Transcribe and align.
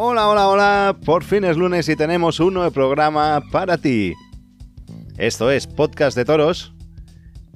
Hola, 0.00 0.28
hola, 0.28 0.46
hola. 0.46 0.96
Por 1.04 1.24
fin 1.24 1.42
es 1.42 1.56
lunes 1.56 1.88
y 1.88 1.96
tenemos 1.96 2.38
un 2.38 2.54
nuevo 2.54 2.70
programa 2.70 3.42
para 3.50 3.78
ti. 3.78 4.14
Esto 5.16 5.50
es 5.50 5.66
Podcast 5.66 6.16
de 6.16 6.24
Toros. 6.24 6.72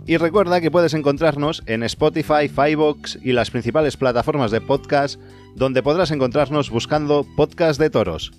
Y 0.08 0.16
recuerda 0.16 0.60
que 0.60 0.72
puedes 0.72 0.92
encontrarnos 0.92 1.62
en 1.66 1.84
Spotify, 1.84 2.48
Firebox 2.52 3.20
y 3.22 3.30
las 3.30 3.52
principales 3.52 3.96
plataformas 3.96 4.50
de 4.50 4.60
podcast 4.60 5.20
donde 5.54 5.84
podrás 5.84 6.10
encontrarnos 6.10 6.68
buscando 6.68 7.24
Podcast 7.36 7.78
de 7.78 7.90
Toros. 7.90 8.32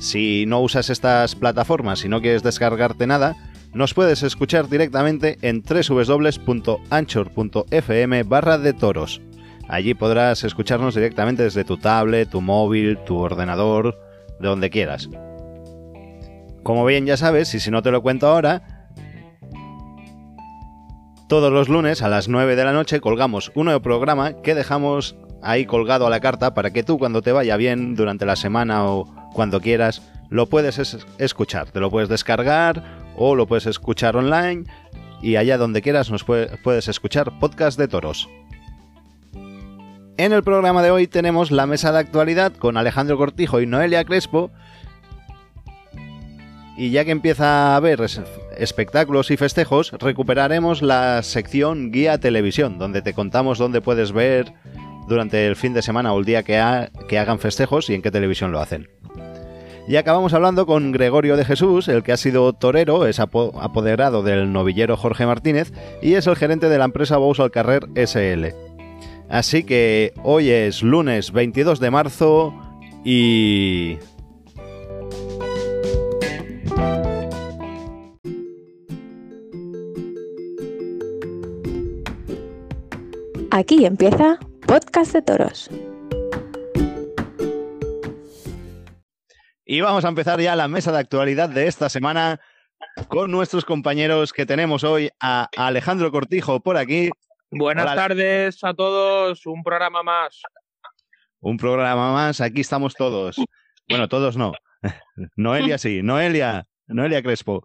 Si 0.00 0.44
no 0.46 0.60
usas 0.60 0.90
estas 0.90 1.34
plataformas 1.34 2.04
y 2.04 2.10
no 2.10 2.20
quieres 2.20 2.42
descargarte 2.42 3.06
nada, 3.06 3.36
nos 3.72 3.94
puedes 3.94 4.22
escuchar 4.22 4.68
directamente 4.68 5.38
en 5.40 5.62
www.anchor.fm 5.62 6.62
barra 8.24 8.58
de 8.58 8.74
toros. 8.74 9.22
Allí 9.68 9.94
podrás 9.94 10.44
escucharnos 10.44 10.94
directamente 10.94 11.42
desde 11.42 11.64
tu 11.64 11.78
tablet, 11.78 12.28
tu 12.28 12.40
móvil, 12.40 12.98
tu 12.98 13.16
ordenador, 13.16 13.98
de 14.40 14.48
donde 14.48 14.70
quieras. 14.70 15.08
Como 16.62 16.84
bien 16.84 17.06
ya 17.06 17.16
sabes, 17.16 17.54
y 17.54 17.60
si 17.60 17.70
no 17.70 17.82
te 17.82 17.90
lo 17.90 18.02
cuento 18.02 18.26
ahora, 18.26 18.84
todos 21.28 21.52
los 21.52 21.68
lunes 21.68 22.02
a 22.02 22.08
las 22.08 22.28
9 22.28 22.56
de 22.56 22.64
la 22.64 22.72
noche 22.72 23.00
colgamos 23.00 23.50
un 23.54 23.66
nuevo 23.66 23.80
programa 23.80 24.42
que 24.42 24.54
dejamos 24.54 25.16
ahí 25.42 25.66
colgado 25.66 26.06
a 26.06 26.10
la 26.10 26.20
carta 26.20 26.54
para 26.54 26.70
que 26.70 26.82
tú 26.82 26.98
cuando 26.98 27.22
te 27.22 27.32
vaya 27.32 27.56
bien 27.56 27.94
durante 27.94 28.26
la 28.26 28.36
semana 28.36 28.86
o 28.86 29.04
cuando 29.34 29.60
quieras 29.60 30.02
lo 30.30 30.46
puedes 30.46 30.78
escuchar. 31.18 31.70
Te 31.70 31.80
lo 31.80 31.90
puedes 31.90 32.08
descargar 32.08 32.82
o 33.16 33.34
lo 33.34 33.46
puedes 33.46 33.66
escuchar 33.66 34.16
online 34.16 34.64
y 35.22 35.36
allá 35.36 35.58
donde 35.58 35.82
quieras 35.82 36.10
nos 36.10 36.24
puedes 36.24 36.88
escuchar 36.88 37.38
podcast 37.38 37.78
de 37.78 37.88
toros. 37.88 38.28
En 40.16 40.32
el 40.32 40.44
programa 40.44 40.80
de 40.80 40.92
hoy 40.92 41.08
tenemos 41.08 41.50
la 41.50 41.66
mesa 41.66 41.90
de 41.90 41.98
actualidad 41.98 42.52
con 42.52 42.76
Alejandro 42.76 43.16
Cortijo 43.16 43.60
y 43.60 43.66
Noelia 43.66 44.04
Crespo. 44.04 44.52
Y 46.76 46.90
ya 46.90 47.04
que 47.04 47.10
empieza 47.10 47.72
a 47.72 47.76
haber 47.76 48.00
espectáculos 48.56 49.32
y 49.32 49.36
festejos, 49.36 49.90
recuperaremos 49.90 50.82
la 50.82 51.20
sección 51.24 51.90
Guía 51.90 52.18
Televisión, 52.18 52.78
donde 52.78 53.02
te 53.02 53.12
contamos 53.12 53.58
dónde 53.58 53.80
puedes 53.80 54.12
ver 54.12 54.52
durante 55.08 55.48
el 55.48 55.56
fin 55.56 55.74
de 55.74 55.82
semana 55.82 56.12
o 56.12 56.18
el 56.20 56.24
día 56.24 56.44
que, 56.44 56.58
hagan 56.58 57.40
festejos 57.40 57.90
y 57.90 57.94
en 57.94 58.02
qué 58.02 58.12
televisión 58.12 58.52
lo 58.52 58.60
hacen. 58.60 58.88
Y 59.88 59.96
acabamos 59.96 60.32
hablando 60.32 60.64
con 60.64 60.92
Gregorio 60.92 61.36
de 61.36 61.44
Jesús, 61.44 61.88
el 61.88 62.04
que 62.04 62.12
ha 62.12 62.16
sido 62.16 62.52
torero, 62.52 63.06
es 63.06 63.18
apoderado 63.18 64.22
del 64.22 64.52
novillero 64.52 64.96
Jorge 64.96 65.26
Martínez 65.26 65.72
y 66.00 66.14
es 66.14 66.28
el 66.28 66.36
gerente 66.36 66.68
de 66.68 66.78
la 66.78 66.84
empresa 66.84 67.16
Bous 67.16 67.42
Carrer 67.52 67.88
SL. 67.96 68.73
Así 69.34 69.64
que 69.64 70.14
hoy 70.22 70.48
es 70.48 70.80
lunes 70.84 71.32
22 71.32 71.80
de 71.80 71.90
marzo 71.90 72.54
y... 73.04 73.98
Aquí 83.50 83.84
empieza 83.84 84.38
Podcast 84.68 85.12
de 85.14 85.22
Toros. 85.22 85.68
Y 89.64 89.80
vamos 89.80 90.04
a 90.04 90.08
empezar 90.08 90.40
ya 90.40 90.54
la 90.54 90.68
mesa 90.68 90.92
de 90.92 90.98
actualidad 90.98 91.48
de 91.48 91.66
esta 91.66 91.88
semana 91.88 92.38
con 93.08 93.32
nuestros 93.32 93.64
compañeros 93.64 94.32
que 94.32 94.46
tenemos 94.46 94.84
hoy 94.84 95.10
a 95.18 95.48
Alejandro 95.56 96.12
Cortijo 96.12 96.60
por 96.60 96.76
aquí. 96.76 97.10
Buenas 97.56 97.94
tardes 97.94 98.64
a 98.64 98.74
todos, 98.74 99.46
un 99.46 99.62
programa 99.62 100.02
más. 100.02 100.42
Un 101.40 101.56
programa 101.56 102.12
más, 102.12 102.40
aquí 102.40 102.62
estamos 102.62 102.94
todos. 102.94 103.36
Bueno, 103.88 104.08
todos 104.08 104.36
no. 104.36 104.52
Noelia 105.36 105.78
sí, 105.78 106.02
Noelia, 106.02 106.66
Noelia 106.88 107.22
Crespo. 107.22 107.64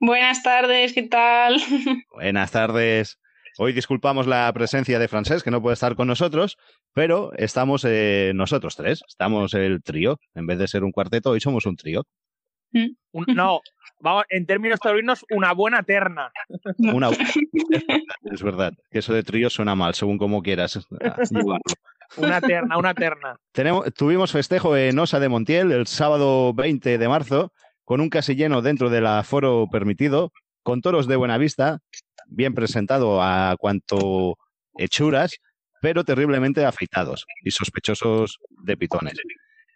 Buenas 0.00 0.42
tardes, 0.42 0.94
¿qué 0.94 1.02
tal? 1.02 1.60
Buenas 2.14 2.50
tardes. 2.50 3.18
Hoy 3.58 3.74
disculpamos 3.74 4.26
la 4.26 4.50
presencia 4.54 4.98
de 4.98 5.08
Francés, 5.08 5.42
que 5.42 5.50
no 5.50 5.60
puede 5.60 5.74
estar 5.74 5.96
con 5.96 6.08
nosotros, 6.08 6.56
pero 6.94 7.30
estamos 7.36 7.84
eh, 7.86 8.32
nosotros 8.34 8.74
tres, 8.74 9.02
estamos 9.06 9.52
el 9.52 9.82
trío. 9.82 10.18
En 10.34 10.46
vez 10.46 10.58
de 10.58 10.66
ser 10.66 10.82
un 10.82 10.92
cuarteto, 10.92 11.30
hoy 11.30 11.40
somos 11.40 11.66
un 11.66 11.76
trío. 11.76 12.04
Mm. 12.72 13.34
no, 13.34 13.60
vamos, 14.00 14.24
en 14.28 14.46
términos 14.46 14.80
taurinos, 14.80 15.24
una 15.30 15.52
buena 15.52 15.82
terna. 15.82 16.32
Una, 16.78 17.10
es 18.32 18.42
verdad, 18.42 18.72
que 18.90 18.98
eso 18.98 19.12
de 19.12 19.22
trío 19.22 19.50
suena 19.50 19.74
mal, 19.74 19.94
según 19.94 20.18
como 20.18 20.42
quieras. 20.42 20.78
una 22.16 22.40
terna, 22.40 22.78
una 22.78 22.94
terna. 22.94 23.36
Tenemos, 23.52 23.92
tuvimos 23.94 24.32
festejo 24.32 24.76
en 24.76 24.98
Osa 24.98 25.20
de 25.20 25.28
Montiel 25.28 25.72
el 25.72 25.86
sábado 25.86 26.52
20 26.54 26.98
de 26.98 27.08
marzo, 27.08 27.52
con 27.84 28.00
un 28.00 28.10
casi 28.10 28.34
lleno 28.34 28.62
dentro 28.62 28.90
del 28.90 29.06
aforo 29.06 29.66
permitido, 29.70 30.32
con 30.62 30.80
toros 30.80 31.06
de 31.06 31.16
buena 31.16 31.38
vista, 31.38 31.80
bien 32.26 32.54
presentado 32.54 33.22
a 33.22 33.56
cuanto 33.58 34.36
hechuras, 34.78 35.36
pero 35.80 36.04
terriblemente 36.04 36.64
afeitados 36.64 37.26
y 37.42 37.50
sospechosos 37.50 38.38
de 38.64 38.76
pitones. 38.76 39.14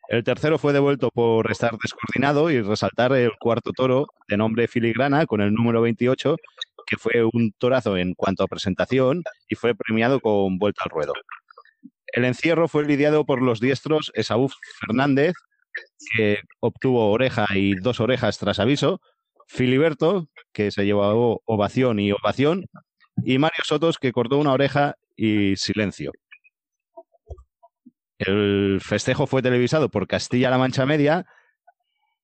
El 0.09 0.22
tercero 0.22 0.59
fue 0.59 0.72
devuelto 0.72 1.10
por 1.10 1.50
estar 1.50 1.72
descoordinado 1.82 2.50
y 2.50 2.60
resaltar 2.60 3.12
el 3.12 3.32
cuarto 3.38 3.72
toro 3.72 4.06
de 4.28 4.37
nombre 4.37 4.69
Filigrana 4.69 5.25
con 5.25 5.41
el 5.41 5.53
número 5.54 5.81
28, 5.81 6.37
que 6.87 6.97
fue 6.97 7.25
un 7.25 7.53
torazo 7.59 7.97
en 7.97 8.15
cuanto 8.15 8.44
a 8.44 8.48
presentación 8.48 9.22
y 9.48 9.54
fue 9.54 9.75
premiado 9.75 10.20
con 10.20 10.59
vuelta 10.59 10.82
al 10.84 10.91
ruedo. 10.91 11.15
El 12.06 12.25
encierro 12.26 12.69
fue 12.69 12.84
lidiado 12.84 13.25
por 13.25 13.42
los 13.42 13.60
diestros 13.60 14.12
Esaú 14.15 14.50
Fernández, 14.81 15.32
que 16.15 16.38
obtuvo 16.60 17.10
oreja 17.10 17.47
y 17.54 17.75
dos 17.75 17.98
orejas 17.98 18.38
tras 18.38 18.59
aviso, 18.59 19.00
Filiberto, 19.48 20.28
que 20.53 20.71
se 20.71 20.84
llevó 20.84 21.42
ovación 21.47 21.98
y 21.98 22.12
ovación, 22.12 22.66
y 23.25 23.38
Mario 23.38 23.65
Sotos, 23.65 23.98
que 23.98 24.12
cortó 24.12 24.38
una 24.38 24.53
oreja 24.53 24.94
y 25.16 25.56
silencio. 25.56 26.12
El 28.26 28.80
festejo 28.80 29.26
fue 29.26 29.42
televisado 29.42 29.90
por 29.90 30.06
Castilla-La 30.06 30.58
Mancha 30.58 30.86
Media, 30.86 31.26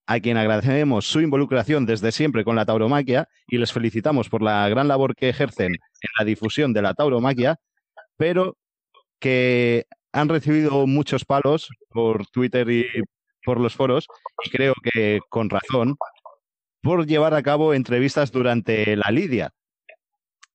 a 0.07 0.19
quien 0.19 0.37
agradecemos 0.37 1.05
su 1.05 1.21
involucración 1.21 1.85
desde 1.85 2.11
siempre 2.11 2.43
con 2.43 2.55
la 2.55 2.65
tauromaquia 2.65 3.29
y 3.47 3.57
les 3.57 3.71
felicitamos 3.71 4.29
por 4.29 4.41
la 4.41 4.67
gran 4.67 4.87
labor 4.87 5.15
que 5.15 5.29
ejercen 5.29 5.73
en 5.73 6.09
la 6.17 6.25
difusión 6.25 6.73
de 6.73 6.81
la 6.81 6.93
tauromaquia, 6.93 7.57
pero 8.17 8.57
que 9.19 9.85
han 10.11 10.27
recibido 10.27 10.87
muchos 10.87 11.23
palos 11.23 11.69
por 11.89 12.27
Twitter 12.27 12.69
y 12.69 12.85
por 13.45 13.59
los 13.59 13.75
foros, 13.75 14.07
y 14.43 14.49
creo 14.49 14.73
que 14.83 15.19
con 15.29 15.49
razón, 15.49 15.95
por 16.81 17.05
llevar 17.05 17.33
a 17.33 17.43
cabo 17.43 17.73
entrevistas 17.73 18.31
durante 18.31 18.95
la 18.95 19.11
lidia. 19.11 19.51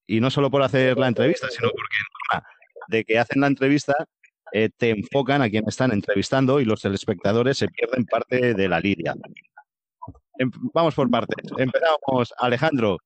Y 0.06 0.20
no 0.20 0.30
solo 0.30 0.50
por 0.50 0.62
hacer 0.62 0.98
la 0.98 1.08
entrevista, 1.08 1.48
sino 1.50 1.70
porque 1.70 1.96
de 2.88 3.04
que 3.04 3.18
hacen 3.18 3.40
la 3.40 3.48
entrevista 3.48 3.94
eh, 4.52 4.70
te 4.76 4.90
enfocan 4.90 5.42
a 5.42 5.50
quien 5.50 5.64
están 5.68 5.92
entrevistando 5.92 6.60
y 6.60 6.64
los 6.64 6.80
telespectadores 6.80 7.58
se 7.58 7.68
pierden 7.68 8.04
parte 8.04 8.54
de 8.54 8.68
la 8.68 8.80
lidia. 8.80 9.14
Em, 10.38 10.50
vamos 10.72 10.94
por 10.94 11.10
partes. 11.10 11.50
Empezamos, 11.56 12.32
Alejandro. 12.38 12.98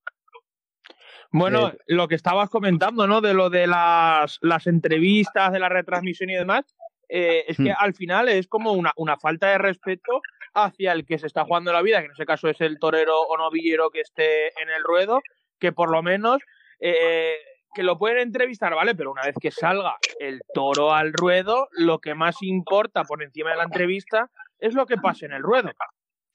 Bueno, 1.31 1.69
eh, 1.69 1.77
lo 1.87 2.07
que 2.07 2.15
estabas 2.15 2.49
comentando, 2.49 3.07
¿no? 3.07 3.21
De 3.21 3.33
lo 3.33 3.49
de 3.49 3.67
las, 3.67 4.37
las 4.41 4.67
entrevistas, 4.67 5.51
de 5.51 5.59
la 5.59 5.69
retransmisión 5.69 6.29
y 6.29 6.35
demás, 6.35 6.65
eh, 7.07 7.45
es 7.47 7.57
que 7.57 7.71
hmm. 7.71 7.77
al 7.77 7.93
final 7.93 8.29
es 8.29 8.47
como 8.47 8.73
una, 8.73 8.93
una, 8.97 9.17
falta 9.17 9.49
de 9.49 9.57
respeto 9.57 10.21
hacia 10.53 10.91
el 10.91 11.05
que 11.05 11.19
se 11.19 11.27
está 11.27 11.45
jugando 11.45 11.71
la 11.71 11.81
vida, 11.81 11.99
que 11.99 12.05
en 12.05 12.11
ese 12.11 12.25
caso 12.25 12.49
es 12.49 12.59
el 12.61 12.79
torero 12.79 13.21
o 13.21 13.37
novillero 13.37 13.89
que 13.89 14.01
esté 14.01 14.47
en 14.61 14.69
el 14.69 14.83
ruedo, 14.83 15.21
que 15.59 15.71
por 15.71 15.89
lo 15.89 16.01
menos 16.01 16.41
eh, 16.79 17.35
que 17.73 17.83
lo 17.83 17.97
pueden 17.97 18.19
entrevistar, 18.19 18.73
¿vale? 18.75 18.95
Pero 18.95 19.11
una 19.11 19.23
vez 19.23 19.35
que 19.39 19.51
salga 19.51 19.95
el 20.19 20.41
toro 20.53 20.93
al 20.93 21.13
ruedo, 21.13 21.67
lo 21.71 21.99
que 21.99 22.15
más 22.15 22.41
importa 22.41 23.03
por 23.03 23.23
encima 23.23 23.51
de 23.51 23.57
la 23.57 23.63
entrevista 23.63 24.29
es 24.59 24.73
lo 24.73 24.85
que 24.85 24.97
pase 24.97 25.25
en 25.25 25.33
el 25.33 25.43
ruedo. 25.43 25.71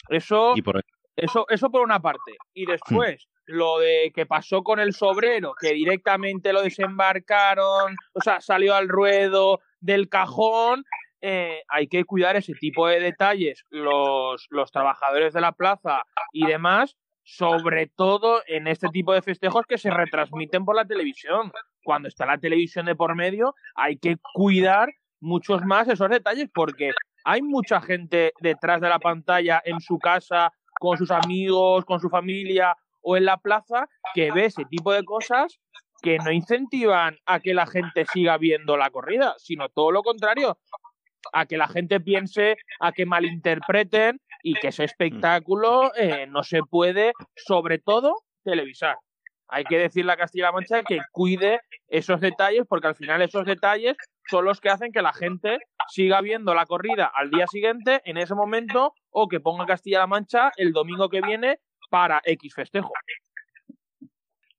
Eso, 0.08 0.54
eso, 1.16 1.46
eso 1.48 1.70
por 1.70 1.82
una 1.82 2.00
parte. 2.00 2.36
Y 2.54 2.66
después, 2.66 3.28
lo 3.46 3.78
de 3.78 4.12
que 4.14 4.26
pasó 4.26 4.62
con 4.62 4.80
el 4.80 4.92
sobrero, 4.92 5.54
que 5.58 5.72
directamente 5.72 6.52
lo 6.52 6.62
desembarcaron, 6.62 7.96
o 8.12 8.20
sea, 8.20 8.40
salió 8.40 8.74
al 8.74 8.88
ruedo 8.88 9.60
del 9.80 10.08
cajón. 10.08 10.84
Eh, 11.22 11.62
hay 11.68 11.88
que 11.88 12.04
cuidar 12.04 12.36
ese 12.36 12.52
tipo 12.52 12.86
de 12.86 13.00
detalles, 13.00 13.64
los, 13.70 14.46
los 14.50 14.70
trabajadores 14.70 15.32
de 15.32 15.40
la 15.40 15.52
plaza 15.52 16.04
y 16.30 16.46
demás, 16.46 16.96
sobre 17.26 17.88
todo 17.88 18.40
en 18.46 18.68
este 18.68 18.88
tipo 18.88 19.12
de 19.12 19.20
festejos 19.20 19.66
que 19.66 19.78
se 19.78 19.90
retransmiten 19.90 20.64
por 20.64 20.76
la 20.76 20.86
televisión. 20.86 21.50
Cuando 21.82 22.06
está 22.06 22.24
la 22.24 22.38
televisión 22.38 22.86
de 22.86 22.94
por 22.94 23.16
medio, 23.16 23.56
hay 23.74 23.98
que 23.98 24.16
cuidar 24.32 24.90
muchos 25.18 25.64
más 25.64 25.88
esos 25.88 26.08
detalles 26.08 26.48
porque 26.54 26.92
hay 27.24 27.42
mucha 27.42 27.80
gente 27.80 28.32
detrás 28.40 28.80
de 28.80 28.88
la 28.88 29.00
pantalla 29.00 29.60
en 29.64 29.80
su 29.80 29.98
casa, 29.98 30.52
con 30.78 30.96
sus 30.96 31.10
amigos, 31.10 31.84
con 31.84 31.98
su 31.98 32.08
familia 32.08 32.76
o 33.02 33.16
en 33.16 33.24
la 33.24 33.38
plaza 33.38 33.88
que 34.14 34.30
ve 34.30 34.44
ese 34.44 34.64
tipo 34.64 34.92
de 34.92 35.02
cosas 35.04 35.58
que 36.02 36.18
no 36.18 36.30
incentivan 36.30 37.18
a 37.26 37.40
que 37.40 37.54
la 37.54 37.66
gente 37.66 38.06
siga 38.12 38.38
viendo 38.38 38.76
la 38.76 38.90
corrida, 38.90 39.34
sino 39.38 39.68
todo 39.68 39.90
lo 39.90 40.04
contrario, 40.04 40.58
a 41.32 41.46
que 41.46 41.56
la 41.56 41.68
gente 41.68 42.00
piense, 42.00 42.56
a 42.80 42.92
que 42.92 43.06
malinterpreten 43.06 44.20
y 44.42 44.54
que 44.54 44.68
ese 44.68 44.84
espectáculo 44.84 45.92
eh, 45.96 46.26
no 46.28 46.42
se 46.42 46.62
puede, 46.62 47.12
sobre 47.34 47.78
todo, 47.78 48.14
televisar. 48.44 48.96
Hay 49.48 49.64
que 49.64 49.78
decirle 49.78 50.12
a 50.12 50.16
Castilla-La 50.16 50.52
Mancha 50.52 50.82
que 50.82 50.98
cuide 51.12 51.60
esos 51.88 52.20
detalles, 52.20 52.64
porque 52.68 52.88
al 52.88 52.96
final 52.96 53.22
esos 53.22 53.44
detalles 53.44 53.96
son 54.28 54.44
los 54.44 54.60
que 54.60 54.70
hacen 54.70 54.90
que 54.90 55.02
la 55.02 55.12
gente 55.12 55.58
siga 55.88 56.20
viendo 56.20 56.54
la 56.54 56.66
corrida 56.66 57.10
al 57.14 57.30
día 57.30 57.46
siguiente, 57.46 58.02
en 58.04 58.16
ese 58.16 58.34
momento, 58.34 58.92
o 59.10 59.28
que 59.28 59.40
ponga 59.40 59.66
Castilla-La 59.66 60.06
Mancha 60.06 60.50
el 60.56 60.72
domingo 60.72 61.08
que 61.08 61.20
viene 61.20 61.60
para 61.90 62.20
X 62.24 62.54
festejo. 62.54 62.92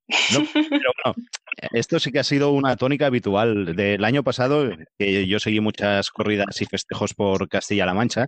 No, 0.08 0.40
pero 0.54 0.92
bueno, 1.04 1.28
esto 1.74 2.00
sí 2.00 2.12
que 2.12 2.20
ha 2.20 2.24
sido 2.24 2.52
una 2.52 2.76
tónica 2.76 3.08
habitual 3.08 3.76
del 3.76 4.04
año 4.06 4.24
pasado, 4.24 4.70
que 4.98 5.28
yo 5.28 5.40
seguí 5.40 5.60
muchas 5.60 6.12
corridas 6.12 6.62
y 6.62 6.66
festejos 6.66 7.14
por 7.14 7.50
Castilla-La 7.50 7.94
Mancha. 7.94 8.28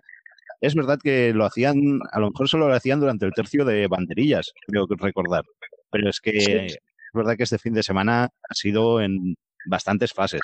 Es 0.61 0.75
verdad 0.75 0.99
que 1.01 1.33
lo 1.33 1.45
hacían, 1.45 1.99
a 2.11 2.19
lo 2.19 2.31
mejor 2.31 2.49
solo 2.49 2.67
lo 2.67 2.75
hacían 2.75 2.99
durante 2.99 3.25
el 3.25 3.33
tercio 3.33 3.63
de 3.63 3.87
banderillas, 3.87 4.51
creo 4.67 4.87
que 4.87 4.95
recordar. 4.97 5.43
Pero 5.91 6.09
es 6.09 6.19
que 6.19 6.65
es 6.65 6.77
verdad 7.13 7.37
que 7.37 7.43
este 7.43 7.57
fin 7.57 7.73
de 7.73 7.83
semana 7.83 8.25
ha 8.25 8.53
sido 8.53 9.01
en 9.01 9.35
bastantes 9.65 10.11
fases. 10.13 10.41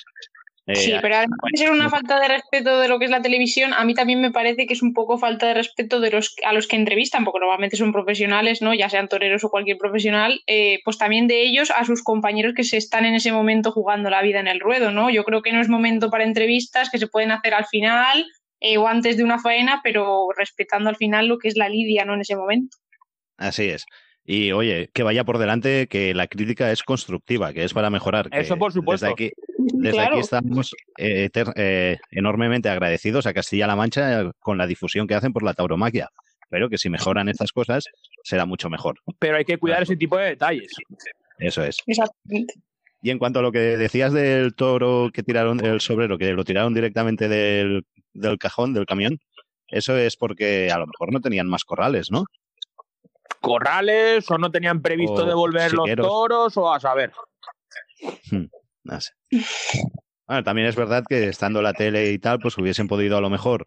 Sí, 0.73 0.91
eh, 0.91 0.99
pero 1.01 1.15
además 1.15 1.37
de 1.51 1.57
ser 1.57 1.71
una 1.71 1.89
falta 1.89 2.19
de 2.19 2.27
respeto 2.27 2.79
de 2.79 2.87
lo 2.87 2.97
que 2.97 3.05
es 3.05 3.11
la 3.11 3.21
televisión, 3.21 3.73
a 3.73 3.83
mí 3.85 3.93
también 3.93 4.21
me 4.21 4.31
parece 4.31 4.65
que 4.65 4.73
es 4.73 4.81
un 4.81 4.93
poco 4.93 5.17
falta 5.17 5.47
de 5.47 5.53
respeto 5.53 5.99
de 5.99 6.11
los 6.11 6.35
a 6.43 6.53
los 6.53 6.67
que 6.67 6.75
entrevistan, 6.75 7.23
porque 7.23 7.39
normalmente 7.39 7.77
son 7.77 7.91
profesionales, 7.91 8.61
¿no? 8.61 8.73
Ya 8.73 8.89
sean 8.89 9.07
toreros 9.07 9.43
o 9.43 9.49
cualquier 9.49 9.77
profesional, 9.77 10.41
eh, 10.47 10.79
pues 10.83 10.97
también 10.97 11.27
de 11.27 11.43
ellos 11.43 11.71
a 11.71 11.85
sus 11.85 12.03
compañeros 12.03 12.53
que 12.55 12.63
se 12.63 12.77
están 12.77 13.05
en 13.05 13.15
ese 13.15 13.31
momento 13.31 13.71
jugando 13.71 14.09
la 14.09 14.21
vida 14.21 14.39
en 14.39 14.47
el 14.47 14.59
ruedo, 14.59 14.91
¿no? 14.91 15.09
Yo 15.09 15.23
creo 15.23 15.41
que 15.41 15.53
no 15.53 15.61
es 15.61 15.69
momento 15.69 16.09
para 16.09 16.23
entrevistas 16.23 16.89
que 16.89 16.97
se 16.97 17.07
pueden 17.07 17.31
hacer 17.31 17.53
al 17.53 17.65
final 17.65 18.25
eh, 18.59 18.77
o 18.77 18.87
antes 18.87 19.17
de 19.17 19.23
una 19.23 19.39
faena, 19.39 19.81
pero 19.83 20.29
respetando 20.35 20.89
al 20.89 20.95
final 20.95 21.27
lo 21.27 21.37
que 21.37 21.49
es 21.49 21.57
la 21.57 21.69
lidia, 21.69 22.05
¿no? 22.05 22.15
En 22.15 22.21
ese 22.21 22.35
momento. 22.35 22.77
Así 23.37 23.69
es. 23.69 23.85
Y 24.23 24.51
oye, 24.53 24.89
que 24.91 25.03
vaya 25.03 25.23
por 25.23 25.37
delante 25.37 25.87
que 25.87 26.15
la 26.15 26.27
crítica 26.27 26.71
es 26.71 26.81
constructiva, 26.81 27.53
que 27.53 27.63
es 27.63 27.73
para 27.73 27.91
mejorar. 27.91 28.27
Eso 28.31 28.57
por 28.57 28.73
supuesto. 28.73 29.05
Desde 29.05 29.13
aquí, 29.13 29.31
desde 29.73 29.99
aquí 29.99 30.19
estamos 30.19 30.75
eh, 30.97 31.29
eh, 31.55 31.97
enormemente 32.11 32.69
agradecidos 32.69 33.25
a 33.25 33.33
Castilla-La 33.33 33.75
Mancha 33.75 34.31
con 34.39 34.57
la 34.57 34.67
difusión 34.67 35.07
que 35.07 35.15
hacen 35.15 35.33
por 35.33 35.43
la 35.43 35.53
tauromaquia. 35.53 36.09
Pero 36.49 36.69
que 36.69 36.77
si 36.77 36.89
mejoran 36.89 37.27
estas 37.27 37.51
cosas, 37.51 37.85
será 38.23 38.45
mucho 38.45 38.69
mejor. 38.69 38.99
Pero 39.19 39.37
hay 39.37 39.45
que 39.45 39.57
cuidar 39.57 39.83
ese 39.83 39.97
tipo 39.97 40.17
de 40.17 40.25
detalles. 40.25 40.71
Eso 41.39 41.63
es. 41.63 41.77
Exactamente. 41.87 42.53
Y 43.01 43.09
en 43.09 43.19
cuanto 43.19 43.39
a 43.39 43.41
lo 43.41 43.51
que 43.51 43.77
decías 43.77 44.13
del 44.13 44.55
toro 44.55 45.09
que 45.13 45.23
tiraron, 45.23 45.63
el 45.63 45.81
sobrero, 45.81 46.17
que 46.17 46.33
lo 46.33 46.43
tiraron 46.43 46.73
directamente 46.73 47.27
del, 47.27 47.85
del 48.13 48.37
cajón, 48.37 48.73
del 48.73 48.85
camión, 48.85 49.19
eso 49.67 49.97
es 49.97 50.15
porque 50.15 50.71
a 50.71 50.77
lo 50.77 50.87
mejor 50.87 51.11
no 51.11 51.19
tenían 51.19 51.47
más 51.47 51.63
corrales, 51.65 52.11
¿no? 52.11 52.25
corrales 53.45 54.29
o 54.31 54.37
no 54.37 54.49
tenían 54.49 54.81
previsto 54.81 55.23
devolver 55.23 55.71
los 55.73 55.87
toros 55.95 56.57
o 56.57 56.73
a 56.73 56.79
saber. 56.79 57.11
Hmm, 58.31 58.45
no 58.85 59.01
sé. 59.01 59.11
Bueno, 60.27 60.43
también 60.43 60.67
es 60.67 60.75
verdad 60.75 61.03
que 61.07 61.27
estando 61.27 61.61
la 61.61 61.73
tele 61.73 62.11
y 62.11 62.19
tal, 62.19 62.39
pues 62.39 62.57
hubiesen 62.57 62.87
podido 62.87 63.17
a 63.17 63.21
lo 63.21 63.29
mejor 63.29 63.65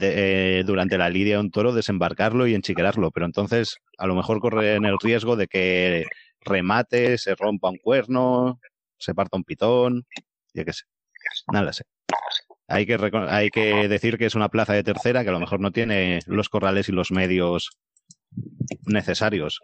eh, 0.00 0.62
durante 0.64 0.96
la 0.96 1.10
lidia 1.10 1.38
un 1.38 1.50
toro 1.50 1.72
desembarcarlo 1.72 2.46
y 2.46 2.54
enchiquerarlo, 2.54 3.10
pero 3.10 3.26
entonces 3.26 3.76
a 3.98 4.06
lo 4.06 4.14
mejor 4.14 4.40
corren 4.40 4.84
el 4.86 4.98
riesgo 4.98 5.36
de 5.36 5.46
que 5.46 6.06
remate, 6.40 7.18
se 7.18 7.34
rompa 7.34 7.70
un 7.70 7.78
cuerno, 7.78 8.60
se 8.98 9.14
parta 9.14 9.36
un 9.36 9.44
pitón, 9.44 10.06
ya 10.52 10.64
que 10.64 10.72
sé. 10.72 10.84
Nada 11.52 11.72
sé. 11.72 11.84
Hay 12.66 12.86
que, 12.86 12.98
hay 13.28 13.50
que 13.50 13.88
decir 13.88 14.18
que 14.18 14.26
es 14.26 14.34
una 14.34 14.48
plaza 14.48 14.72
de 14.72 14.82
tercera 14.82 15.22
que 15.22 15.28
a 15.28 15.32
lo 15.32 15.40
mejor 15.40 15.60
no 15.60 15.70
tiene 15.70 16.20
los 16.26 16.48
corrales 16.48 16.88
y 16.88 16.92
los 16.92 17.10
medios 17.10 17.70
necesarios. 18.86 19.60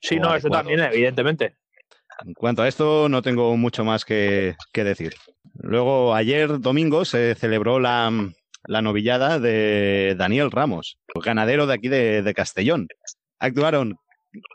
Sí, 0.00 0.16
no, 0.16 0.34
eso 0.34 0.48
también, 0.48 0.80
evidentemente. 0.80 1.56
En 2.24 2.34
cuanto 2.34 2.62
a 2.62 2.68
esto, 2.68 3.08
no 3.08 3.22
tengo 3.22 3.56
mucho 3.56 3.84
más 3.84 4.04
que, 4.04 4.56
decir. 4.72 5.14
Luego, 5.54 6.14
ayer 6.14 6.60
domingo 6.60 7.04
se 7.04 7.34
celebró 7.34 7.80
la, 7.80 8.10
novillada 8.68 9.38
de 9.38 10.14
Daniel 10.16 10.50
Ramos, 10.50 10.98
ganadero 11.14 11.66
de 11.66 11.74
aquí 11.74 11.88
de, 11.88 12.32
Castellón. 12.34 12.88
Actuaron 13.38 13.96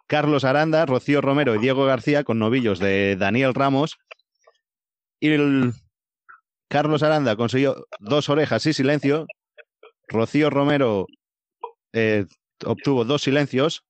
Carlos 0.07 0.43
Aranda, 0.43 0.85
Rocío 0.85 1.21
Romero 1.21 1.55
y 1.55 1.59
Diego 1.59 1.85
García 1.85 2.23
con 2.23 2.39
novillos 2.39 2.79
de 2.79 3.15
Daniel 3.17 3.53
Ramos. 3.53 3.97
Y 5.19 5.31
Carlos 6.69 7.03
Aranda 7.03 7.35
consiguió 7.35 7.85
dos 7.99 8.29
orejas 8.29 8.65
y 8.65 8.73
silencio. 8.73 9.25
Rocío 10.07 10.49
Romero 10.49 11.07
eh, 11.93 12.25
obtuvo 12.65 13.05
dos 13.05 13.21
silencios 13.21 13.83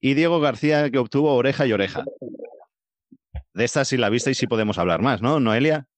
y 0.00 0.14
Diego 0.14 0.40
García 0.40 0.90
que 0.90 0.98
obtuvo 0.98 1.34
oreja 1.34 1.66
y 1.66 1.72
oreja. 1.72 2.04
De 3.56 3.64
esta 3.64 3.86
sí 3.86 3.96
la 3.96 4.10
vista 4.10 4.30
y 4.30 4.34
sí 4.34 4.46
podemos 4.46 4.76
hablar 4.76 5.00
más, 5.00 5.22
¿no, 5.22 5.40
Noelia? 5.40 5.88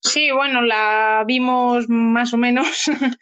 Sí, 0.00 0.30
bueno, 0.32 0.60
la 0.60 1.24
vimos 1.26 1.88
más 1.88 2.34
o 2.34 2.36
menos. 2.36 2.66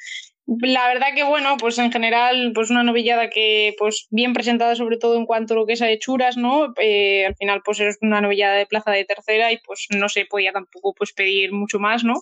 la 0.46 0.88
verdad 0.88 1.14
que 1.14 1.22
bueno, 1.22 1.56
pues 1.56 1.78
en 1.78 1.92
general, 1.92 2.50
pues 2.52 2.70
una 2.70 2.82
novillada 2.82 3.30
que 3.30 3.76
pues 3.78 4.08
bien 4.10 4.32
presentada 4.32 4.74
sobre 4.74 4.96
todo 4.96 5.16
en 5.16 5.26
cuanto 5.26 5.54
a 5.54 5.58
lo 5.58 5.64
que 5.64 5.74
es 5.74 5.82
a 5.82 5.88
hechuras, 5.88 6.36
¿no? 6.36 6.74
Eh, 6.80 7.24
al 7.24 7.36
final 7.36 7.62
pues 7.64 7.78
es 7.78 7.98
una 8.00 8.20
novillada 8.20 8.56
de 8.56 8.66
plaza 8.66 8.90
de 8.90 9.04
tercera 9.04 9.52
y 9.52 9.58
pues 9.58 9.86
no 9.90 10.08
se 10.08 10.24
podía 10.24 10.50
tampoco 10.50 10.92
pues 10.92 11.12
pedir 11.12 11.52
mucho 11.52 11.78
más, 11.78 12.02
¿no? 12.02 12.14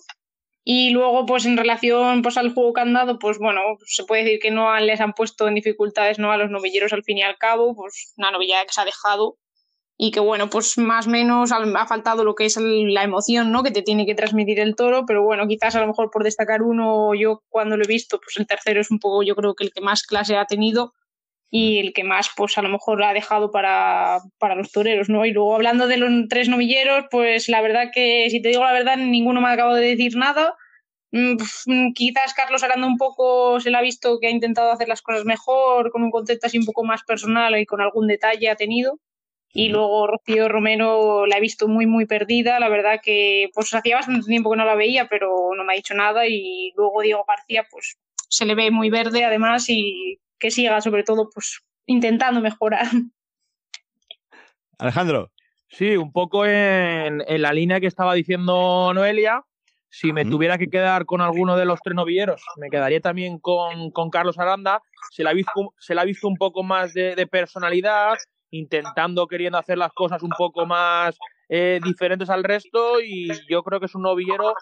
Y 0.63 0.91
luego, 0.91 1.25
pues 1.25 1.47
en 1.47 1.57
relación 1.57 2.21
pues, 2.21 2.37
al 2.37 2.53
juego 2.53 2.73
que 2.73 2.83
pues 3.19 3.39
bueno, 3.39 3.61
se 3.87 4.03
puede 4.03 4.25
decir 4.25 4.39
que 4.39 4.51
no 4.51 4.79
les 4.79 5.01
han 5.01 5.13
puesto 5.13 5.47
en 5.47 5.55
dificultades 5.55 6.19
¿no? 6.19 6.31
a 6.31 6.37
los 6.37 6.51
novilleros 6.51 6.93
al 6.93 7.03
fin 7.03 7.17
y 7.17 7.23
al 7.23 7.39
cabo, 7.39 7.75
pues 7.75 8.13
una 8.17 8.29
novillada 8.29 8.65
que 8.65 8.73
se 8.73 8.81
ha 8.81 8.85
dejado 8.85 9.39
y 10.01 10.11
que 10.11 10.21
bueno, 10.21 10.49
pues 10.49 10.77
más 10.77 11.07
o 11.07 11.09
menos 11.09 11.51
ha 11.51 11.85
faltado 11.85 12.23
lo 12.23 12.33
que 12.33 12.45
es 12.45 12.55
la 12.57 13.03
emoción, 13.03 13.51
¿no? 13.51 13.63
Que 13.63 13.71
te 13.71 13.81
tiene 13.81 14.05
que 14.05 14.15
transmitir 14.15 14.57
el 14.61 14.77
toro, 14.77 15.05
pero 15.05 15.23
bueno, 15.23 15.45
quizás 15.45 15.75
a 15.75 15.81
lo 15.81 15.87
mejor 15.87 16.09
por 16.09 16.23
destacar 16.23 16.61
uno, 16.61 17.13
yo 17.15 17.43
cuando 17.49 17.75
lo 17.75 17.83
he 17.83 17.87
visto, 17.87 18.17
pues 18.21 18.37
el 18.37 18.47
tercero 18.47 18.79
es 18.79 18.91
un 18.91 18.99
poco, 18.99 19.23
yo 19.23 19.35
creo 19.35 19.55
que 19.55 19.65
el 19.65 19.73
que 19.73 19.81
más 19.81 20.03
clase 20.03 20.37
ha 20.37 20.45
tenido 20.45 20.93
y 21.51 21.79
el 21.79 21.91
que 21.91 22.05
más, 22.05 22.29
pues 22.37 22.57
a 22.57 22.61
lo 22.61 22.69
mejor 22.69 23.03
ha 23.03 23.11
dejado 23.11 23.51
para, 23.51 24.19
para 24.37 24.55
los 24.55 24.71
toreros, 24.71 25.09
¿no? 25.09 25.25
Y 25.25 25.31
luego 25.31 25.53
hablando 25.53 25.85
de 25.87 25.97
los 25.97 26.11
tres 26.29 26.47
novilleros, 26.47 27.07
pues 27.11 27.49
la 27.49 27.61
verdad 27.61 27.91
que, 27.93 28.29
si 28.29 28.41
te 28.41 28.49
digo 28.49 28.63
la 28.63 28.71
verdad, 28.71 28.95
ninguno 28.95 29.41
me 29.41 29.49
ha 29.49 29.51
acabado 29.51 29.75
de 29.75 29.87
decir 29.87 30.15
nada. 30.15 30.55
Mm, 31.11 31.35
mm, 31.65 31.93
quizás 31.93 32.33
Carlos 32.33 32.63
Aranda 32.63 32.87
un 32.87 32.97
poco 32.97 33.59
se 33.59 33.69
le 33.69 33.77
ha 33.77 33.81
visto 33.81 34.17
que 34.21 34.27
ha 34.27 34.31
intentado 34.31 34.71
hacer 34.71 34.87
las 34.87 35.01
cosas 35.01 35.25
mejor, 35.25 35.91
con 35.91 36.03
un 36.03 36.11
concepto 36.11 36.47
así 36.47 36.57
un 36.57 36.65
poco 36.65 36.85
más 36.85 37.03
personal 37.03 37.59
y 37.59 37.65
con 37.65 37.81
algún 37.81 38.07
detalle 38.07 38.49
ha 38.49 38.55
tenido. 38.55 38.97
Y 39.51 39.69
luego 39.69 40.05
Rocío 40.07 40.47
Romero 40.47 41.25
la 41.25 41.37
he 41.37 41.41
visto 41.41 41.67
muy, 41.67 41.85
muy 41.87 42.05
perdida. 42.05 42.59
La 42.59 42.69
verdad 42.69 42.99
que 43.03 43.49
pues 43.53 43.73
hacía 43.73 43.95
bastante 43.95 44.27
tiempo 44.27 44.51
que 44.51 44.57
no 44.57 44.65
la 44.65 44.75
veía, 44.75 45.07
pero 45.09 45.49
no 45.55 45.63
me 45.63 45.73
ha 45.73 45.75
dicho 45.75 45.95
nada. 45.95 46.27
Y 46.27 46.71
luego 46.75 47.01
Diego 47.01 47.25
García, 47.27 47.65
pues 47.69 47.97
se 48.29 48.45
le 48.45 48.55
ve 48.55 48.69
muy 48.69 48.89
verde 48.89 49.25
además 49.25 49.65
y 49.69 50.19
que 50.37 50.51
siga 50.51 50.79
sobre 50.81 51.03
todo 51.03 51.29
pues 51.33 51.61
intentando 51.87 52.41
mejorar. 52.41 52.85
Alejandro. 54.77 55.31
Sí, 55.67 55.97
un 55.97 56.11
poco 56.11 56.45
en, 56.45 57.23
en 57.27 57.41
la 57.41 57.53
línea 57.53 57.79
que 57.79 57.87
estaba 57.87 58.13
diciendo 58.13 58.91
Noelia. 58.93 59.43
Si 59.91 60.13
me 60.13 60.23
tuviera 60.23 60.59
que 60.59 60.69
quedar 60.69 61.05
con 61.05 61.21
alguno 61.21 61.57
de 61.57 61.65
los 61.65 61.79
tres 61.81 61.95
novilleros, 61.95 62.43
me 62.57 62.69
quedaría 62.69 63.01
también 63.01 63.39
con, 63.39 63.89
con 63.91 64.11
Carlos 64.11 64.37
Aranda. 64.37 64.83
Se 65.11 65.23
la, 65.23 65.31
ha 65.31 65.33
visto, 65.33 65.73
se 65.79 65.95
la 65.95 66.01
ha 66.01 66.05
visto 66.05 66.27
un 66.27 66.37
poco 66.37 66.61
más 66.63 66.93
de, 66.93 67.15
de 67.15 67.25
personalidad, 67.25 68.15
intentando, 68.51 69.27
queriendo 69.27 69.57
hacer 69.57 69.77
las 69.77 69.91
cosas 69.93 70.23
un 70.23 70.31
poco 70.37 70.65
más 70.65 71.17
eh, 71.49 71.79
diferentes 71.83 72.29
al 72.29 72.43
resto 72.43 73.01
y 73.01 73.29
yo 73.49 73.63
creo 73.63 73.79
que 73.79 73.87
es 73.87 73.95
un 73.95 74.03
novillero 74.03 74.53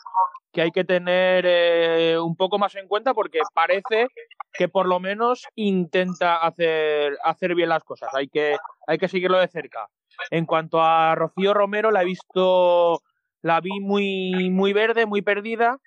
que 0.51 0.61
hay 0.61 0.71
que 0.71 0.83
tener 0.83 1.45
eh, 1.45 2.17
un 2.19 2.35
poco 2.35 2.57
más 2.57 2.75
en 2.75 2.87
cuenta 2.87 3.13
porque 3.13 3.39
parece 3.53 4.07
que 4.53 4.69
por 4.69 4.87
lo 4.87 4.99
menos 4.99 5.45
intenta 5.55 6.37
hacer, 6.37 7.17
hacer 7.23 7.55
bien 7.55 7.69
las 7.69 7.83
cosas. 7.83 8.13
Hay 8.13 8.27
que, 8.27 8.57
hay 8.87 8.97
que 8.97 9.07
seguirlo 9.07 9.37
de 9.37 9.47
cerca. 9.47 9.87
En 10.31 10.45
cuanto 10.45 10.81
a 10.81 11.13
Rocío 11.15 11.53
Romero, 11.53 11.91
la 11.91 12.01
he 12.01 12.05
visto, 12.05 13.01
la 13.41 13.61
vi 13.61 13.79
muy, 13.79 14.49
muy 14.49 14.73
verde, 14.73 15.05
muy 15.05 15.21
perdida 15.21 15.77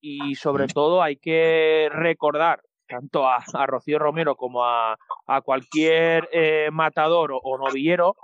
y 0.00 0.34
sobre 0.34 0.66
todo 0.66 1.02
hay 1.02 1.16
que 1.16 1.88
recordar 1.92 2.60
tanto 2.88 3.28
a, 3.28 3.42
Rocío 3.66 3.98
Romero 3.98 4.36
como 4.36 4.64
a, 4.64 4.96
cualquier 5.44 6.28
eh, 6.32 6.68
matador 6.72 7.32
o, 7.32 7.38
o 7.38 7.58
novillero 7.58 8.16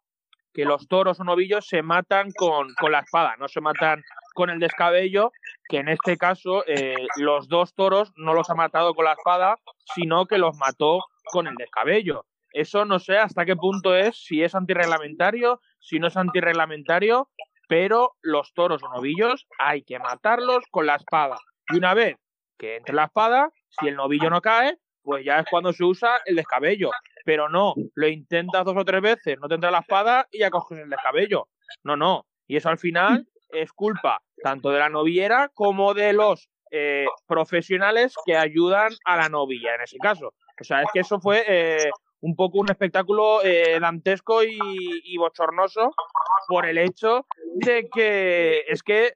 que 0.52 0.64
los 0.64 0.86
toros 0.88 1.18
o 1.20 1.24
novillos 1.24 1.66
se 1.66 1.82
matan 1.82 2.30
con, 2.32 2.74
con 2.74 2.92
la 2.92 3.00
espada, 3.00 3.36
no 3.38 3.48
se 3.48 3.60
matan 3.60 4.02
con 4.34 4.50
el 4.50 4.58
descabello, 4.58 5.32
que 5.68 5.78
en 5.78 5.88
este 5.88 6.16
caso 6.16 6.64
eh, 6.66 7.06
los 7.16 7.48
dos 7.48 7.74
toros 7.74 8.12
no 8.16 8.34
los 8.34 8.50
ha 8.50 8.54
matado 8.54 8.94
con 8.94 9.04
la 9.04 9.12
espada, 9.12 9.56
sino 9.94 10.26
que 10.26 10.38
los 10.38 10.56
mató 10.56 11.00
con 11.24 11.46
el 11.46 11.54
descabello. 11.54 12.26
Eso 12.52 12.84
no 12.84 12.98
sé 12.98 13.16
hasta 13.16 13.46
qué 13.46 13.56
punto 13.56 13.96
es, 13.96 14.24
si 14.24 14.42
es 14.42 14.54
antirreglamentario, 14.54 15.60
si 15.80 15.98
no 15.98 16.08
es 16.08 16.16
antirreglamentario, 16.16 17.30
pero 17.68 18.12
los 18.20 18.52
toros 18.52 18.82
o 18.82 18.88
novillos 18.88 19.46
hay 19.58 19.82
que 19.82 19.98
matarlos 19.98 20.64
con 20.70 20.86
la 20.86 20.96
espada. 20.96 21.38
Y 21.68 21.78
una 21.78 21.94
vez 21.94 22.16
que 22.58 22.76
entre 22.76 22.94
la 22.94 23.04
espada, 23.04 23.50
si 23.78 23.88
el 23.88 23.96
novillo 23.96 24.30
no 24.30 24.40
cae, 24.40 24.78
pues 25.02 25.24
ya 25.24 25.40
es 25.40 25.46
cuando 25.50 25.72
se 25.72 25.84
usa 25.84 26.20
el 26.26 26.36
descabello. 26.36 26.90
Pero 27.24 27.48
no, 27.48 27.74
lo 27.94 28.08
intentas 28.08 28.64
dos 28.64 28.76
o 28.76 28.84
tres 28.84 29.00
veces, 29.00 29.38
no 29.40 29.48
te 29.48 29.54
entra 29.54 29.70
la 29.70 29.80
espada 29.80 30.26
y 30.30 30.40
ya 30.40 30.50
coges 30.50 30.78
el 30.78 30.90
descabello. 30.90 31.48
No, 31.84 31.96
no. 31.96 32.26
Y 32.46 32.56
eso 32.56 32.68
al 32.68 32.78
final 32.78 33.26
es 33.50 33.72
culpa 33.72 34.20
tanto 34.42 34.70
de 34.70 34.78
la 34.78 34.88
noviera 34.88 35.50
como 35.54 35.94
de 35.94 36.12
los 36.12 36.48
eh, 36.70 37.06
profesionales 37.26 38.14
que 38.24 38.36
ayudan 38.36 38.92
a 39.04 39.16
la 39.16 39.28
novilla 39.28 39.74
en 39.74 39.82
ese 39.82 39.98
caso. 39.98 40.34
O 40.60 40.64
sea, 40.64 40.82
es 40.82 40.88
que 40.92 41.00
eso 41.00 41.20
fue 41.20 41.44
eh, 41.46 41.90
un 42.20 42.34
poco 42.34 42.58
un 42.58 42.70
espectáculo 42.70 43.42
eh, 43.44 43.78
dantesco 43.80 44.42
y, 44.42 45.16
bochornoso 45.18 45.92
por 46.48 46.66
el 46.66 46.78
hecho 46.78 47.26
de 47.56 47.88
que 47.92 48.64
es 48.68 48.82
que 48.82 49.12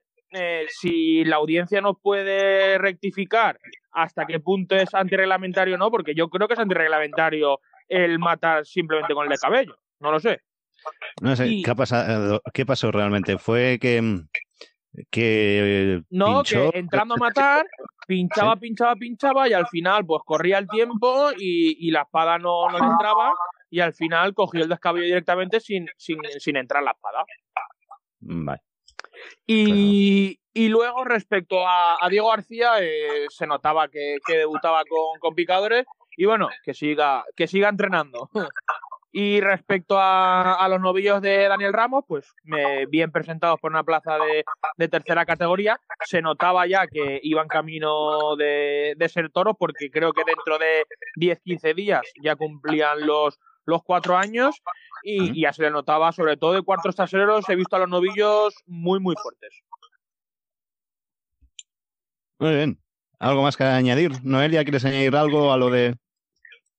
si 0.69 1.25
la 1.25 1.37
audiencia 1.37 1.81
no 1.81 1.95
puede 1.95 2.79
rectificar 2.79 3.59
hasta 3.93 4.27
qué 4.27 4.41
punto 4.41 4.77
es 4.77 4.95
antirreglamentario 4.95 5.77
o 5.77 5.79
no, 5.79 5.91
porque 5.91 6.15
yo 6.15 6.29
creo 6.29 6.49
que 6.49 6.55
es 6.55 6.61
antirreglamentario 6.61 7.61
el 7.89 8.19
matar 8.19 8.67
simplemente 8.67 9.15
con 9.15 9.25
el 9.25 9.31
de 9.31 9.39
cabello, 9.39 9.79
no 10.01 10.11
lo 10.11 10.21
sé. 10.21 10.41
No 11.21 11.35
sé, 11.35 11.63
¿qué, 11.65 11.71
ha 11.71 11.75
pasado, 11.75 12.43
¿qué 12.53 12.67
pasó 12.67 12.93
realmente? 12.93 13.39
Fue 13.39 13.79
que 13.81 14.27
que 15.11 16.03
no, 16.11 16.43
que 16.43 16.71
entrando 16.73 17.15
a 17.15 17.19
matar, 17.19 17.67
pinchaba, 18.07 18.57
pinchaba, 18.57 18.97
pinchaba 18.97 19.49
y 19.49 19.53
al 19.53 19.67
final 19.67 20.07
pues 20.07 20.23
corría 20.25 20.59
el 20.59 20.69
tiempo 20.69 21.31
y, 21.37 21.91
la 21.91 22.03
espada 22.03 22.39
no, 22.39 22.69
no, 22.71 22.79
le 22.79 22.87
entraba 22.87 23.33
y 23.71 23.81
al 23.81 23.93
final 23.93 24.33
cogió 24.35 24.63
el 24.63 24.69
descabello 24.69 25.07
directamente 25.07 25.61
sin, 25.61 25.87
sin, 25.97 26.19
sin 26.39 26.57
entrar 26.57 26.83
la 26.83 26.93
espada. 26.93 27.25
Vale. 28.21 28.63
Y, 29.47 30.41
y 30.53 30.69
luego 30.69 31.05
respecto 31.05 31.67
a, 31.67 31.99
Diego 32.11 32.31
García 32.31 32.75
eh, 32.81 33.27
se 33.29 33.47
notaba 33.47 33.89
que, 33.89 34.19
que 34.27 34.39
debutaba 34.39 34.83
con, 34.89 35.21
con, 35.21 35.35
picadores 35.35 35.87
y 36.17 36.25
bueno, 36.25 36.49
que 36.65 36.75
siga, 36.75 37.25
que 37.37 37.47
siga 37.47 37.69
entrenando. 37.69 38.31
Y 39.19 39.41
respecto 39.41 39.97
a, 39.99 40.67
los 40.69 40.79
novillos 40.79 41.23
de 41.23 41.49
Daniel 41.49 41.73
Ramos, 41.73 42.05
pues 42.07 42.35
bien 42.91 43.11
presentados 43.11 43.59
por 43.59 43.71
una 43.71 43.83
plaza 43.83 44.19
de, 44.77 44.89
tercera 44.89 45.25
categoría. 45.25 45.81
Se 46.05 46.21
notaba 46.21 46.67
ya 46.67 46.87
que 46.87 47.19
iban 47.23 47.49
camino 47.49 48.37
de, 48.37 48.95
ser 49.09 49.31
toros, 49.31 49.57
porque 49.59 49.91
creo 49.91 50.13
que 50.13 50.23
dentro 50.27 50.59
de 50.59 50.85
10-15 51.19 51.75
días 51.75 52.03
ya 52.23 52.37
cumplían 52.37 53.07
los, 53.07 53.39
los 53.67 53.83
cuatro 53.83 54.17
años. 54.17 54.57
Y, 55.03 55.41
ya 55.41 55.53
se 55.53 55.63
le 55.63 55.71
notaba, 55.71 56.11
sobre 56.11 56.37
todo 56.37 56.55
de 56.55 56.63
cuartos 56.63 56.97
traseros, 56.97 57.49
he 57.49 57.55
visto 57.55 57.77
a 57.77 57.81
los 57.81 57.89
novillos 57.89 58.55
muy, 58.67 58.99
muy 58.99 59.15
fuertes. 59.23 59.63
Muy 62.39 62.55
bien. 62.55 62.81
¿Algo 63.19 63.43
más 63.43 63.57
que 63.57 63.65
añadir? 63.65 64.13
Noelia, 64.25 64.65
¿quieres 64.65 64.85
añadir 64.85 65.15
algo 65.15 65.53
a 65.53 65.57
lo 65.57 65.71
de, 65.71 65.97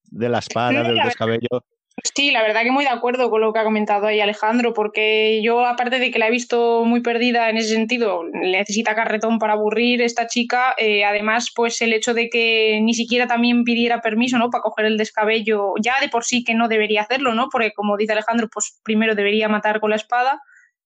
de 0.06 0.30
la 0.30 0.40
espada, 0.40 0.84
del 0.84 0.98
descabello? 0.98 1.64
Sí, 2.04 2.30
la 2.30 2.44
verdad 2.44 2.62
que 2.62 2.72
muy 2.72 2.84
de 2.84 2.92
acuerdo 2.92 3.30
con 3.32 3.42
lo 3.42 3.52
que 3.52 3.60
ha 3.60 3.64
comentado 3.64 4.06
ahí 4.06 4.20
Alejandro, 4.20 4.72
porque 4.74 5.42
yo, 5.44 5.66
aparte 5.66 5.98
de 5.98 6.12
que 6.12 6.20
la 6.20 6.28
he 6.28 6.32
visto 6.32 6.86
muy 6.86 7.02
perdida 7.02 7.50
en 7.50 7.58
ese 7.58 7.74
sentido, 7.74 8.24
necesita 8.32 8.94
carretón 8.96 9.40
para 9.40 9.54
aburrir 9.54 10.02
esta 10.04 10.28
chica, 10.28 10.76
eh, 10.78 11.04
además, 11.06 11.52
pues 11.56 11.82
el 11.82 11.94
hecho 11.94 12.14
de 12.14 12.30
que 12.30 12.80
ni 12.84 12.94
siquiera 12.94 13.26
también 13.26 13.64
pidiera 13.64 14.00
permiso, 14.02 14.38
¿no? 14.38 14.52
Para 14.52 14.62
coger 14.62 14.86
el 14.86 14.98
descabello, 14.98 15.74
ya 15.82 15.96
de 16.00 16.08
por 16.10 16.24
sí 16.24 16.44
que 16.44 16.54
no 16.54 16.68
debería 16.68 17.02
hacerlo, 17.02 17.34
¿no? 17.34 17.48
Porque 17.52 17.72
como 17.74 17.98
dice 17.98 18.14
Alejandro, 18.14 18.48
pues 18.54 18.80
primero 18.84 19.16
debería 19.16 19.50
matar 19.50 19.80
con 19.80 19.90
la 19.90 19.96
espada, 19.96 20.40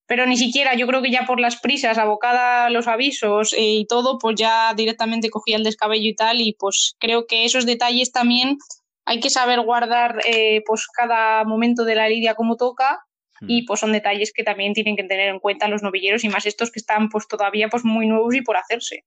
pero 0.08 0.26
ni 0.26 0.38
siquiera, 0.38 0.76
yo 0.76 0.88
creo 0.88 1.02
que 1.02 1.12
ya 1.12 1.26
por 1.26 1.40
las 1.42 1.60
prisas, 1.60 1.98
abocada 1.98 2.66
a 2.66 2.70
los 2.70 2.88
avisos 2.88 3.54
eh, 3.54 3.58
y 3.62 3.86
todo, 3.86 4.18
pues 4.18 4.36
ya 4.38 4.74
directamente 4.76 5.30
cogía 5.30 5.58
el 5.58 5.64
descabello 5.64 6.10
y 6.10 6.16
tal, 6.16 6.40
y 6.42 6.54
pues 6.58 6.96
creo 7.00 7.26
que 7.28 7.46
esos 7.46 7.66
detalles 7.66 8.12
también 8.14 8.58
hay 9.06 9.20
que 9.20 9.30
saber 9.30 9.62
guardar 9.62 10.20
eh, 10.26 10.62
pues 10.66 10.88
cada 10.88 11.44
momento 11.44 11.84
de 11.86 11.96
la 11.96 12.08
lidia 12.08 12.36
como 12.36 12.58
toca 12.58 13.04
y 13.48 13.66
pues 13.66 13.80
son 13.80 13.92
detalles 13.92 14.32
que 14.34 14.44
también 14.44 14.74
tienen 14.74 14.96
que 14.96 15.04
tener 15.04 15.30
en 15.30 15.40
cuenta 15.40 15.68
los 15.68 15.82
novilleros 15.82 16.24
y 16.24 16.30
más 16.30 16.46
estos 16.46 16.72
que 16.72 16.80
están 16.80 17.10
pues 17.10 17.28
todavía 17.28 17.70
pues 17.70 17.84
muy 17.84 18.08
nuevos 18.08 18.36
y 18.36 18.42
por 18.42 18.56
hacerse. 18.56 19.04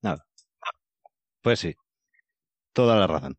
Nada. 0.00 0.24
Pues 1.42 1.58
sí, 1.58 1.74
toda 2.72 2.96
la 2.96 3.08
razón. 3.08 3.36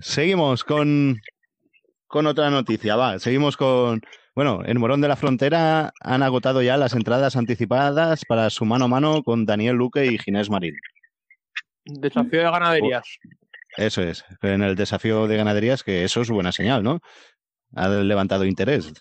Seguimos 0.00 0.62
con, 0.62 1.20
con 2.06 2.26
otra 2.26 2.50
noticia, 2.50 2.94
va. 2.94 3.18
Seguimos 3.18 3.56
con, 3.56 4.00
bueno, 4.34 4.60
en 4.64 4.78
Morón 4.78 5.00
de 5.00 5.08
la 5.08 5.16
Frontera 5.16 5.92
han 6.00 6.22
agotado 6.22 6.62
ya 6.62 6.76
las 6.76 6.94
entradas 6.94 7.36
anticipadas 7.36 8.22
para 8.28 8.48
su 8.50 8.64
mano 8.64 8.84
a 8.84 8.88
mano 8.88 9.22
con 9.22 9.44
Daniel 9.44 9.76
Luque 9.76 10.06
y 10.06 10.18
Ginés 10.18 10.50
Marín. 10.50 10.76
Desafío 11.84 12.40
de 12.40 12.50
ganaderías. 12.50 13.18
Eso 13.76 14.02
es, 14.02 14.24
en 14.42 14.62
el 14.62 14.74
desafío 14.74 15.26
de 15.26 15.36
ganaderías, 15.36 15.82
que 15.82 16.04
eso 16.04 16.22
es 16.22 16.30
buena 16.30 16.52
señal, 16.52 16.82
¿no? 16.82 17.00
Ha 17.74 17.88
levantado 17.88 18.44
interés. 18.44 18.92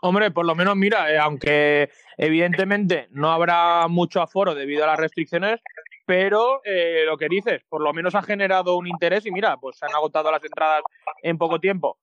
Hombre, 0.00 0.30
por 0.30 0.46
lo 0.46 0.54
menos 0.54 0.76
mira, 0.76 1.12
eh, 1.12 1.18
aunque 1.18 1.90
evidentemente 2.16 3.08
no 3.10 3.32
habrá 3.32 3.88
mucho 3.88 4.22
aforo 4.22 4.54
debido 4.54 4.84
a 4.84 4.88
las 4.88 4.98
restricciones, 4.98 5.60
pero 6.06 6.60
eh, 6.64 7.02
lo 7.04 7.16
que 7.18 7.28
dices, 7.28 7.62
por 7.68 7.82
lo 7.82 7.92
menos 7.92 8.14
ha 8.14 8.22
generado 8.22 8.76
un 8.76 8.86
interés 8.86 9.26
y 9.26 9.30
mira, 9.30 9.56
pues 9.56 9.76
se 9.76 9.86
han 9.86 9.94
agotado 9.94 10.30
las 10.30 10.42
entradas 10.42 10.82
en 11.22 11.36
poco 11.36 11.58
tiempo. 11.58 11.98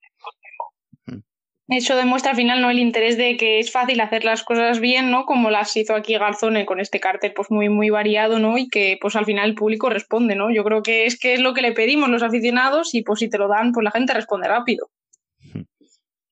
Eso 1.68 1.96
demuestra 1.96 2.32
al 2.32 2.38
final 2.38 2.62
no 2.62 2.70
el 2.70 2.78
interés 2.78 3.18
de 3.18 3.38
que 3.38 3.60
es 3.60 3.72
fácil 3.72 4.00
hacer 4.00 4.24
las 4.24 4.44
cosas 4.44 4.80
bien, 4.80 5.10
¿no? 5.10 5.26
Como 5.26 5.50
las 5.50 5.76
hizo 5.76 5.96
aquí 5.96 6.16
Garzone 6.16 6.66
con 6.66 6.80
este 6.80 7.00
cartel 7.00 7.34
pues 7.34 7.50
muy 7.50 7.70
muy 7.70 7.90
variado, 7.90 8.38
¿no? 8.38 8.58
Y 8.60 8.68
que 8.68 9.00
pues 9.02 9.16
al 9.16 9.26
final 9.26 9.50
el 9.50 9.56
público 9.56 9.90
responde, 9.90 10.36
¿no? 10.36 10.54
Yo 10.54 10.64
creo 10.64 10.84
que 10.84 11.08
es 11.08 11.18
que 11.18 11.34
es 11.34 11.40
lo 11.40 11.56
que 11.56 11.64
le 11.64 11.72
pedimos 11.72 12.10
los 12.10 12.22
aficionados 12.22 12.94
y 12.94 13.02
pues 13.02 13.20
si 13.20 13.30
te 13.30 13.40
lo 13.40 13.48
dan, 13.48 13.72
pues 13.72 13.84
la 13.84 13.92
gente 13.92 14.14
responde 14.14 14.48
rápido. 14.48 14.90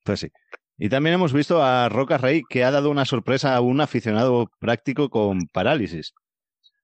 Pues 0.03 0.19
sí. 0.19 0.27
Y 0.77 0.89
también 0.89 1.15
hemos 1.15 1.33
visto 1.33 1.63
a 1.63 1.89
Roca 1.89 2.17
Rey 2.17 2.41
que 2.47 2.63
ha 2.63 2.71
dado 2.71 2.91
una 2.91 3.05
sorpresa 3.05 3.55
a 3.55 3.61
un 3.61 3.81
aficionado 3.81 4.51
práctico 4.59 5.09
con 5.09 5.47
parálisis. 5.47 6.13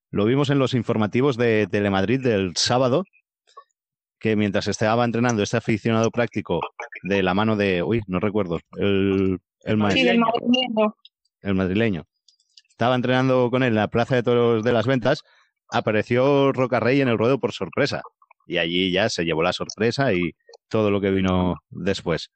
Lo 0.10 0.26
vimos 0.26 0.50
en 0.50 0.58
los 0.58 0.74
informativos 0.74 1.38
de 1.38 1.68
Telemadrid 1.70 2.22
del 2.22 2.54
sábado, 2.56 3.04
que 4.20 4.36
mientras 4.36 4.68
estaba 4.68 5.06
entrenando 5.06 5.44
este 5.44 5.58
aficionado 5.58 6.12
práctico 6.12 6.60
de 7.04 7.24
la 7.24 7.34
mano 7.34 7.56
de, 7.56 7.84
uy, 7.84 8.02
no 8.08 8.20
recuerdo, 8.20 8.60
el, 8.78 9.40
el 9.64 9.78
madrileño. 9.78 10.26
El 11.42 11.56
madrileño. 11.56 12.06
Estaba 12.70 12.96
entrenando 12.96 13.50
con 13.50 13.64
él 13.64 13.70
en 13.70 13.76
la 13.76 13.88
Plaza 13.88 14.16
de 14.16 14.24
Toros 14.24 14.64
de 14.64 14.74
las 14.74 14.88
Ventas, 14.88 15.24
apareció 15.70 16.52
Roca 16.52 16.80
Rey 16.80 17.02
en 17.02 17.08
el 17.08 17.18
ruedo 17.18 17.40
por 17.40 17.54
sorpresa. 17.54 18.02
Y 18.48 18.58
allí 18.58 18.92
ya 18.92 19.10
se 19.10 19.26
llevó 19.26 19.44
la 19.44 19.54
sorpresa 19.54 20.14
y 20.14 20.34
todo 20.70 20.92
lo 20.92 21.02
que 21.02 21.12
vino 21.12 21.56
después. 21.70 22.30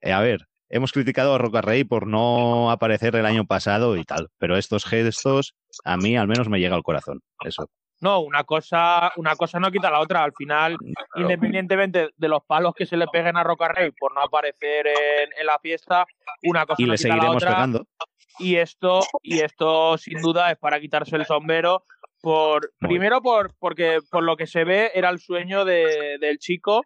Eh, 0.00 0.12
a 0.12 0.20
ver, 0.20 0.46
hemos 0.68 0.92
criticado 0.92 1.34
a 1.34 1.38
Roca 1.38 1.60
Rey 1.60 1.84
por 1.84 2.06
no 2.06 2.70
aparecer 2.70 3.14
el 3.16 3.26
año 3.26 3.46
pasado 3.46 3.96
y 3.96 4.04
tal, 4.04 4.28
pero 4.38 4.56
estos 4.56 4.84
gestos 4.84 5.54
a 5.84 5.96
mí 5.96 6.16
al 6.16 6.28
menos 6.28 6.48
me 6.48 6.58
llega 6.58 6.76
al 6.76 6.82
corazón. 6.82 7.20
Eso. 7.44 7.68
No, 8.00 8.20
una 8.20 8.44
cosa, 8.44 9.12
una 9.16 9.36
cosa 9.36 9.58
no 9.58 9.70
quita 9.70 9.90
la 9.90 10.00
otra. 10.00 10.22
Al 10.22 10.32
final, 10.32 10.76
independientemente 11.14 12.10
de 12.16 12.28
los 12.28 12.44
palos 12.44 12.74
que 12.74 12.86
se 12.86 12.96
le 12.96 13.06
peguen 13.08 13.36
a 13.36 13.44
Roca 13.44 13.68
Rey 13.68 13.90
por 13.92 14.14
no 14.14 14.20
aparecer 14.22 14.86
en, 14.86 15.46
la 15.46 15.58
fiesta, 15.58 16.06
una 16.42 16.66
cosa 16.66 16.84
no 16.84 16.94
quita 16.94 17.16
la 17.16 17.30
otra. 17.30 17.68
Y 18.38 18.56
esto, 18.56 19.00
y 19.22 19.40
esto 19.40 19.96
sin 19.96 20.20
duda 20.20 20.50
es 20.50 20.58
para 20.58 20.78
quitarse 20.80 21.16
el 21.16 21.24
sombrero. 21.24 21.84
Por, 22.20 22.72
primero 22.78 23.22
por, 23.22 23.54
porque 23.58 23.98
por 24.10 24.24
lo 24.24 24.36
que 24.36 24.46
se 24.46 24.64
ve 24.64 24.90
era 24.94 25.10
el 25.10 25.20
sueño 25.20 25.64
del 25.64 26.38
chico 26.38 26.82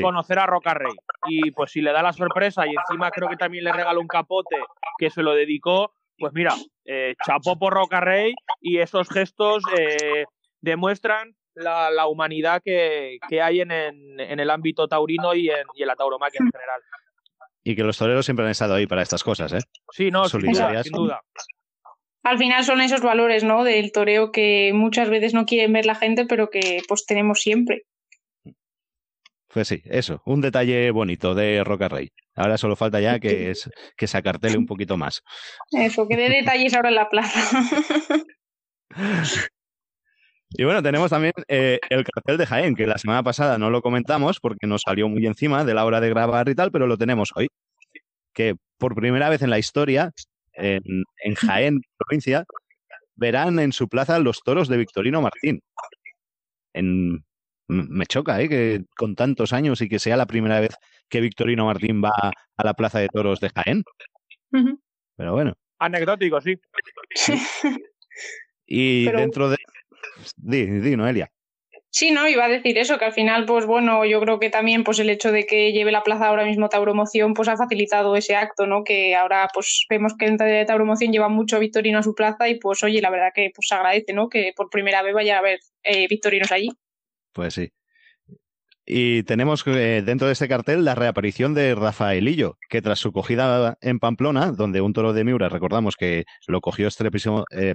conocer 0.00 0.38
a 0.38 0.46
Roca 0.46 0.74
Rey. 0.74 0.94
Y 1.26 1.50
pues 1.50 1.72
si 1.72 1.80
le 1.80 1.92
da 1.92 2.02
la 2.02 2.12
sorpresa 2.12 2.66
y 2.66 2.74
encima 2.74 3.10
creo 3.10 3.28
que 3.28 3.36
también 3.36 3.64
le 3.64 3.72
regaló 3.72 4.00
un 4.00 4.06
capote 4.06 4.56
que 4.98 5.10
se 5.10 5.22
lo 5.22 5.34
dedicó, 5.34 5.92
pues 6.18 6.32
mira, 6.32 6.54
eh, 6.84 7.14
chapó 7.26 7.58
por 7.58 7.74
Roca 7.74 8.00
Rey 8.00 8.34
y 8.60 8.78
esos 8.78 9.08
gestos 9.08 9.62
eh, 9.76 10.24
demuestran 10.66 11.34
la, 11.54 12.06
humanidad 12.06 12.60
que, 12.62 13.18
hay 13.42 13.60
en, 13.60 13.70
el 13.70 14.50
ámbito 14.50 14.88
taurino 14.88 15.34
y 15.34 15.48
en, 15.48 15.64
la 15.78 15.96
tauromaquia 15.96 16.40
en 16.40 16.50
general. 16.50 16.80
Y 17.64 17.74
que 17.74 17.82
los 17.82 17.98
toreros 17.98 18.24
siempre 18.24 18.44
han 18.44 18.50
estado 18.50 18.74
ahí 18.74 18.86
para 18.86 19.02
estas 19.02 19.24
cosas, 19.24 19.52
¿eh? 19.52 19.60
Sí, 19.90 20.10
no, 20.10 20.28
sin 20.28 20.40
duda, 20.40 21.22
Al 22.22 22.38
final 22.38 22.64
son 22.64 22.80
esos 22.80 23.00
valores, 23.00 23.42
¿no? 23.42 23.64
Del 23.64 23.90
toreo 23.90 24.30
que 24.30 24.72
muchas 24.74 25.08
veces 25.08 25.34
no 25.34 25.46
quieren 25.46 25.72
ver 25.72 25.86
la 25.86 25.94
gente, 25.94 26.26
pero 26.26 26.48
que 26.50 26.82
pues 26.86 27.06
tenemos 27.06 27.40
siempre. 27.40 27.82
Pues 29.48 29.68
sí, 29.68 29.82
eso, 29.86 30.22
un 30.26 30.42
detalle 30.42 30.90
bonito 30.90 31.34
de 31.34 31.64
Roca 31.64 31.88
Rey. 31.88 32.10
Ahora 32.34 32.58
solo 32.58 32.76
falta 32.76 33.00
ya 33.00 33.18
que, 33.18 33.50
es, 33.50 33.70
que 33.96 34.06
se 34.06 34.18
acartele 34.18 34.58
un 34.58 34.66
poquito 34.66 34.98
más. 34.98 35.22
Eso, 35.70 36.06
que 36.06 36.16
dé 36.16 36.28
detalles 36.28 36.74
ahora 36.74 36.90
en 36.90 36.94
la 36.94 37.08
plaza. 37.08 37.40
Y 40.50 40.64
bueno, 40.64 40.82
tenemos 40.82 41.10
también 41.10 41.32
eh, 41.48 41.80
el 41.90 42.04
cartel 42.04 42.38
de 42.38 42.46
Jaén, 42.46 42.74
que 42.74 42.86
la 42.86 42.98
semana 42.98 43.22
pasada 43.22 43.58
no 43.58 43.70
lo 43.70 43.82
comentamos 43.82 44.40
porque 44.40 44.66
nos 44.66 44.82
salió 44.82 45.08
muy 45.08 45.26
encima 45.26 45.64
de 45.64 45.74
la 45.74 45.84
hora 45.84 46.00
de 46.00 46.08
grabar 46.08 46.48
y 46.48 46.54
tal, 46.54 46.70
pero 46.70 46.86
lo 46.86 46.96
tenemos 46.96 47.30
hoy. 47.34 47.48
Que 48.32 48.54
por 48.78 48.94
primera 48.94 49.28
vez 49.28 49.42
en 49.42 49.50
la 49.50 49.58
historia, 49.58 50.12
en, 50.52 51.04
Jaén, 51.34 51.80
provincia, 51.98 52.44
verán 53.14 53.58
en 53.58 53.72
su 53.72 53.88
plaza 53.88 54.18
los 54.18 54.40
toros 54.42 54.68
de 54.68 54.76
Victorino 54.76 55.20
Martín. 55.20 55.60
en, 56.74 57.24
me 57.68 58.06
choca, 58.06 58.40
¿eh? 58.40 58.48
Que 58.48 58.84
con 58.96 59.14
tantos 59.14 59.52
años 59.52 59.80
y 59.80 59.88
que 59.88 59.98
sea 59.98 60.16
la 60.16 60.26
primera 60.26 60.60
vez 60.60 60.76
que 61.08 61.20
Victorino 61.20 61.66
Martín 61.66 62.02
va 62.02 62.32
a 62.56 62.64
la 62.64 62.74
Plaza 62.74 62.98
de 62.98 63.08
Toros 63.08 63.40
de 63.40 63.50
Jaén. 63.50 63.82
Pero 65.16 65.32
bueno. 65.32 65.54
Anecdótico, 65.78 66.40
sí. 66.40 66.58
y 68.66 69.10
dentro 69.10 69.50
de... 69.50 69.56
Di, 70.36 70.66
di, 70.80 70.96
Noelia. 70.96 71.30
Sí, 71.90 72.10
no, 72.10 72.28
iba 72.28 72.44
a 72.44 72.48
decir 72.48 72.76
eso, 72.76 72.98
que 72.98 73.06
al 73.06 73.12
final, 73.12 73.46
pues 73.46 73.64
bueno, 73.64 74.04
yo 74.04 74.20
creo 74.20 74.38
que 74.38 74.50
también 74.50 74.84
pues 74.84 74.98
el 74.98 75.08
hecho 75.08 75.32
de 75.32 75.46
que 75.46 75.72
lleve 75.72 75.92
la 75.92 76.02
plaza 76.02 76.26
ahora 76.26 76.44
mismo 76.44 76.68
Tauromoción, 76.68 77.32
pues 77.32 77.48
ha 77.48 77.56
facilitado 77.56 78.16
ese 78.16 78.36
acto, 78.36 78.66
¿no? 78.66 78.84
Que 78.84 79.14
ahora 79.14 79.48
pues 79.54 79.86
vemos 79.88 80.14
que 80.18 80.26
en 80.26 80.36
Tauromoción 80.36 81.10
lleva 81.10 81.28
mucho 81.30 81.58
Victorino 81.58 81.98
a 81.98 82.02
su 82.02 82.14
plaza 82.14 82.48
y 82.48 82.58
pues 82.58 82.82
oye, 82.82 83.00
la 83.00 83.08
verdad 83.08 83.30
que 83.34 83.50
pues 83.54 83.68
se 83.68 83.74
agradece, 83.74 84.12
¿no? 84.12 84.28
Que 84.28 84.52
por 84.54 84.68
primera 84.68 85.02
vez 85.02 85.14
vaya 85.14 85.36
a 85.36 85.38
haber 85.38 85.60
eh, 85.84 86.06
Victorinos 86.06 86.52
allí. 86.52 86.68
Pues 87.32 87.54
sí. 87.54 87.70
Y 88.88 89.24
tenemos 89.24 89.64
eh, 89.66 90.00
dentro 90.06 90.28
de 90.28 90.32
este 90.32 90.46
cartel 90.46 90.84
la 90.84 90.94
reaparición 90.94 91.54
de 91.54 91.74
Rafaelillo, 91.74 92.56
que 92.68 92.80
tras 92.80 93.00
su 93.00 93.10
cogida 93.10 93.76
en 93.80 93.98
Pamplona, 93.98 94.52
donde 94.52 94.80
un 94.80 94.92
toro 94.92 95.12
de 95.12 95.24
Miura, 95.24 95.48
recordamos 95.48 95.96
que 95.96 96.24
lo 96.46 96.60
cogió 96.60 96.86
estrepiso, 96.86 97.44
eh, 97.50 97.74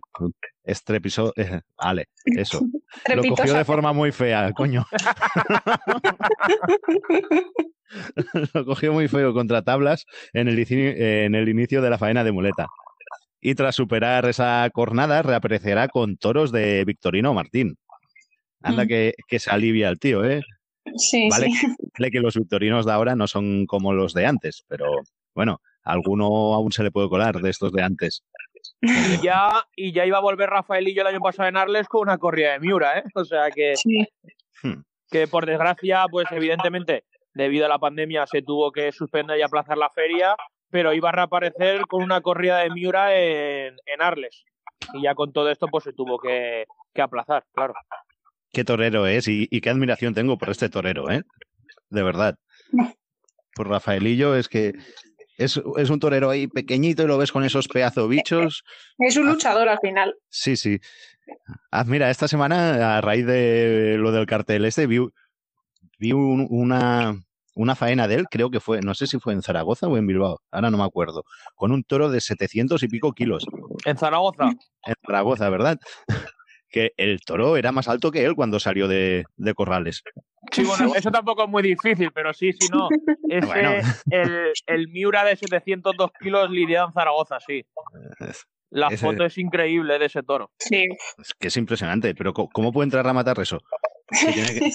estrepiso, 0.64 1.34
eh, 1.36 1.60
vale, 1.76 2.08
eso, 2.26 2.62
lo 3.14 3.24
cogió 3.24 3.54
de 3.54 3.66
forma 3.66 3.92
muy 3.92 4.14
fea, 4.14 4.54
coño. 4.54 4.88
lo 8.54 8.66
cogió 8.66 8.94
muy 8.94 9.10
feo 9.10 9.34
contra 9.34 9.64
tablas 9.64 10.06
en 10.32 10.48
el, 10.48 10.66
en 10.70 11.36
el 11.36 11.50
inicio 11.50 11.82
de 11.82 11.90
la 11.90 11.98
faena 11.98 12.24
de 12.24 12.32
muleta. 12.32 12.68
Y 13.42 13.56
tras 13.56 13.76
superar 13.76 14.28
esa 14.28 14.70
cornada, 14.72 15.24
reaparecerá 15.24 15.90
con 15.90 16.16
toros 16.16 16.54
de 16.54 16.86
Victorino 16.86 17.34
Martín. 17.34 17.76
Anda 18.62 18.86
mm. 18.86 18.88
que, 18.88 19.14
que 19.28 19.40
se 19.40 19.50
alivia 19.50 19.90
el 19.90 20.00
tío, 20.00 20.24
¿eh? 20.24 20.42
Sí, 20.96 21.30
vale, 21.30 21.50
sí. 21.52 21.68
Que, 22.12 22.20
los 22.20 22.36
victorinos 22.36 22.86
de 22.86 22.92
ahora 22.92 23.16
no 23.16 23.28
son 23.28 23.66
como 23.66 23.94
los 23.94 24.14
de 24.14 24.26
antes, 24.26 24.66
pero 24.68 24.88
bueno, 25.36 25.62
alguno 25.84 26.26
aún 26.54 26.72
se 26.72 26.84
le 26.84 26.92
puede 26.92 27.10
colar 27.10 27.36
de 27.42 27.50
estos 27.50 27.72
de 27.72 27.84
antes. 27.84 28.24
Y 28.82 29.24
ya, 29.24 29.66
y 29.76 29.92
ya 29.92 30.06
iba 30.06 30.18
a 30.18 30.22
volver 30.22 30.50
Rafaelillo 30.50 31.02
el 31.02 31.08
año 31.08 31.20
pasado 31.20 31.50
en 31.50 31.58
Arles 31.58 31.88
con 31.88 32.02
una 32.02 32.18
corrida 32.18 32.54
de 32.54 32.60
Miura, 32.60 33.00
¿eh? 33.00 33.04
O 33.16 33.26
sea 33.26 33.50
que, 33.52 33.74
hmm. 34.64 34.82
que 35.10 35.28
por 35.28 35.46
desgracia, 35.46 36.06
pues 36.10 36.26
evidentemente, 36.32 37.06
debido 37.34 37.66
a 37.66 37.70
la 37.70 37.80
pandemia 37.80 38.26
se 38.28 38.42
tuvo 38.42 38.72
que 38.72 38.92
suspender 38.92 39.38
y 39.38 39.44
aplazar 39.44 39.78
la 39.78 39.90
feria, 39.90 40.36
pero 40.70 40.94
iba 40.94 41.10
a 41.10 41.12
reaparecer 41.12 41.82
con 41.88 42.04
una 42.04 42.22
corrida 42.22 42.60
de 42.60 42.70
Miura 42.70 43.16
en, 43.16 43.76
en 43.86 44.02
Arles. 44.02 44.46
Y 44.94 45.04
ya 45.04 45.16
con 45.16 45.32
todo 45.32 45.50
esto, 45.50 45.68
pues 45.68 45.84
se 45.84 45.94
tuvo 45.94 46.20
que, 46.20 46.66
que 46.94 47.02
aplazar, 47.02 47.46
claro 47.54 47.74
qué 48.52 48.64
torero 48.64 49.08
es 49.08 49.28
y, 49.28 49.48
qué 49.48 49.70
admiración 49.70 50.14
tengo 50.14 50.38
por 50.38 50.50
este 50.50 50.70
torero, 50.70 51.10
¿eh? 51.10 51.24
De 51.90 52.04
verdad. 52.04 52.36
Por 53.54 53.68
Rafaelillo 53.68 54.36
es 54.36 54.48
que 54.48 54.74
es, 55.38 55.58
un 55.58 56.00
torero 56.00 56.30
ahí 56.30 56.48
pequeñito 56.48 57.04
y 57.04 57.08
lo 57.08 57.18
ves 57.18 57.34
con 57.34 57.44
esos 57.44 57.68
pedazos 57.68 58.08
bichos. 58.08 58.64
Es 58.98 59.18
un 59.18 59.28
luchador 59.28 59.68
al 59.68 59.80
final. 59.80 60.16
Sí, 60.30 60.56
sí. 60.56 60.80
Ah, 61.70 61.84
mira, 61.84 62.10
esta 62.10 62.28
semana, 62.28 62.98
a 62.98 63.02
raíz 63.02 63.26
de 63.26 63.98
lo 63.98 64.12
del 64.12 64.26
cartel 64.26 64.64
este, 64.66 64.88
vi, 64.88 65.00
vi 66.00 66.14
una, 66.14 67.16
una 67.56 67.76
faena 67.76 68.08
de 68.08 68.16
él, 68.16 68.26
creo 68.30 68.52
que 68.52 68.60
fue, 68.60 68.82
no 68.82 68.94
sé 68.94 69.08
si 69.08 69.20
fue 69.20 69.34
en 69.34 69.42
Zaragoza 69.42 69.88
o 69.88 69.98
en 69.98 70.08
Bilbao, 70.08 70.40
ahora 70.52 70.72
no 70.72 70.78
me 70.78 70.84
acuerdo, 70.84 71.24
con 71.56 71.72
un 71.72 71.84
toro 71.84 72.10
de 72.10 72.22
700 72.22 72.84
y 72.84 72.88
pico 72.88 73.14
kilos. 73.14 73.46
En 73.86 73.98
Zaragoza. 73.98 74.52
En 74.86 74.96
Zaragoza, 75.06 75.50
¿verdad? 75.50 75.80
Que 76.72 76.94
el 76.98 77.20
toro 77.22 77.58
era 77.58 77.72
más 77.72 77.88
alto 77.88 78.12
que 78.12 78.26
él 78.26 78.36
cuando 78.36 78.60
salió 78.60 78.88
de, 78.88 79.26
Corrales. 79.56 80.04
Sí, 80.52 80.64
bueno, 80.64 80.96
eso 80.96 81.12
tampoco 81.12 81.44
es 81.44 81.50
muy 81.50 81.62
difícil, 81.62 82.12
pero 82.14 82.34
sí, 82.34 82.52
sí, 82.54 82.68
no. 82.72 82.90
Ese, 83.30 83.82
el, 84.10 84.54
el, 84.66 84.88
Miura 84.88 85.24
de 85.24 85.36
702 85.36 86.12
kilos 86.20 86.50
lidiado 86.50 86.88
en 86.88 86.94
Zaragoza, 86.94 87.40
sí. 87.40 87.64
La 88.72 88.90
foto 88.92 89.26
es 89.26 89.38
increíble 89.38 90.00
de 90.00 90.06
ese 90.06 90.24
toro. 90.24 90.50
Sí. 90.58 90.88
Es 91.20 91.34
que 91.38 91.50
es 91.50 91.58
impresionante, 91.58 92.16
pero 92.16 92.34
¿cómo 92.34 92.72
puede 92.72 92.86
entrar 92.86 93.06
a 93.06 93.14
matar 93.14 93.38
eso? 93.40 93.60
Si 94.12 94.32
tiene 94.32 94.60
que, 94.60 94.72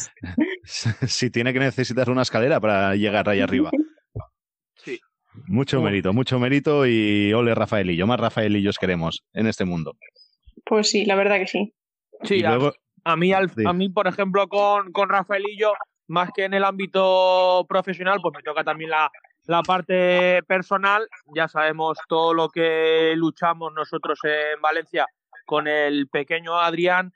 si 1.08 1.30
tiene 1.30 1.52
que 1.52 1.58
necesitar 1.58 2.10
una 2.10 2.22
escalera 2.22 2.60
para 2.60 2.94
llegar 2.94 3.28
ahí 3.28 3.40
arriba. 3.40 3.70
Sí. 4.76 5.00
Mucho 5.46 5.80
mérito, 5.80 6.12
mucho 6.12 6.38
mérito 6.38 6.86
y 6.86 7.32
ole 7.32 7.54
Rafaelillo, 7.54 8.06
más 8.06 8.20
Rafaelillos 8.20 8.78
queremos 8.78 9.22
en 9.32 9.46
este 9.46 9.64
mundo. 9.64 9.96
Pues 10.64 10.90
sí, 10.90 11.04
la 11.04 11.14
verdad 11.14 11.38
que 11.38 11.46
sí. 11.46 11.74
Sí, 12.22 12.42
a, 12.44 13.16
mí, 13.16 13.32
a 13.32 13.72
mí, 13.72 13.88
por 13.88 14.06
ejemplo, 14.06 14.48
con, 14.48 14.92
con 14.92 15.08
Rafaelillo, 15.08 15.72
más 16.08 16.30
que 16.34 16.44
en 16.44 16.54
el 16.54 16.64
ámbito 16.64 17.64
profesional, 17.68 18.18
pues 18.22 18.34
me 18.36 18.42
toca 18.42 18.64
también 18.64 18.90
la, 18.90 19.10
la 19.46 19.62
parte 19.62 20.42
personal. 20.44 21.08
Ya 21.34 21.48
sabemos 21.48 21.98
todo 22.08 22.34
lo 22.34 22.48
que 22.48 23.14
luchamos 23.16 23.72
nosotros 23.72 24.18
en 24.24 24.60
Valencia 24.60 25.06
con 25.44 25.68
el 25.68 26.08
pequeño 26.08 26.58
Adrián 26.58 27.12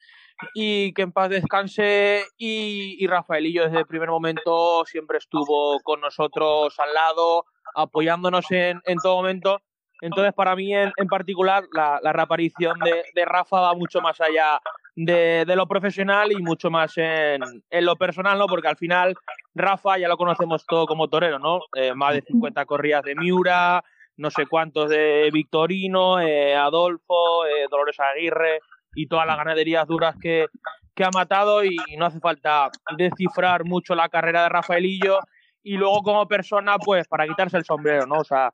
y 0.54 0.92
que 0.94 1.02
en 1.02 1.12
paz 1.12 1.28
descanse 1.28 2.24
y, 2.38 2.96
y, 2.98 3.06
Rafaelillo 3.06 3.64
desde 3.64 3.80
el 3.80 3.86
primer 3.86 4.08
momento 4.08 4.84
siempre 4.86 5.18
estuvo 5.18 5.80
con 5.80 6.00
nosotros 6.00 6.78
al 6.78 6.94
lado, 6.94 7.44
apoyándonos 7.74 8.50
en, 8.50 8.80
en 8.86 8.98
todo 8.98 9.16
momento. 9.16 9.60
Entonces, 10.00 10.32
para 10.32 10.56
mí 10.56 10.74
en, 10.74 10.92
en 10.96 11.08
particular, 11.08 11.64
la, 11.72 12.00
la 12.02 12.12
reaparición 12.12 12.78
de, 12.78 13.04
de, 13.14 13.24
Rafa 13.26 13.60
va 13.60 13.74
mucho 13.74 14.00
más 14.00 14.18
allá 14.20 14.58
de, 15.04 15.56
lo 15.56 15.66
profesional 15.66 16.32
y 16.32 16.42
mucho 16.42 16.70
más 16.70 16.92
en, 16.96 17.40
lo 17.70 17.96
personal, 17.96 18.38
¿no? 18.38 18.46
Porque 18.46 18.68
al 18.68 18.76
final 18.76 19.14
Rafa 19.54 19.98
ya 19.98 20.08
lo 20.08 20.16
conocemos 20.16 20.64
todo 20.66 20.86
como 20.86 21.08
torero, 21.08 21.38
¿no? 21.38 21.60
Eh, 21.74 21.94
más 21.94 22.14
de 22.14 22.22
50 22.22 22.64
corridas 22.66 23.04
de 23.04 23.14
Miura, 23.14 23.82
no 24.16 24.30
sé 24.30 24.46
cuántos 24.46 24.90
de 24.90 25.30
Victorino, 25.32 26.20
eh, 26.20 26.54
Adolfo, 26.54 27.46
eh, 27.46 27.66
Dolores 27.70 27.98
Aguirre 28.00 28.60
y 28.94 29.06
todas 29.06 29.26
las 29.26 29.36
ganaderías 29.36 29.86
duras 29.86 30.16
que, 30.20 30.46
que 30.94 31.04
ha 31.04 31.10
matado 31.10 31.64
y 31.64 31.76
no 31.96 32.06
hace 32.06 32.20
falta 32.20 32.70
descifrar 32.96 33.64
mucho 33.64 33.94
la 33.94 34.08
carrera 34.08 34.42
de 34.42 34.48
Rafaelillo 34.50 35.20
y 35.62 35.76
luego 35.76 36.02
como 36.02 36.28
persona, 36.28 36.76
pues 36.78 37.06
para 37.08 37.26
quitarse 37.26 37.56
el 37.56 37.64
sombrero, 37.64 38.06
¿no? 38.06 38.16
O 38.16 38.24
sea, 38.24 38.52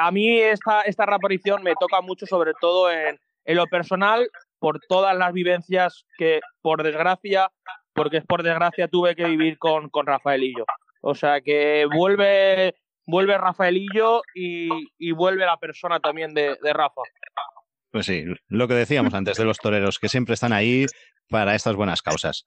a 0.00 0.10
mí 0.10 0.38
esta, 0.38 0.82
esta 0.82 1.04
reaparición 1.04 1.62
me 1.62 1.74
toca 1.74 2.00
mucho 2.00 2.26
sobre 2.26 2.52
todo 2.60 2.90
en, 2.90 3.18
en 3.44 3.56
lo 3.56 3.66
personal 3.66 4.28
por 4.62 4.78
todas 4.88 5.18
las 5.18 5.32
vivencias 5.32 6.06
que, 6.16 6.38
por 6.60 6.84
desgracia, 6.84 7.50
porque 7.94 8.18
es 8.18 8.24
por 8.24 8.44
desgracia, 8.44 8.86
tuve 8.86 9.16
que 9.16 9.24
vivir 9.24 9.58
con, 9.58 9.90
con 9.90 10.06
Rafaelillo. 10.06 10.64
O 11.00 11.16
sea 11.16 11.40
que 11.40 11.84
vuelve, 11.92 12.76
vuelve 13.04 13.36
Rafaelillo 13.38 14.22
y, 14.36 14.68
y 14.98 15.10
vuelve 15.10 15.44
la 15.46 15.56
persona 15.56 15.98
también 15.98 16.32
de, 16.32 16.56
de 16.62 16.72
Rafa. 16.72 17.02
Pues 17.90 18.06
sí, 18.06 18.24
lo 18.46 18.68
que 18.68 18.74
decíamos 18.74 19.12
antes 19.14 19.36
de 19.36 19.44
los 19.44 19.58
toreros, 19.58 19.98
que 19.98 20.08
siempre 20.08 20.34
están 20.34 20.52
ahí 20.52 20.86
para 21.28 21.56
estas 21.56 21.74
buenas 21.74 22.00
causas. 22.00 22.44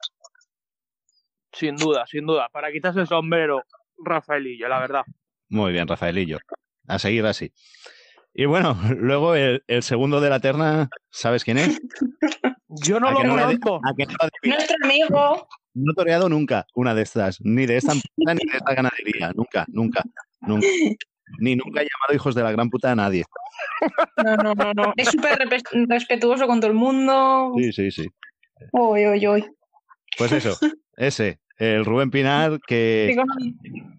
Sin 1.52 1.76
duda, 1.76 2.08
sin 2.08 2.26
duda. 2.26 2.48
Para 2.48 2.72
quitarse 2.72 3.02
el 3.02 3.08
sombrero, 3.08 3.62
Rafaelillo, 3.98 4.70
la 4.70 4.80
verdad. 4.80 5.04
Muy 5.50 5.74
bien, 5.74 5.86
Rafaelillo. 5.86 6.38
A 6.88 6.98
seguir 6.98 7.26
así. 7.26 7.52
Y 8.38 8.46
bueno, 8.46 8.78
luego 9.00 9.34
el, 9.36 9.64
segundo 9.82 10.20
de 10.20 10.30
la 10.30 10.40
terna, 10.40 10.90
¿sabes 11.10 11.44
quién 11.44 11.58
es? 11.58 11.80
Yo 12.68 13.00
no 13.00 13.10
lo 13.10 13.18
conozco. 13.18 13.82
Nuestro 14.44 14.76
amigo. 14.84 15.48
No 15.74 15.92
he 15.92 15.96
toreado 15.96 16.30
nunca 16.30 16.66
una 16.74 16.94
de 16.94 17.02
estas, 17.02 17.40
ni 17.42 17.66
de 17.66 17.78
esta 17.78 17.94
empresa 17.94 18.34
ni 18.34 18.52
de 18.52 18.58
esta 18.58 18.74
ganadería. 18.74 19.32
Nunca, 19.36 19.66
nunca, 19.70 20.04
nunca. 20.42 20.68
Ni 21.40 21.56
nunca 21.56 21.82
he 21.82 21.86
llamado 21.86 22.14
hijos 22.14 22.36
de 22.36 22.44
la 22.44 22.52
gran 22.52 22.70
puta 22.70 22.92
a 22.92 22.96
nadie. 22.96 23.24
No, 24.24 24.36
no, 24.36 24.54
no, 24.54 24.74
no. 24.74 24.94
Es 24.96 25.10
súper 25.10 25.40
respetuoso 25.88 26.48
con 26.48 26.60
todo 26.60 26.72
el 26.72 26.78
mundo. 26.78 27.54
Sí, 27.58 27.74
sí, 27.74 27.92
sí. 27.92 28.08
Uy, 28.72 29.08
uy, 29.08 29.28
uy. 29.28 29.46
Pues 30.18 30.32
eso, 30.32 30.58
ese 30.96 31.40
el 31.58 31.86
Rubén 31.86 32.12
Pinar, 32.12 32.60
que 32.68 33.16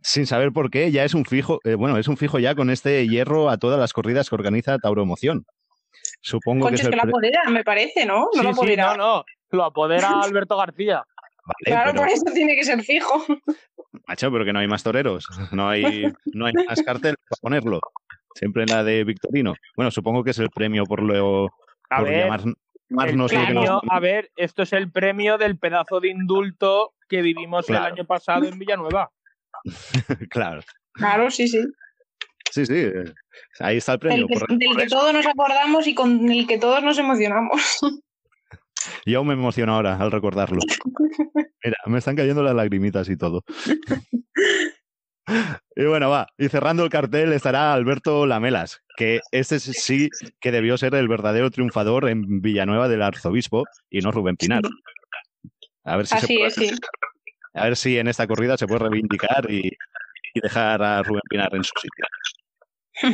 sin 0.02 0.26
saber 0.26 0.52
por 0.52 0.70
qué, 0.70 0.90
ya 0.90 1.04
es 1.04 1.14
un 1.14 1.24
fijo, 1.24 1.60
eh, 1.64 1.74
bueno, 1.74 1.96
es 1.98 2.08
un 2.08 2.16
fijo 2.16 2.38
ya 2.38 2.54
con 2.54 2.70
este 2.70 3.06
hierro 3.08 3.48
a 3.48 3.56
todas 3.56 3.78
las 3.78 3.92
corridas 3.92 4.28
que 4.28 4.34
organiza 4.34 4.78
Tauro 4.78 5.02
Emoción. 5.02 5.46
Supongo 6.20 6.68
que 6.68 6.74
es, 6.74 6.88
que 6.88 6.96
lo 6.96 7.02
apodera, 7.02 7.44
me 7.50 7.64
parece, 7.64 8.04
¿no? 8.04 8.28
No 8.34 8.42
lo 8.42 8.50
apodera. 8.50 8.96
no, 8.96 9.16
no, 9.16 9.24
lo 9.50 9.64
apodera 9.64 10.20
Alberto 10.22 10.56
García. 10.56 11.04
claro, 11.64 11.94
por 11.94 12.08
eso 12.08 12.24
tiene 12.34 12.56
que 12.56 12.64
ser 12.64 12.82
fijo. 12.82 13.24
Macho, 14.06 14.30
pero 14.30 14.44
que 14.44 14.52
no 14.52 14.58
hay 14.58 14.68
más 14.68 14.82
toreros, 14.82 15.26
no 15.52 15.68
hay, 15.68 16.12
no 16.32 16.46
hay 16.46 16.52
más 16.68 16.82
cartel 16.82 17.16
para 17.28 17.40
ponerlo. 17.40 17.80
Siempre 18.34 18.64
en 18.64 18.68
la 18.68 18.84
de 18.84 19.02
Victorino. 19.04 19.54
Bueno, 19.76 19.90
supongo 19.90 20.22
que 20.22 20.32
es 20.32 20.38
el 20.38 20.50
premio 20.50 20.84
por 20.84 21.02
lo 21.02 21.50
por 21.88 22.10
llamar, 22.10 22.42
a 23.90 24.00
ver, 24.00 24.30
esto 24.36 24.62
es 24.62 24.72
el 24.72 24.90
premio 24.90 25.38
del 25.38 25.58
pedazo 25.58 26.00
de 26.00 26.08
indulto 26.08 26.92
que 27.08 27.22
vivimos 27.22 27.68
el 27.68 27.76
año 27.76 28.04
pasado 28.04 28.44
en 28.46 28.58
Villanueva. 28.58 29.10
claro. 30.30 30.62
Claro, 30.92 31.30
sí, 31.30 31.48
sí. 31.48 31.60
Sí, 32.50 32.66
sí. 32.66 32.74
Eh, 32.74 33.12
ahí 33.60 33.76
está 33.78 33.94
el 33.94 33.98
premio. 33.98 34.26
del 34.48 34.76
que 34.76 34.86
todos 34.86 35.12
nos 35.12 35.26
acordamos 35.26 35.86
y 35.86 35.94
con 35.94 36.30
el 36.30 36.46
que 36.46 36.58
todos 36.58 36.82
nos 36.82 36.98
emocionamos. 36.98 37.80
Yo 39.04 39.24
me 39.24 39.34
emociono 39.34 39.74
ahora 39.74 39.96
al 39.96 40.12
recordarlo. 40.12 40.60
Mira, 41.64 41.76
me 41.86 41.98
están 41.98 42.16
cayendo 42.16 42.42
las 42.42 42.54
lagrimitas 42.54 43.08
y 43.08 43.16
todo. 43.16 43.42
Y 45.74 45.84
bueno, 45.84 46.08
va. 46.08 46.28
Y 46.38 46.48
cerrando 46.48 46.84
el 46.84 46.90
cartel 46.90 47.32
estará 47.32 47.72
Alberto 47.72 48.26
Lamelas, 48.26 48.82
que 48.96 49.20
este 49.32 49.58
sí 49.58 50.08
que 50.40 50.52
debió 50.52 50.78
ser 50.78 50.94
el 50.94 51.08
verdadero 51.08 51.50
triunfador 51.50 52.08
en 52.08 52.40
Villanueva 52.40 52.88
del 52.88 53.02
Arzobispo 53.02 53.64
y 53.90 54.00
no 54.00 54.12
Rubén 54.12 54.36
Pinar. 54.36 54.62
A 55.86 55.96
ver 55.96 56.06
si, 56.06 56.14
Así 56.16 56.42
es, 56.42 56.54
sí. 56.54 56.70
a 57.54 57.64
ver 57.64 57.76
si 57.76 57.98
en 57.98 58.08
esta 58.08 58.26
corrida 58.26 58.56
se 58.56 58.66
puede 58.66 58.80
reivindicar 58.80 59.48
y, 59.48 59.68
y 60.34 60.40
dejar 60.40 60.82
a 60.82 61.02
Rubén 61.02 61.22
Pinar 61.30 61.54
en 61.54 61.64
su 61.64 61.72
sitio. 61.80 62.04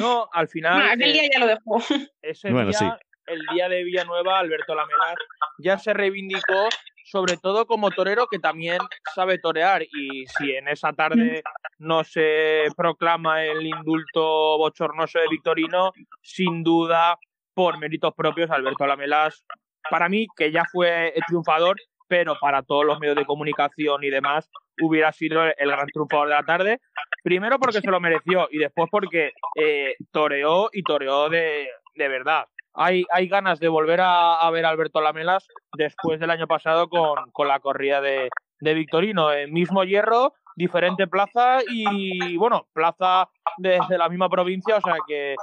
No, 0.02 0.28
al 0.32 0.48
final. 0.48 0.74
Bueno, 0.74 0.92
aquel 0.92 1.12
día 1.12 1.22
ya 1.32 1.38
lo 1.40 1.46
dejó. 1.46 1.78
ese 2.22 2.50
Bueno, 2.50 2.70
día, 2.70 2.78
sí. 2.78 2.86
el 3.26 3.40
día 3.52 3.68
de 3.68 3.84
Villanueva, 3.84 4.38
Alberto 4.38 4.74
Lamelas 4.74 5.16
ya 5.58 5.76
se 5.76 5.92
reivindicó, 5.92 6.68
sobre 7.04 7.36
todo 7.36 7.66
como 7.66 7.90
torero 7.90 8.26
que 8.30 8.38
también 8.38 8.78
sabe 9.14 9.38
torear. 9.38 9.82
Y 9.82 10.24
si 10.38 10.52
en 10.52 10.68
esa 10.68 10.92
tarde 10.92 11.42
no 11.78 12.04
se 12.04 12.64
proclama 12.76 13.44
el 13.44 13.66
indulto 13.66 14.56
bochornoso 14.58 15.18
de 15.18 15.28
Victorino, 15.28 15.92
sin 16.22 16.62
duda, 16.62 17.18
por 17.54 17.78
méritos 17.78 18.14
propios, 18.14 18.50
Alberto 18.50 18.86
Lamelas, 18.86 19.44
para 19.90 20.08
mí, 20.08 20.26
que 20.36 20.50
ya 20.52 20.64
fue 20.72 21.08
el 21.08 21.22
triunfador, 21.26 21.76
pero 22.12 22.36
para 22.38 22.62
todos 22.62 22.84
los 22.84 23.00
medios 23.00 23.16
de 23.16 23.24
comunicación 23.24 24.04
y 24.04 24.10
demás, 24.10 24.50
hubiera 24.82 25.12
sido 25.12 25.44
el 25.44 25.70
gran 25.70 25.86
triunfador 25.86 26.28
de 26.28 26.34
la 26.34 26.42
tarde. 26.42 26.78
Primero 27.24 27.58
porque 27.58 27.80
se 27.80 27.90
lo 27.90 28.00
mereció 28.00 28.48
y 28.50 28.58
después 28.58 28.90
porque 28.90 29.32
eh, 29.56 29.94
toreó 30.10 30.68
y 30.74 30.82
toreó 30.82 31.30
de, 31.30 31.70
de 31.94 32.08
verdad. 32.08 32.44
Hay, 32.74 33.06
hay 33.10 33.28
ganas 33.28 33.60
de 33.60 33.68
volver 33.68 34.02
a, 34.02 34.34
a 34.34 34.50
ver 34.50 34.66
a 34.66 34.68
Alberto 34.68 35.00
Lamelas 35.00 35.48
después 35.74 36.20
del 36.20 36.28
año 36.28 36.46
pasado 36.46 36.90
con, 36.90 37.30
con 37.30 37.48
la 37.48 37.60
corrida 37.60 38.02
de, 38.02 38.28
de 38.60 38.74
Victorino. 38.74 39.32
El 39.32 39.50
mismo 39.50 39.82
hierro, 39.82 40.34
diferente 40.54 41.06
plaza 41.06 41.60
y, 41.66 42.36
bueno, 42.36 42.66
plaza 42.74 43.30
desde 43.56 43.96
la 43.96 44.10
misma 44.10 44.28
provincia, 44.28 44.76
o 44.76 44.80
sea 44.82 44.96
que 45.08 45.34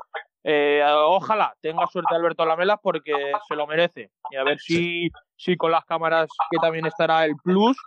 eh, 0.43 0.83
ojalá 0.85 1.55
tenga 1.61 1.87
suerte 1.87 2.13
Alberto 2.13 2.45
Lamelas 2.45 2.77
porque 2.83 3.13
se 3.47 3.55
lo 3.55 3.65
merece. 3.65 4.11
Y 4.29 4.35
a 4.35 4.43
ver 4.43 4.59
si, 4.59 5.09
si 5.39 5.55
con 5.55 5.71
las 5.71 5.85
cámaras, 5.85 6.29
que 6.51 6.57
también 6.61 6.85
estará 6.85 7.25
el 7.25 7.35
plus, 7.43 7.77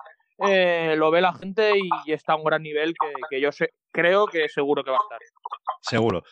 eh, 0.49 0.95
lo 0.97 1.11
ve 1.11 1.21
la 1.21 1.35
gente 1.35 1.73
y 2.05 2.13
está 2.13 2.33
a 2.33 2.37
un 2.37 2.45
gran 2.45 2.63
nivel 2.63 2.95
que, 2.99 3.13
que 3.31 3.41
yo 3.41 3.53
sé, 3.53 3.71
creo 3.93 4.27
que 4.27 4.49
seguro 4.49 4.83
que 4.83 4.91
va 4.91 4.97
a 4.97 5.05
estar. 5.05 5.19
Seguro. 5.83 6.23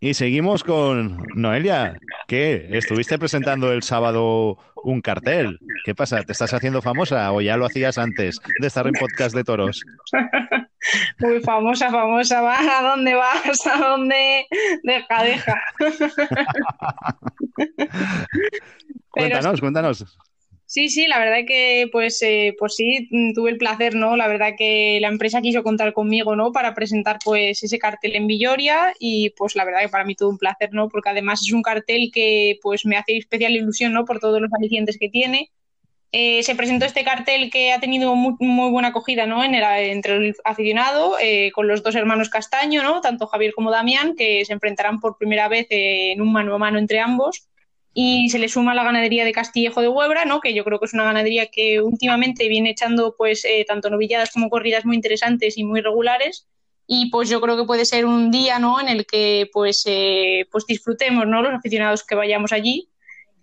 Y 0.00 0.14
seguimos 0.14 0.64
con 0.64 1.18
Noelia. 1.36 1.96
¿Qué? 2.26 2.66
¿Estuviste 2.72 3.18
presentando 3.18 3.70
el 3.70 3.84
sábado 3.84 4.58
un 4.82 5.00
cartel? 5.00 5.60
¿Qué 5.84 5.94
pasa? 5.94 6.22
¿Te 6.22 6.32
estás 6.32 6.52
haciendo 6.54 6.82
famosa 6.82 7.30
o 7.32 7.40
ya 7.40 7.56
lo 7.56 7.66
hacías 7.66 7.98
antes 7.98 8.40
de 8.58 8.66
estar 8.66 8.86
en 8.88 8.94
podcast 8.94 9.32
de 9.36 9.44
toros? 9.44 9.84
Muy 11.18 11.40
famosa, 11.40 11.90
famosa. 11.90 12.40
Va, 12.40 12.78
¿A 12.78 12.82
dónde 12.82 13.14
vas? 13.14 13.66
¿A 13.66 13.76
dónde? 13.76 14.46
Deja, 14.82 15.22
deja. 15.22 15.62
Cuéntanos, 19.10 19.60
cuéntanos. 19.60 20.06
Sí, 20.72 20.88
sí, 20.88 21.06
la 21.06 21.18
verdad 21.18 21.44
que 21.46 21.86
pues, 21.92 22.22
eh, 22.22 22.54
pues 22.58 22.76
sí, 22.76 23.06
mm, 23.10 23.34
tuve 23.34 23.50
el 23.50 23.58
placer, 23.58 23.94
¿no? 23.94 24.16
La 24.16 24.26
verdad 24.26 24.54
que 24.56 24.96
la 25.02 25.08
empresa 25.08 25.42
quiso 25.42 25.62
contar 25.62 25.92
conmigo, 25.92 26.34
¿no? 26.34 26.50
Para 26.50 26.74
presentar 26.74 27.18
pues 27.22 27.62
ese 27.62 27.78
cartel 27.78 28.16
en 28.16 28.26
Villoria 28.26 28.94
y 28.98 29.28
pues 29.36 29.54
la 29.54 29.66
verdad 29.66 29.80
que 29.82 29.90
para 29.90 30.06
mí 30.06 30.14
todo 30.14 30.30
un 30.30 30.38
placer, 30.38 30.70
¿no? 30.72 30.88
Porque 30.88 31.10
además 31.10 31.42
es 31.42 31.52
un 31.52 31.60
cartel 31.60 32.10
que 32.10 32.58
pues 32.62 32.86
me 32.86 32.96
hace 32.96 33.18
especial 33.18 33.52
ilusión, 33.52 33.92
¿no? 33.92 34.06
Por 34.06 34.18
todos 34.18 34.40
los 34.40 34.50
alicientes 34.54 34.96
que 34.98 35.10
tiene. 35.10 35.50
Eh, 36.14 36.42
se 36.42 36.54
presentó 36.54 36.84
este 36.84 37.04
cartel 37.04 37.50
que 37.50 37.72
ha 37.72 37.80
tenido 37.80 38.14
muy, 38.14 38.36
buena 38.38 38.88
acogida, 38.88 39.24
¿no? 39.24 39.42
En 39.42 39.54
el, 39.54 39.64
entre 39.64 40.16
el 40.16 40.36
aficionado, 40.44 41.16
eh, 41.18 41.50
con 41.54 41.66
los 41.66 41.82
dos 41.82 41.94
hermanos 41.94 42.28
Castaño, 42.28 42.82
¿no? 42.82 43.00
Tanto 43.00 43.26
Javier 43.26 43.54
como 43.54 43.70
Damián, 43.70 44.14
que 44.14 44.44
se 44.44 44.52
enfrentarán 44.52 45.00
por 45.00 45.16
primera 45.16 45.48
vez 45.48 45.66
eh, 45.70 46.12
en 46.12 46.20
un 46.20 46.30
mano 46.30 46.54
a 46.54 46.58
mano 46.58 46.78
entre 46.78 47.00
ambos 47.00 47.48
y 47.94 48.28
se 48.28 48.38
le 48.38 48.50
suma 48.50 48.74
la 48.74 48.84
ganadería 48.84 49.24
de 49.24 49.32
Castillejo 49.32 49.80
de 49.80 49.88
Huebra, 49.88 50.24
¿no? 50.24 50.40
que 50.40 50.54
yo 50.54 50.64
creo 50.64 50.78
que 50.78 50.86
es 50.86 50.94
una 50.94 51.04
ganadería 51.04 51.46
que 51.46 51.82
últimamente 51.82 52.48
viene 52.48 52.70
echando 52.70 53.14
pues 53.18 53.46
tanto 53.68 53.90
novilladas 53.90 54.30
como 54.30 54.48
corridas 54.48 54.86
muy 54.86 54.96
interesantes 54.96 55.58
y 55.58 55.64
muy 55.64 55.82
regulares 55.82 56.48
y 56.86 57.10
pues 57.10 57.28
yo 57.28 57.38
creo 57.42 57.54
que 57.54 57.66
puede 57.66 57.84
ser 57.84 58.06
un 58.06 58.30
día 58.30 58.58
¿no? 58.58 58.80
en 58.80 58.88
el 58.88 59.04
que 59.04 59.50
pues, 59.52 59.84
pues 60.50 60.66
disfrutemos 60.66 61.26
¿no? 61.26 61.42
los 61.42 61.52
aficionados 61.52 62.02
que 62.02 62.14
vayamos 62.14 62.52
allí 62.52 62.88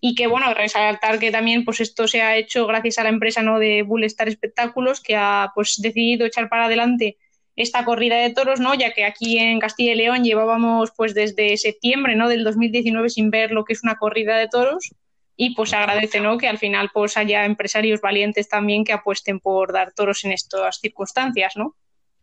y 0.02 0.16
que 0.16 0.28
bueno, 0.28 0.54
resaltar 0.54 1.20
que 1.20 1.32
también 1.32 1.66
pues 1.66 1.82
esto 1.82 2.08
se 2.08 2.22
ha 2.22 2.38
hecho 2.38 2.66
gracias 2.68 2.98
a 2.98 3.04
la 3.04 3.10
empresa 3.10 3.42
¿no? 3.42 3.60
de 3.60 3.84
Bullstar 3.84 4.30
Espectáculos 4.30 5.02
que 5.02 5.16
ha 5.16 5.52
pues 5.54 5.82
decidido 5.82 6.26
echar 6.26 6.50
para 6.50 6.66
adelante 6.66 7.18
esta 7.56 7.84
corrida 7.84 8.16
de 8.16 8.30
toros, 8.30 8.62
¿no? 8.62 8.74
Ya 8.74 8.94
que 8.94 9.04
aquí 9.04 9.38
en 9.38 9.60
Castilla 9.60 9.92
y 9.92 9.96
León 9.96 10.24
llevábamos 10.24 10.92
pues 10.96 11.14
desde 11.14 11.58
septiembre, 11.58 12.16
¿no? 12.16 12.30
Del 12.30 12.46
2019 12.46 13.10
sin 13.10 13.30
ver 13.32 13.52
lo 13.52 13.66
que 13.66 13.74
es 13.74 13.84
una 13.84 13.96
corrida 13.96 14.38
de 14.38 14.48
toros 14.48 14.92
y 15.36 15.56
pues 15.56 15.74
agradece, 15.74 16.22
¿no? 16.22 16.38
Que 16.38 16.48
al 16.48 16.58
final 16.58 16.90
pues 16.94 17.18
haya 17.18 17.46
empresarios 17.46 18.00
valientes 18.00 18.48
también 18.48 18.86
que 18.86 18.94
apuesten 18.94 19.42
por 19.42 19.74
dar 19.74 19.92
toros 19.94 20.24
en 20.24 20.32
estas 20.32 20.80
circunstancias, 20.80 21.54
¿no? 21.58 21.76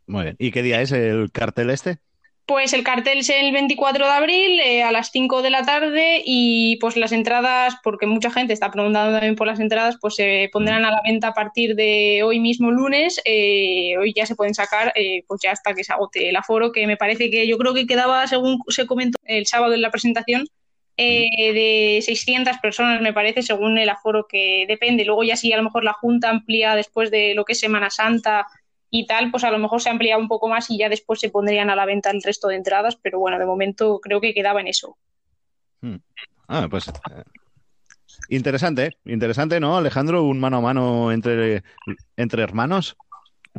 Muy 0.06 0.24
bien. 0.24 0.36
¿Y 0.38 0.50
qué 0.52 0.62
día 0.62 0.80
es 0.80 0.92
el 0.92 1.30
cartel 1.32 1.68
este? 1.68 1.98
Pues 2.46 2.72
el 2.72 2.84
cartel 2.84 3.18
es 3.18 3.28
el 3.28 3.50
24 3.52 4.06
de 4.06 4.12
abril 4.12 4.60
eh, 4.60 4.84
a 4.84 4.92
las 4.92 5.10
5 5.10 5.42
de 5.42 5.50
la 5.50 5.64
tarde 5.64 6.22
y 6.24 6.76
pues 6.76 6.96
las 6.96 7.10
entradas, 7.10 7.74
porque 7.82 8.06
mucha 8.06 8.30
gente 8.30 8.52
está 8.52 8.70
preguntando 8.70 9.12
también 9.12 9.34
por 9.34 9.48
las 9.48 9.58
entradas, 9.58 9.96
pues 10.00 10.14
se 10.14 10.48
pondrán 10.52 10.84
a 10.84 10.92
la 10.92 11.02
venta 11.04 11.28
a 11.28 11.34
partir 11.34 11.74
de 11.74 12.22
hoy 12.22 12.38
mismo 12.38 12.70
lunes. 12.70 13.20
Eh, 13.24 13.96
hoy 13.98 14.12
ya 14.14 14.26
se 14.26 14.36
pueden 14.36 14.54
sacar, 14.54 14.92
eh, 14.94 15.24
pues 15.26 15.40
ya 15.42 15.50
hasta 15.50 15.74
que 15.74 15.82
se 15.82 15.92
agote 15.92 16.28
el 16.28 16.36
aforo, 16.36 16.70
que 16.70 16.86
me 16.86 16.96
parece 16.96 17.30
que 17.30 17.48
yo 17.48 17.58
creo 17.58 17.74
que 17.74 17.84
quedaba, 17.84 18.28
según 18.28 18.60
se 18.68 18.86
comentó 18.86 19.18
el 19.24 19.46
sábado 19.46 19.74
en 19.74 19.82
la 19.82 19.90
presentación, 19.90 20.46
eh, 20.98 21.52
de 21.52 22.00
600 22.00 22.58
personas, 22.58 23.02
me 23.02 23.12
parece, 23.12 23.42
según 23.42 23.76
el 23.76 23.88
aforo 23.88 24.28
que 24.28 24.66
depende. 24.68 25.04
Luego 25.04 25.24
ya 25.24 25.34
si 25.34 25.52
a 25.52 25.56
lo 25.56 25.64
mejor 25.64 25.82
la 25.82 25.94
Junta 25.94 26.30
amplía 26.30 26.76
después 26.76 27.10
de 27.10 27.34
lo 27.34 27.44
que 27.44 27.54
es 27.54 27.58
Semana 27.58 27.90
Santa 27.90 28.46
y 28.98 29.06
tal, 29.06 29.30
pues 29.30 29.44
a 29.44 29.50
lo 29.50 29.58
mejor 29.58 29.82
se 29.82 29.90
amplía 29.90 30.16
un 30.16 30.26
poco 30.26 30.48
más 30.48 30.70
y 30.70 30.78
ya 30.78 30.88
después 30.88 31.20
se 31.20 31.28
pondrían 31.28 31.68
a 31.68 31.76
la 31.76 31.84
venta 31.84 32.10
el 32.10 32.22
resto 32.22 32.48
de 32.48 32.56
entradas, 32.56 32.96
pero 32.96 33.18
bueno, 33.18 33.38
de 33.38 33.44
momento 33.44 34.00
creo 34.00 34.22
que 34.22 34.32
quedaba 34.32 34.62
en 34.62 34.68
eso. 34.68 34.96
Hmm. 35.82 35.96
Ah, 36.48 36.66
pues 36.70 36.88
eh, 36.88 37.22
interesante, 38.30 38.96
interesante, 39.04 39.60
¿no, 39.60 39.76
Alejandro? 39.76 40.22
Un 40.22 40.40
mano 40.40 40.56
a 40.56 40.60
mano 40.62 41.12
entre, 41.12 41.62
entre 42.16 42.42
hermanos. 42.42 42.96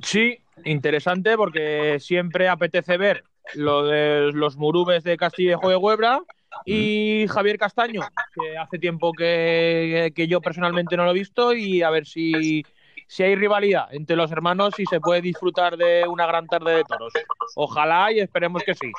Sí, 0.02 0.40
interesante 0.66 1.38
porque 1.38 2.00
siempre 2.00 2.50
apetece 2.50 2.98
ver 2.98 3.24
lo 3.54 3.86
de 3.86 4.32
los 4.34 4.58
murubes 4.58 5.04
de 5.04 5.18
Castillejo 5.18 5.70
de 5.70 5.76
Huebra 5.76 6.22
y 6.66 7.28
Javier 7.30 7.60
Castaño, 7.60 8.02
que 8.34 8.58
hace 8.58 8.80
tiempo 8.80 9.14
que, 9.14 10.12
que 10.16 10.28
yo 10.28 10.42
personalmente 10.42 10.98
no 10.98 11.06
lo 11.06 11.12
he 11.12 11.14
visto 11.14 11.54
y 11.54 11.84
a 11.84 11.92
ver 11.92 12.08
si, 12.08 12.66
si 13.08 13.24
hay 13.24 13.36
rivalidad 13.36 13.88
entre 13.94 14.16
los 14.16 14.32
hermanos 14.32 14.74
y 14.80 14.86
se 14.86 15.00
puede 15.00 15.22
disfrutar 15.22 15.78
de 15.78 16.06
una 16.08 16.26
gran 16.28 16.46
tarde 16.48 16.76
de 16.76 16.84
toros. 16.84 17.14
Ojalá 17.56 18.12
y 18.12 18.20
esperemos 18.20 18.64
que 18.64 18.76
sí. 18.76 18.92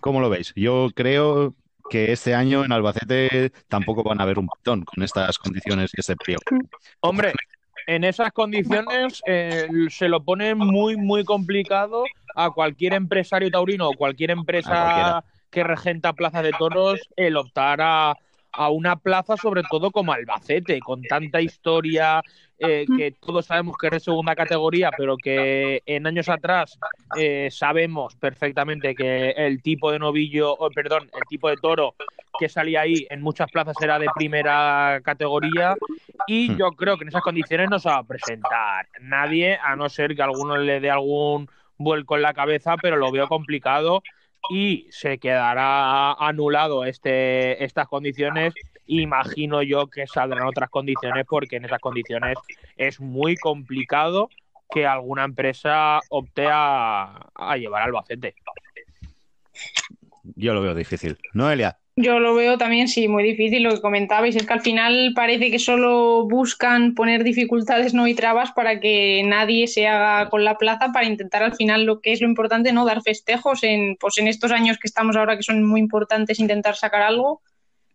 ¿Cómo 0.00 0.20
lo 0.20 0.28
veis? 0.28 0.52
Yo 0.54 0.90
creo 0.94 1.54
que 1.92 2.10
este 2.10 2.34
año 2.34 2.64
en 2.64 2.72
Albacete 2.72 3.52
tampoco 3.68 4.02
van 4.02 4.18
a 4.18 4.22
haber 4.22 4.38
un 4.38 4.48
pitón 4.48 4.82
con 4.82 5.04
estas 5.04 5.36
condiciones 5.36 5.90
y 5.94 6.00
este. 6.00 6.36
Hombre, 7.00 7.34
en 7.86 8.04
esas 8.04 8.32
condiciones 8.32 9.20
eh, 9.26 9.68
se 9.90 10.08
lo 10.08 10.24
pone 10.24 10.54
muy, 10.54 10.96
muy 10.96 11.22
complicado 11.22 12.04
a 12.34 12.48
cualquier 12.48 12.94
empresario 12.94 13.50
taurino 13.50 13.90
o 13.90 13.92
cualquier 13.92 14.30
empresa 14.30 15.22
que 15.50 15.64
regenta 15.64 16.14
plazas 16.14 16.44
de 16.44 16.52
toros 16.52 16.98
el 17.14 17.36
optar 17.36 17.82
a, 17.82 18.16
a 18.52 18.70
una 18.70 18.96
plaza, 18.96 19.36
sobre 19.36 19.62
todo 19.70 19.90
como 19.90 20.14
Albacete, 20.14 20.80
con 20.80 21.02
tanta 21.02 21.42
historia, 21.42 22.22
eh, 22.62 22.86
que 22.96 23.12
todos 23.12 23.46
sabemos 23.46 23.76
que 23.76 23.88
es 23.88 23.92
de 23.92 24.00
segunda 24.00 24.34
categoría, 24.34 24.90
pero 24.96 25.16
que 25.16 25.82
en 25.86 26.06
años 26.06 26.28
atrás 26.28 26.78
eh, 27.16 27.48
sabemos 27.50 28.14
perfectamente 28.16 28.94
que 28.94 29.30
el 29.30 29.62
tipo 29.62 29.90
de 29.90 29.98
novillo, 29.98 30.52
o 30.52 30.70
perdón, 30.70 31.10
el 31.12 31.22
tipo 31.28 31.48
de 31.48 31.56
toro 31.56 31.94
que 32.38 32.48
salía 32.48 32.82
ahí 32.82 33.06
en 33.10 33.20
muchas 33.20 33.50
plazas 33.50 33.76
era 33.80 33.98
de 33.98 34.06
primera 34.14 35.00
categoría 35.04 35.74
y 36.26 36.50
hmm. 36.50 36.56
yo 36.56 36.72
creo 36.72 36.96
que 36.96 37.04
en 37.04 37.08
esas 37.08 37.22
condiciones 37.22 37.68
no 37.68 37.78
se 37.78 37.88
va 37.88 37.98
a 37.98 38.04
presentar 38.04 38.88
nadie, 39.00 39.58
a 39.62 39.76
no 39.76 39.88
ser 39.88 40.14
que 40.14 40.22
alguno 40.22 40.56
le 40.56 40.80
dé 40.80 40.90
algún 40.90 41.48
vuelco 41.78 42.16
en 42.16 42.22
la 42.22 42.34
cabeza, 42.34 42.76
pero 42.80 42.96
lo 42.96 43.10
veo 43.10 43.28
complicado 43.28 44.02
y 44.50 44.86
se 44.90 45.18
quedará 45.18 46.12
anulado 46.12 46.84
este, 46.84 47.62
estas 47.64 47.88
condiciones. 47.88 48.54
Imagino 48.86 49.62
yo 49.62 49.86
que 49.86 50.06
saldrán 50.06 50.46
otras 50.46 50.70
condiciones 50.70 51.24
porque 51.28 51.56
en 51.56 51.64
esas 51.64 51.80
condiciones 51.80 52.36
es 52.76 53.00
muy 53.00 53.36
complicado 53.36 54.28
que 54.70 54.86
alguna 54.86 55.24
empresa 55.24 56.00
opte 56.08 56.46
a, 56.50 57.28
a 57.34 57.56
llevar 57.56 57.82
Albacete. 57.82 58.34
Yo 60.34 60.54
lo 60.54 60.62
veo 60.62 60.74
difícil. 60.74 61.18
Noelia. 61.34 61.78
Yo 61.94 62.20
lo 62.20 62.34
veo 62.34 62.56
también, 62.56 62.88
sí, 62.88 63.06
muy 63.06 63.22
difícil. 63.22 63.62
Lo 63.62 63.74
que 63.74 63.82
comentabais 63.82 64.34
es 64.34 64.46
que 64.46 64.52
al 64.52 64.62
final 64.62 65.12
parece 65.14 65.50
que 65.50 65.58
solo 65.58 66.26
buscan 66.26 66.94
poner 66.94 67.22
dificultades 67.22 67.92
no 67.92 68.08
y 68.08 68.14
trabas 68.14 68.52
para 68.52 68.80
que 68.80 69.22
nadie 69.26 69.66
se 69.66 69.86
haga 69.86 70.30
con 70.30 70.42
la 70.42 70.56
plaza 70.56 70.90
para 70.92 71.06
intentar 71.06 71.42
al 71.42 71.54
final 71.54 71.84
lo 71.84 72.00
que 72.00 72.12
es 72.12 72.22
lo 72.22 72.28
importante, 72.28 72.72
no 72.72 72.86
dar 72.86 73.02
festejos 73.02 73.62
en, 73.62 73.96
pues 73.96 74.16
en 74.16 74.26
estos 74.26 74.52
años 74.52 74.78
que 74.78 74.88
estamos 74.88 75.16
ahora 75.16 75.36
que 75.36 75.42
son 75.42 75.62
muy 75.64 75.80
importantes 75.80 76.40
intentar 76.40 76.76
sacar 76.76 77.02
algo 77.02 77.42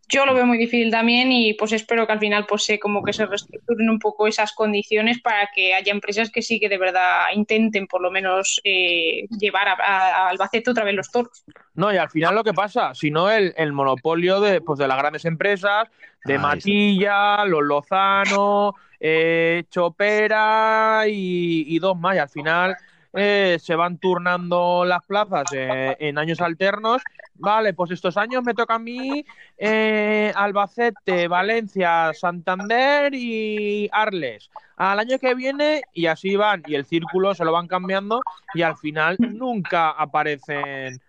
yo 0.10 0.26
lo 0.26 0.34
veo 0.34 0.46
muy 0.46 0.58
difícil 0.58 0.90
también 0.90 1.32
y 1.32 1.54
pues 1.54 1.74
espero 1.74 2.08
que 2.08 2.14
al 2.14 2.20
final 2.20 2.46
pues 2.48 2.64
se 2.64 2.80
como 2.80 3.04
que 3.04 3.14
se 3.14 3.26
reestructuren 3.26 3.90
un 3.90 4.00
poco 4.00 4.28
esas 4.28 4.54
condiciones 4.54 5.20
para 5.22 5.50
que 5.54 5.74
haya 5.74 5.92
empresas 5.92 6.32
que 6.32 6.42
sí 6.42 6.60
que 6.60 6.70
de 6.70 6.78
verdad 6.78 7.26
intenten 7.34 7.88
por 7.88 8.02
lo 8.02 8.10
menos 8.10 8.62
eh, 8.64 9.28
llevar 9.38 9.68
a, 9.68 10.30
Albacete 10.30 10.72
otra 10.72 10.86
vez 10.86 10.96
los 10.96 11.12
toros. 11.12 11.44
No, 11.74 11.94
y 11.94 11.98
al 11.98 12.10
final 12.10 12.36
lo 12.36 12.44
que 12.44 12.54
pasa, 12.54 12.94
si 12.94 13.12
no 13.12 13.30
el, 13.30 13.74
monopolio 13.74 14.40
de, 14.40 14.62
pues 14.62 14.80
de 14.80 14.88
las 14.88 14.98
grandes 14.98 15.26
empresas, 15.26 15.90
de 16.24 16.40
Matilla, 16.40 17.46
Los 17.46 17.64
Lozano, 17.64 18.76
eh, 19.00 19.64
Chopera 19.70 21.04
y, 21.08 21.66
y 21.68 21.80
dos 21.80 21.98
más, 21.98 22.16
y 22.16 22.20
al 22.20 22.30
final 22.30 22.78
eh, 23.20 23.58
se 23.60 23.74
van 23.74 23.98
turnando 23.98 24.86
las 24.86 25.04
plazas 25.04 25.46
eh, 25.52 25.96
en 26.00 26.20
años 26.20 26.40
alternos. 26.40 27.02
Vale, 27.34 27.74
pues 27.74 27.90
estos 27.90 28.16
años 28.16 28.44
me 28.44 28.54
toca 28.54 28.76
a 28.76 28.80
mí 28.80 29.26
eh, 29.58 30.32
Albacete, 30.36 31.28
Valencia, 31.28 32.12
Santander 32.14 33.12
y 33.16 33.90
Arles. 33.92 34.52
Al 34.76 35.00
año 35.00 35.18
que 35.18 35.34
viene 35.34 35.82
y 35.94 36.06
así 36.06 36.36
van 36.36 36.62
y 36.68 36.76
el 36.76 36.86
círculo 36.86 37.34
se 37.34 37.44
lo 37.44 37.52
van 37.52 37.68
cambiando 37.68 38.22
y 38.54 38.62
al 38.62 38.78
final 38.78 39.18
nunca 39.20 39.90
aparecen 39.90 41.02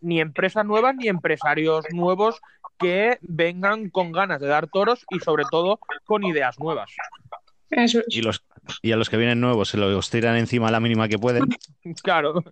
ni 0.00 0.20
empresas 0.20 0.64
nuevas 0.64 0.96
ni 0.96 1.08
empresarios 1.08 1.84
nuevos 1.92 2.40
que 2.78 3.18
vengan 3.20 3.90
con 3.90 4.12
ganas 4.12 4.40
de 4.40 4.48
dar 4.48 4.68
toros 4.68 5.04
y 5.10 5.20
sobre 5.20 5.44
todo 5.50 5.78
con 6.06 6.24
ideas 6.24 6.58
nuevas. 6.58 6.90
Y 8.08 8.22
los, 8.22 8.42
y 8.82 8.92
a 8.92 8.96
los 8.96 9.10
que 9.10 9.16
vienen 9.16 9.40
nuevos 9.40 9.68
se 9.68 9.76
los 9.76 10.10
tiran 10.10 10.36
encima 10.36 10.68
a 10.68 10.70
la 10.70 10.80
mínima 10.80 11.08
que 11.08 11.18
pueden. 11.18 11.44
Claro, 12.02 12.42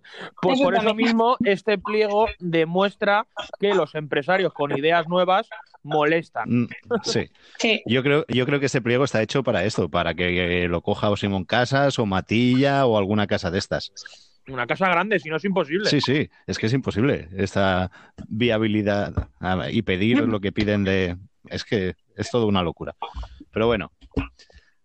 pues 0.41 0.61
por 0.61 0.75
eso 0.75 0.93
mismo 0.93 1.37
este 1.43 1.79
pliego 1.79 2.27
demuestra 2.39 3.25
que 3.59 3.73
los 3.73 3.95
empresarios 3.95 4.53
con 4.53 4.77
ideas 4.77 5.07
nuevas 5.07 5.49
molestan. 5.81 6.47
Mm, 6.47 6.67
sí. 7.03 7.29
Yo 7.87 8.03
creo, 8.03 8.25
yo 8.27 8.45
creo 8.45 8.59
que 8.59 8.67
este 8.67 8.81
pliego 8.81 9.03
está 9.03 9.23
hecho 9.23 9.41
para 9.41 9.63
esto, 9.63 9.89
para 9.89 10.13
que 10.13 10.67
lo 10.69 10.81
coja 10.81 11.09
o 11.09 11.17
Simón 11.17 11.45
Casas 11.45 11.97
o 11.97 12.05
Matilla 12.05 12.85
o 12.85 12.97
alguna 12.97 13.25
casa 13.25 13.49
de 13.49 13.57
estas. 13.57 13.91
Una 14.47 14.67
casa 14.67 14.89
grande, 14.89 15.19
si 15.19 15.29
no 15.29 15.37
es 15.37 15.45
imposible. 15.45 15.89
Sí, 15.89 16.01
sí, 16.01 16.29
es 16.45 16.57
que 16.59 16.65
es 16.65 16.73
imposible 16.73 17.29
esta 17.35 17.89
viabilidad 18.27 19.29
y 19.71 19.81
pedir 19.83 20.19
lo 20.27 20.41
que 20.41 20.51
piden 20.51 20.83
de... 20.83 21.17
Es 21.49 21.63
que 21.63 21.95
es 22.15 22.29
todo 22.29 22.47
una 22.47 22.61
locura. 22.61 22.95
Pero 23.51 23.67
bueno, 23.67 23.91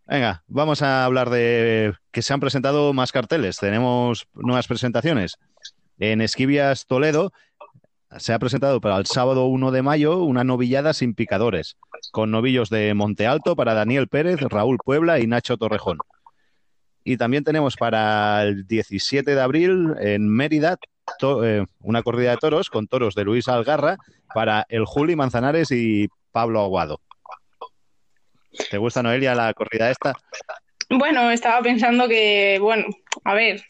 Venga, 0.08 0.42
vamos 0.48 0.80
a 0.80 1.04
hablar 1.04 1.28
de 1.28 1.92
que 2.12 2.22
se 2.22 2.32
han 2.32 2.40
presentado 2.40 2.94
más 2.94 3.12
carteles. 3.12 3.58
Tenemos 3.58 4.26
nuevas 4.32 4.66
presentaciones. 4.66 5.36
En 5.98 6.22
Esquivias 6.22 6.86
Toledo 6.86 7.30
se 8.16 8.32
ha 8.32 8.38
presentado 8.38 8.80
para 8.80 8.96
el 8.96 9.04
sábado 9.04 9.44
1 9.48 9.70
de 9.70 9.82
mayo 9.82 10.22
una 10.22 10.44
novillada 10.44 10.94
sin 10.94 11.12
picadores, 11.14 11.76
con 12.10 12.30
novillos 12.30 12.70
de 12.70 12.94
Monte 12.94 13.26
Alto 13.26 13.54
para 13.54 13.74
Daniel 13.74 14.08
Pérez, 14.08 14.40
Raúl 14.40 14.78
Puebla 14.82 15.18
y 15.18 15.26
Nacho 15.26 15.58
Torrejón. 15.58 15.98
Y 17.04 17.18
también 17.18 17.44
tenemos 17.44 17.76
para 17.76 18.44
el 18.44 18.66
17 18.66 19.34
de 19.34 19.40
abril 19.42 19.94
en 20.00 20.26
Mérida 20.26 20.78
eh, 21.44 21.66
una 21.80 22.02
corrida 22.02 22.30
de 22.30 22.38
toros 22.38 22.70
con 22.70 22.86
toros 22.88 23.14
de 23.14 23.24
Luis 23.24 23.46
Algarra 23.46 23.98
para 24.34 24.64
el 24.70 24.86
Juli 24.86 25.16
Manzanares 25.16 25.70
y 25.70 26.08
Pablo 26.32 26.62
Aguado. 26.62 27.02
¿Te 28.70 28.78
gusta, 28.78 29.02
Noelia, 29.02 29.34
la 29.34 29.52
corrida 29.54 29.90
esta? 29.90 30.14
Bueno, 30.90 31.30
estaba 31.30 31.60
pensando 31.62 32.08
que, 32.08 32.58
bueno, 32.60 32.86
a 33.24 33.34
ver, 33.34 33.62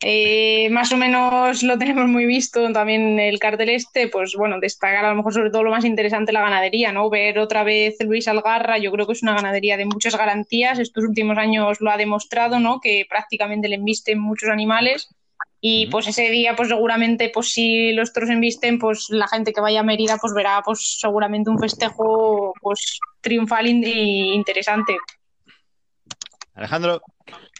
eh, 0.00 0.68
más 0.70 0.92
o 0.92 0.96
menos 0.96 1.62
lo 1.62 1.78
tenemos 1.78 2.06
muy 2.06 2.26
visto 2.26 2.70
también 2.72 3.18
el 3.20 3.38
cartel 3.38 3.70
este, 3.70 4.08
pues 4.08 4.34
bueno, 4.34 4.60
destacar 4.60 5.04
a 5.04 5.10
lo 5.10 5.16
mejor 5.16 5.32
sobre 5.32 5.50
todo 5.50 5.62
lo 5.62 5.70
más 5.70 5.84
interesante 5.84 6.32
la 6.32 6.42
ganadería, 6.42 6.92
¿no? 6.92 7.08
Ver 7.08 7.38
otra 7.38 7.64
vez 7.64 7.96
Luis 8.00 8.28
Algarra, 8.28 8.78
yo 8.78 8.90
creo 8.92 9.06
que 9.06 9.12
es 9.12 9.22
una 9.22 9.34
ganadería 9.34 9.76
de 9.76 9.86
muchas 9.86 10.16
garantías, 10.16 10.78
estos 10.78 11.04
últimos 11.04 11.38
años 11.38 11.80
lo 11.80 11.90
ha 11.90 11.96
demostrado, 11.96 12.60
¿no? 12.60 12.80
Que 12.80 13.06
prácticamente 13.08 13.68
le 13.68 13.76
embisten 13.76 14.18
muchos 14.18 14.50
animales 14.50 15.08
y 15.66 15.86
pues 15.86 16.06
ese 16.06 16.28
día, 16.28 16.54
pues 16.54 16.68
seguramente, 16.68 17.30
pues 17.32 17.48
si 17.48 17.94
los 17.94 18.12
toros 18.12 18.28
embisten, 18.28 18.78
pues 18.78 19.06
la 19.08 19.26
gente 19.26 19.54
que 19.54 19.62
vaya 19.62 19.80
a 19.80 19.82
Mérida, 19.82 20.18
pues 20.20 20.34
verá, 20.34 20.60
pues 20.62 20.98
seguramente 21.00 21.48
un 21.48 21.58
festejo, 21.58 22.52
pues 22.60 23.00
triunfal 23.22 23.64
e 23.68 23.70
interesante. 24.34 24.98
Alejandro. 26.52 27.00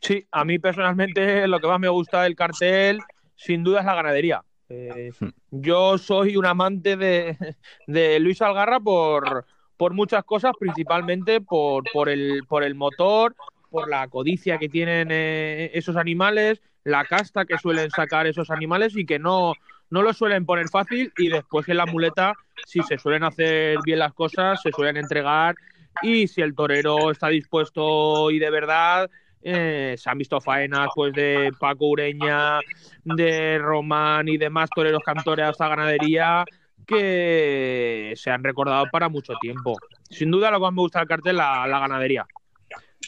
Sí, 0.02 0.22
a 0.30 0.44
mí 0.44 0.58
personalmente 0.58 1.48
lo 1.48 1.58
que 1.60 1.66
más 1.66 1.80
me 1.80 1.88
gusta 1.88 2.24
del 2.24 2.36
cartel, 2.36 2.98
sin 3.36 3.64
duda, 3.64 3.80
es 3.80 3.86
la 3.86 3.94
ganadería. 3.94 4.44
Eh, 4.68 5.10
hmm. 5.18 5.28
yo 5.50 5.96
soy 5.96 6.36
un 6.36 6.44
amante 6.44 6.98
de, 6.98 7.38
de 7.86 8.20
Luis 8.20 8.42
Algarra 8.42 8.80
por, 8.80 9.46
por 9.78 9.94
muchas 9.94 10.24
cosas, 10.24 10.52
principalmente 10.60 11.40
por, 11.40 11.84
por, 11.90 12.10
el, 12.10 12.42
por 12.46 12.64
el 12.64 12.74
motor, 12.74 13.34
por 13.70 13.88
la 13.88 14.08
codicia 14.08 14.58
que 14.58 14.68
tienen 14.68 15.08
eh, 15.10 15.70
esos 15.72 15.96
animales, 15.96 16.60
la 16.84 17.04
casta 17.04 17.44
que 17.44 17.58
suelen 17.58 17.90
sacar 17.90 18.26
esos 18.26 18.50
animales 18.50 18.96
y 18.96 19.04
que 19.04 19.18
no, 19.18 19.54
no 19.90 20.02
lo 20.02 20.12
suelen 20.12 20.46
poner 20.46 20.68
fácil 20.68 21.12
y 21.16 21.28
después 21.28 21.68
en 21.68 21.78
la 21.78 21.86
muleta, 21.86 22.34
si 22.66 22.82
se 22.82 22.98
suelen 22.98 23.24
hacer 23.24 23.78
bien 23.84 23.98
las 23.98 24.12
cosas, 24.12 24.60
se 24.62 24.70
suelen 24.70 24.96
entregar 24.96 25.54
y 26.02 26.26
si 26.26 26.42
el 26.42 26.54
torero 26.54 27.10
está 27.10 27.28
dispuesto 27.28 28.30
y 28.30 28.38
de 28.38 28.50
verdad, 28.50 29.10
eh, 29.42 29.94
se 29.98 30.10
han 30.10 30.18
visto 30.18 30.40
faenas 30.40 30.88
pues 30.94 31.12
de 31.12 31.52
Paco 31.58 31.86
Ureña, 31.88 32.60
de 33.04 33.58
Román 33.58 34.28
y 34.28 34.36
demás 34.36 34.70
toreros 34.74 35.02
cantores 35.02 35.46
a 35.46 35.50
esta 35.50 35.68
ganadería 35.68 36.44
que 36.86 38.12
se 38.16 38.30
han 38.30 38.44
recordado 38.44 38.84
para 38.90 39.08
mucho 39.08 39.34
tiempo. 39.40 39.74
Sin 40.10 40.30
duda 40.30 40.50
lo 40.50 40.58
que 40.58 40.62
más 40.62 40.72
me 40.72 40.82
gusta 40.82 40.98
del 40.98 41.08
cartel, 41.08 41.36
la, 41.36 41.66
la 41.66 41.78
ganadería. 41.78 42.26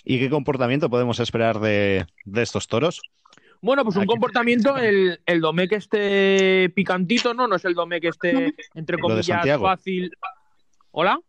¿Y 0.04 0.18
qué 0.18 0.30
comportamiento 0.30 0.88
podemos 0.88 1.20
esperar 1.20 1.58
de, 1.58 2.06
estos 2.34 2.68
toros? 2.68 3.02
Bueno, 3.60 3.84
pues 3.84 3.96
un 3.96 4.06
comportamiento, 4.06 4.76
el, 4.76 5.20
el 5.26 5.40
domé 5.40 5.68
que 5.68 5.76
esté 5.76 6.70
picantito, 6.74 7.34
¿no? 7.34 7.46
No 7.48 7.56
es 7.56 7.64
el 7.64 7.74
domé 7.74 8.00
que 8.00 8.08
esté, 8.08 8.54
entre 8.74 8.98
comillas, 8.98 9.60
fácil. 9.60 10.10
¿Hola? 10.90 11.20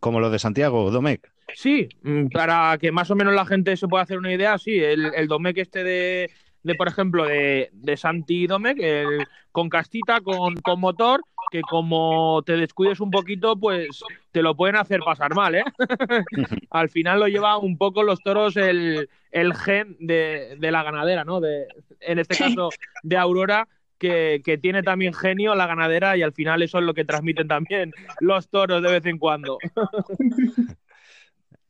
Como 0.00 0.20
lo 0.20 0.30
de 0.30 0.38
Santiago, 0.38 0.90
Domecq. 0.90 1.28
Sí, 1.54 1.88
mm, 2.02 2.26
para 2.28 2.76
que 2.78 2.90
más 2.90 3.10
o 3.10 3.14
menos 3.14 3.34
la 3.34 3.46
gente 3.46 3.76
se 3.76 3.86
pueda 3.86 4.02
hacer 4.02 4.18
una 4.18 4.32
idea, 4.32 4.58
sí, 4.58 4.78
el, 4.78 5.12
el 5.14 5.28
Domecq 5.28 5.58
este 5.58 5.84
de, 5.84 6.30
de, 6.66 6.74
por 6.74 6.88
ejemplo, 6.88 7.24
de, 7.24 7.70
de 7.72 7.96
Santi 7.96 8.48
Domecq, 8.48 8.80
el, 8.80 9.24
con 9.52 9.68
castita, 9.68 10.20
con, 10.20 10.56
con 10.56 10.80
motor, 10.80 11.22
que 11.52 11.60
como 11.60 12.42
te 12.44 12.56
descuides 12.56 12.98
un 12.98 13.12
poquito, 13.12 13.56
pues 13.56 14.02
te 14.32 14.42
lo 14.42 14.56
pueden 14.56 14.74
hacer 14.74 14.98
pasar 15.00 15.32
mal, 15.32 15.54
¿eh? 15.54 15.64
Al 16.70 16.90
final 16.90 17.20
lo 17.20 17.28
lleva 17.28 17.56
un 17.56 17.78
poco 17.78 18.02
los 18.02 18.18
toros 18.20 18.56
el, 18.56 19.08
el 19.30 19.54
gen 19.54 19.96
de, 20.00 20.56
de 20.58 20.70
la 20.72 20.82
ganadera, 20.82 21.22
¿no? 21.22 21.40
De, 21.40 21.68
en 22.00 22.18
este 22.18 22.36
caso 22.36 22.70
de 23.04 23.16
Aurora, 23.16 23.68
que, 23.96 24.42
que, 24.44 24.58
tiene 24.58 24.82
también 24.82 25.14
genio 25.14 25.54
la 25.54 25.68
ganadera 25.68 26.16
y 26.16 26.22
al 26.22 26.32
final 26.32 26.62
eso 26.62 26.78
es 26.78 26.84
lo 26.84 26.94
que 26.94 27.04
transmiten 27.04 27.46
también 27.46 27.92
los 28.18 28.48
toros 28.48 28.82
de 28.82 28.90
vez 28.90 29.06
en 29.06 29.18
cuando. 29.18 29.58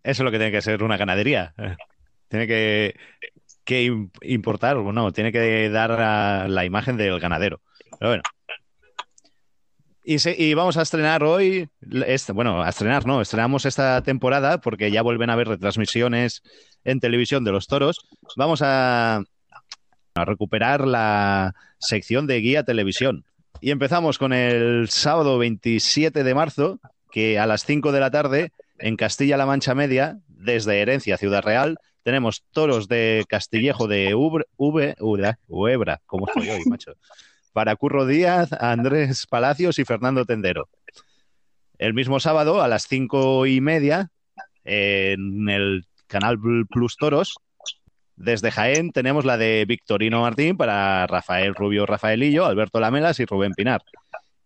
Eso 0.03 0.23
es 0.23 0.25
lo 0.25 0.31
que 0.31 0.39
tiene 0.39 0.53
que 0.53 0.63
ser 0.63 0.83
una 0.83 0.97
ganadería. 0.97 1.55
Tiene 2.29 2.47
que, 2.47 2.97
que 3.67 4.09
importar, 4.23 4.79
bueno, 4.79 5.13
tiene 5.13 5.33
que 5.33 5.69
dar 5.69 6.49
la 6.49 6.65
imagen 6.65 6.97
del 6.97 7.21
ganadero. 7.21 7.61
Pero 7.99 8.11
bueno. 8.11 8.23
Y, 10.09 10.55
vamos 10.55 10.77
a 10.77 10.83
estrenar 10.83 11.25
hoy, 11.25 11.69
este, 12.07 12.31
bueno, 12.31 12.63
a 12.63 12.69
estrenar, 12.69 13.07
no, 13.07 13.21
estrenamos 13.21 13.67
esta 13.67 14.01
temporada 14.03 14.61
porque 14.61 14.93
ya 14.93 15.03
vuelven 15.03 15.31
a 15.31 15.33
haber 15.33 15.49
retransmisiones 15.49 16.43
en 16.85 17.01
televisión 17.01 17.43
de 17.43 17.51
los 17.51 17.67
toros. 17.67 18.07
Vamos 18.37 18.63
a, 18.63 19.25
a 20.15 20.25
recuperar 20.25 20.87
la 20.87 21.57
sección 21.81 22.29
de 22.29 22.41
guía 22.41 22.63
televisión. 22.63 23.25
Y 23.61 23.73
empezamos 23.73 24.19
con 24.19 24.33
el 24.33 24.89
sábado 24.91 25.39
27 25.39 26.23
de 26.23 26.35
marzo, 26.37 26.79
que 27.11 27.41
a 27.41 27.47
las 27.47 27.65
5 27.65 27.91
de 27.91 28.01
la 28.01 28.13
tarde, 28.13 28.53
en 28.79 28.97
Castilla-La 28.97 29.47
Mancha 29.47 29.75
Media, 29.75 30.21
desde 30.29 30.81
Herencia, 30.81 31.17
Ciudad 31.17 31.43
Real, 31.43 31.79
tenemos 32.07 32.45
toros 32.53 32.87
de 32.87 33.25
Castillejo 33.29 33.89
de 33.89 34.15
Uebra, 34.15 36.01
como 36.07 36.29
estoy 36.29 36.51
hoy, 36.51 36.63
macho, 36.67 36.93
para 37.53 37.75
Curro 37.75 38.07
Díaz, 38.07 38.53
Andrés 38.53 39.27
Palacios 39.27 39.81
y 39.81 39.85
Fernando 39.85 40.25
Tendero. 40.25 40.69
El 41.79 41.95
mismo 41.95 42.21
sábado, 42.21 42.63
a 42.63 42.69
las 42.69 42.87
cinco 42.87 43.45
y 43.45 43.61
media, 43.61 44.13
en 44.63 45.49
el 45.49 45.85
canal 46.07 46.39
Plus 46.71 46.97
Toros, 46.97 47.35
desde 48.15 48.53
Jaén 48.53 48.93
tenemos 48.93 49.25
la 49.25 49.37
de 49.37 49.65
Victorino 49.67 50.21
Martín 50.21 50.57
para 50.57 51.09
Rafael 51.09 51.57
Rubio 51.57 51.87
Rafaelillo, 51.87 52.47
Alberto 52.47 52.79
Lamelas 52.79 53.19
y 53.19 53.25
Rubén 53.25 53.53
Pinar. 53.53 53.83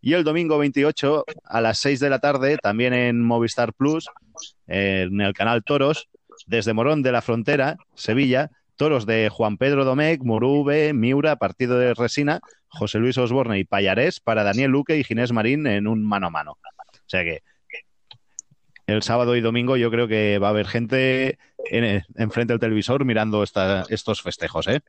Y 0.01 0.15
el 0.15 0.25
domingo 0.25 0.57
28 0.57 1.27
a 1.45 1.61
las 1.61 1.77
6 1.81 2.01
de 2.01 2.09
la 2.09 2.21
tarde, 2.21 2.57
también 2.57 2.95
en 2.95 3.21
Movistar 3.21 3.75
Plus, 3.75 4.09
en 4.67 5.21
el 5.21 5.35
canal 5.35 5.63
Toros, 5.63 6.09
desde 6.51 6.75
Morón 6.75 7.03
de 7.03 7.13
la 7.13 7.23
Frontera, 7.23 7.77
Sevilla, 7.95 8.51
toros 8.75 9.07
de 9.07 9.29
Juan 9.29 9.57
Pedro 9.57 9.85
Domecq, 9.85 10.25
Morube, 10.25 10.93
Miura, 10.93 11.37
Partido 11.37 11.79
de 11.79 11.95
Resina, 11.95 12.41
José 12.67 12.99
Luis 12.99 13.17
Osborne 13.19 13.59
y 13.59 13.65
Payarés 13.65 14.19
para 14.19 14.43
Daniel 14.43 14.73
Luque 14.73 14.99
y 14.99 15.05
Ginés 15.05 15.33
Marín 15.33 15.67
en 15.69 15.87
un 15.87 16.05
mano 16.05 16.27
a 16.27 16.31
mano. 16.31 16.53
O 16.53 17.07
sea 17.07 17.23
que 17.23 17.43
el 18.89 19.03
sábado 19.03 19.37
y 19.37 19.41
domingo 19.41 19.77
yo 19.77 19.93
creo 19.93 20.09
que 20.09 20.39
va 20.39 20.49
a 20.49 20.51
haber 20.51 20.67
gente 20.67 21.39
en, 21.71 22.31
frente 22.33 22.53
del 22.53 22.61
televisor 22.61 23.05
mirando 23.05 23.45
estos 23.45 24.23
festejos, 24.23 24.67
¿eh? 24.67 24.81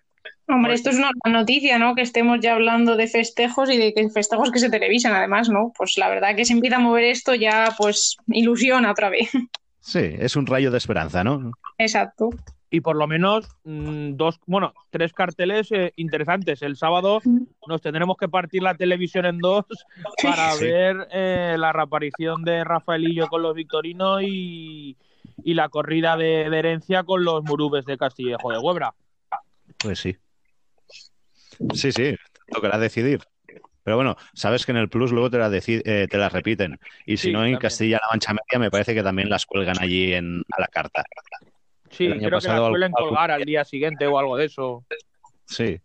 Hombre, 0.47 0.73
esto 0.73 0.89
es 0.89 0.97
una 0.97 1.11
noticia, 1.29 1.77
¿no? 1.77 1.93
Que 1.93 2.01
estemos 2.01 2.39
ya 2.41 2.53
hablando 2.53 2.95
de 2.95 3.07
festejos 3.07 3.69
y 3.69 3.77
de 3.77 3.93
que 3.93 4.09
festejos 4.09 4.51
que 4.51 4.59
se 4.59 4.71
televisan, 4.71 5.13
además, 5.13 5.49
¿no? 5.49 5.71
Pues 5.77 5.97
la 5.97 6.09
verdad 6.09 6.35
que 6.35 6.45
se 6.45 6.53
empieza 6.53 6.77
a 6.77 6.79
mover 6.79 7.03
esto 7.03 7.35
ya, 7.35 7.75
pues, 7.77 8.17
ilusiona 8.27 8.91
otra 8.91 9.09
vez. 9.09 9.29
Sí, 9.81 10.15
es 10.19 10.35
un 10.35 10.45
rayo 10.45 10.69
de 10.71 10.77
esperanza, 10.77 11.23
¿no? 11.23 11.51
Exacto. 11.79 12.29
Y 12.69 12.79
por 12.81 12.95
lo 12.95 13.07
menos 13.07 13.49
mm, 13.65 14.13
dos, 14.13 14.39
bueno, 14.45 14.73
tres 14.91 15.11
carteles 15.11 15.71
eh, 15.71 15.91
interesantes. 15.97 16.61
El 16.61 16.77
sábado 16.77 17.19
nos 17.67 17.81
tendremos 17.81 18.15
que 18.15 18.29
partir 18.29 18.61
la 18.61 18.75
televisión 18.75 19.25
en 19.25 19.39
dos 19.39 19.65
para 20.23 20.55
ver 20.55 21.07
eh, 21.11 21.55
la 21.57 21.73
reaparición 21.73 22.43
de 22.43 22.63
Rafaelillo 22.63 23.27
con 23.27 23.41
los 23.41 23.55
victorinos 23.55 24.21
y, 24.23 24.95
la 25.43 25.67
corrida 25.67 26.15
de, 26.15 26.43
herencia 26.43 27.03
con 27.03 27.25
los 27.25 27.43
murubes 27.43 27.83
de 27.85 27.97
Castillejo 27.97 28.51
de 28.51 28.59
Huebra. 28.59 28.93
Pues 29.77 29.99
sí. 29.99 30.15
Sí, 31.73 31.91
sí, 31.91 32.15
tocará 32.51 32.77
decidir. 32.77 33.19
Pero 33.83 33.95
bueno, 33.95 34.15
sabes 34.33 34.65
que 34.65 34.71
en 34.71 34.77
el 34.77 34.89
Plus 34.89 35.11
luego 35.11 35.29
te 35.29 35.37
la, 35.37 35.49
eh, 35.53 36.07
te 36.09 36.17
la 36.17 36.29
repiten. 36.29 36.79
Y 37.05 37.17
si 37.17 37.31
no, 37.31 37.45
en 37.45 37.57
Castilla-La 37.57 38.07
Mancha 38.11 38.33
Media 38.33 38.59
me 38.59 38.69
parece 38.69 38.93
que 38.93 39.03
también 39.03 39.29
las 39.29 39.45
cuelgan 39.45 39.77
allí 39.79 40.13
en, 40.13 40.43
a 40.51 40.61
la 40.61 40.67
carta. 40.67 41.03
Sí, 41.89 42.07
creo 42.07 42.39
que 42.39 42.47
las 42.47 42.57
suelen 42.57 42.91
colgar 42.91 43.31
al 43.31 43.43
día 43.43 43.65
siguiente 43.65 44.05
o 44.07 44.17
algo 44.19 44.37
de 44.37 44.45
eso. 44.45 44.85
Sí. 45.45 45.79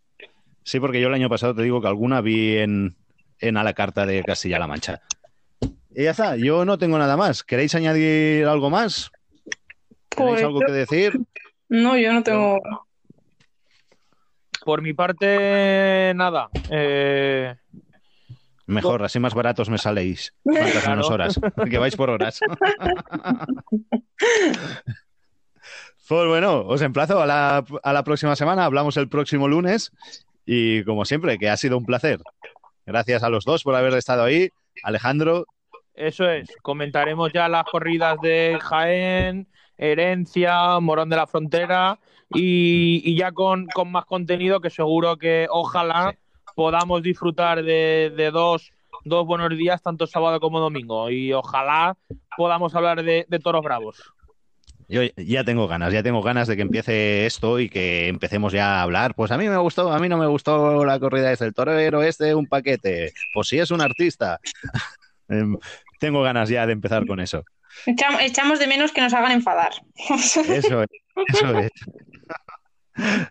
Sí, 0.63 0.79
porque 0.79 1.01
yo 1.01 1.07
el 1.07 1.13
año 1.13 1.29
pasado 1.29 1.55
te 1.55 1.63
digo 1.63 1.81
que 1.81 1.87
alguna 1.87 2.21
vi 2.21 2.57
en, 2.57 2.95
en 3.39 3.57
a 3.57 3.63
la 3.63 3.73
carta 3.73 4.05
de 4.05 4.23
Castilla-La 4.23 4.67
Mancha. 4.67 5.01
Y 5.95 6.03
ya 6.03 6.11
está, 6.11 6.35
yo 6.35 6.65
no 6.65 6.77
tengo 6.77 6.97
nada 6.99 7.17
más. 7.17 7.43
¿Queréis 7.43 7.73
añadir 7.73 8.45
algo 8.45 8.69
más? 8.69 9.09
¿Tenéis 10.09 10.33
pues 10.35 10.43
algo 10.43 10.59
que 10.59 10.71
decir? 10.71 11.19
No, 11.69 11.97
yo 11.97 12.13
no 12.13 12.21
tengo. 12.21 12.61
Por 14.63 14.81
mi 14.81 14.93
parte, 14.93 16.11
nada. 16.15 16.49
Eh, 16.69 17.55
Mejor, 18.67 19.03
así 19.03 19.19
más 19.19 19.33
baratos 19.33 19.69
me 19.69 19.77
saléis. 19.77 20.33
Cuántas 20.43 21.09
horas, 21.09 21.39
que 21.69 21.77
vais 21.77 21.95
por 21.95 22.09
horas. 22.09 22.39
pues 26.07 26.27
bueno, 26.27 26.61
os 26.61 26.81
emplazo 26.81 27.21
a 27.21 27.25
la, 27.25 27.63
a 27.83 27.93
la 27.93 28.03
próxima 28.03 28.35
semana. 28.35 28.65
Hablamos 28.65 28.97
el 28.97 29.07
próximo 29.07 29.47
lunes. 29.47 29.91
Y 30.45 30.83
como 30.83 31.05
siempre, 31.05 31.37
que 31.37 31.49
ha 31.49 31.57
sido 31.57 31.77
un 31.77 31.85
placer. 31.85 32.19
Gracias 32.85 33.23
a 33.23 33.29
los 33.29 33.45
dos 33.45 33.63
por 33.63 33.75
haber 33.75 33.93
estado 33.93 34.23
ahí. 34.23 34.49
Alejandro. 34.83 35.45
Eso 35.93 36.29
es. 36.29 36.49
Comentaremos 36.61 37.31
ya 37.33 37.49
las 37.49 37.65
corridas 37.65 38.19
de 38.21 38.57
Jaén, 38.61 39.47
Herencia, 39.77 40.79
Morón 40.79 41.09
de 41.09 41.15
la 41.15 41.27
Frontera 41.27 41.99
y, 42.29 43.15
ya 43.15 43.31
con, 43.31 43.67
más 43.87 44.05
contenido 44.05 44.59
que 44.59 44.69
seguro 44.69 45.17
que 45.17 45.47
ojalá 45.49 46.17
podamos 46.57 47.03
disfrutar 47.03 47.63
de, 47.63 48.31
dos, 48.33 48.73
buenos 49.05 49.55
días, 49.55 49.79
tanto 49.79 50.07
sábado 50.07 50.39
como 50.39 50.59
domingo. 50.59 51.07
Y 51.11 51.31
ojalá 51.31 51.95
podamos 52.35 52.73
hablar 52.73 53.03
de, 53.03 53.25
toros 53.43 53.63
bravos. 53.63 54.11
Yo 54.89 55.01
ya 55.17 55.43
tengo 55.43 55.67
ganas, 55.67 55.93
ya 55.93 56.01
tengo 56.01 56.23
ganas 56.23 56.47
de 56.47 56.55
que 56.55 56.63
empiece 56.63 57.27
esto 57.27 57.59
y 57.59 57.69
que 57.69 58.07
empecemos 58.07 58.53
ya 58.53 58.79
a 58.79 58.81
hablar. 58.81 59.13
Pues 59.13 59.29
a 59.31 59.37
mí 59.37 59.47
me 59.47 59.57
gustó, 59.57 59.93
a 59.93 59.99
mí 59.99 60.09
no 60.09 60.17
me 60.17 60.25
gustó 60.25 60.83
la 60.83 60.99
corrida 60.99 61.31
este, 61.31 61.45
el 61.45 61.53
torero 61.53 62.01
este, 62.01 62.33
un 62.33 62.47
paquete. 62.47 63.13
Pues 63.35 63.49
si 63.49 63.59
es 63.59 63.69
un 63.69 63.81
artista. 63.81 64.39
Em, 65.29 65.57
tengo 65.99 66.21
ganas 66.21 66.47
ya 66.47 66.65
de 66.65 66.71
empezar 66.71 67.05
con 67.05 67.19
eso. 67.19 67.43
Echamos 67.85 68.59
de 68.59 68.67
menos 68.67 68.93
que 68.93 69.01
nos 69.01 69.13
hagan 69.13 69.33
enfadar. 69.33 69.73
Eso 70.09 70.39
es, 70.39 70.65
eso 71.27 71.59
es. 71.59 71.71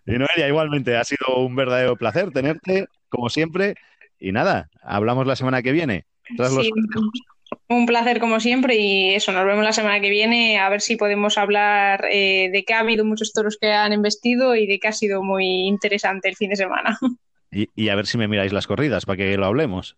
Y 0.07 0.13
Noelia, 0.13 0.49
igualmente, 0.49 0.97
ha 0.97 1.05
sido 1.05 1.39
un 1.39 1.57
verdadero 1.57 1.97
placer 1.97 2.31
tenerte, 2.33 2.87
como 3.09 3.29
siempre. 3.29 3.75
Y 4.19 4.33
nada, 4.33 4.71
hablamos 4.83 5.27
la 5.27 5.37
semana 5.37 5.63
que 5.63 5.73
viene. 5.73 6.07
un 7.69 7.87
placer 7.87 8.21
como 8.21 8.41
siempre 8.41 8.77
y 8.77 9.15
eso, 9.15 9.33
nos 9.33 9.45
vemos 9.45 9.65
la 9.65 9.73
semana 9.73 10.01
que 10.01 10.11
viene 10.11 10.59
a 10.59 10.69
ver 10.69 10.81
si 10.81 10.97
podemos 10.97 11.39
hablar 11.39 12.07
eh, 12.11 12.51
de 12.53 12.65
que 12.65 12.75
ha 12.75 12.81
habido 12.81 13.05
muchos 13.05 13.33
toros 13.33 13.59
que 13.61 13.73
han 13.73 13.93
investido 13.93 14.55
y 14.55 14.67
de 14.67 14.79
que 14.79 14.89
ha 14.89 14.93
sido 14.93 15.23
muy 15.23 15.67
interesante 15.67 16.29
el 16.29 16.37
fin 16.37 16.51
de 16.51 16.57
semana. 16.57 16.99
Y, 17.51 17.69
y 17.77 17.89
a 17.89 17.95
ver 17.95 18.07
si 18.07 18.19
me 18.19 18.29
miráis 18.29 18.53
las 18.53 18.67
corridas 18.67 19.07
para 19.07 19.19
que 19.19 19.37
lo 19.37 19.47
hablemos. 19.47 19.97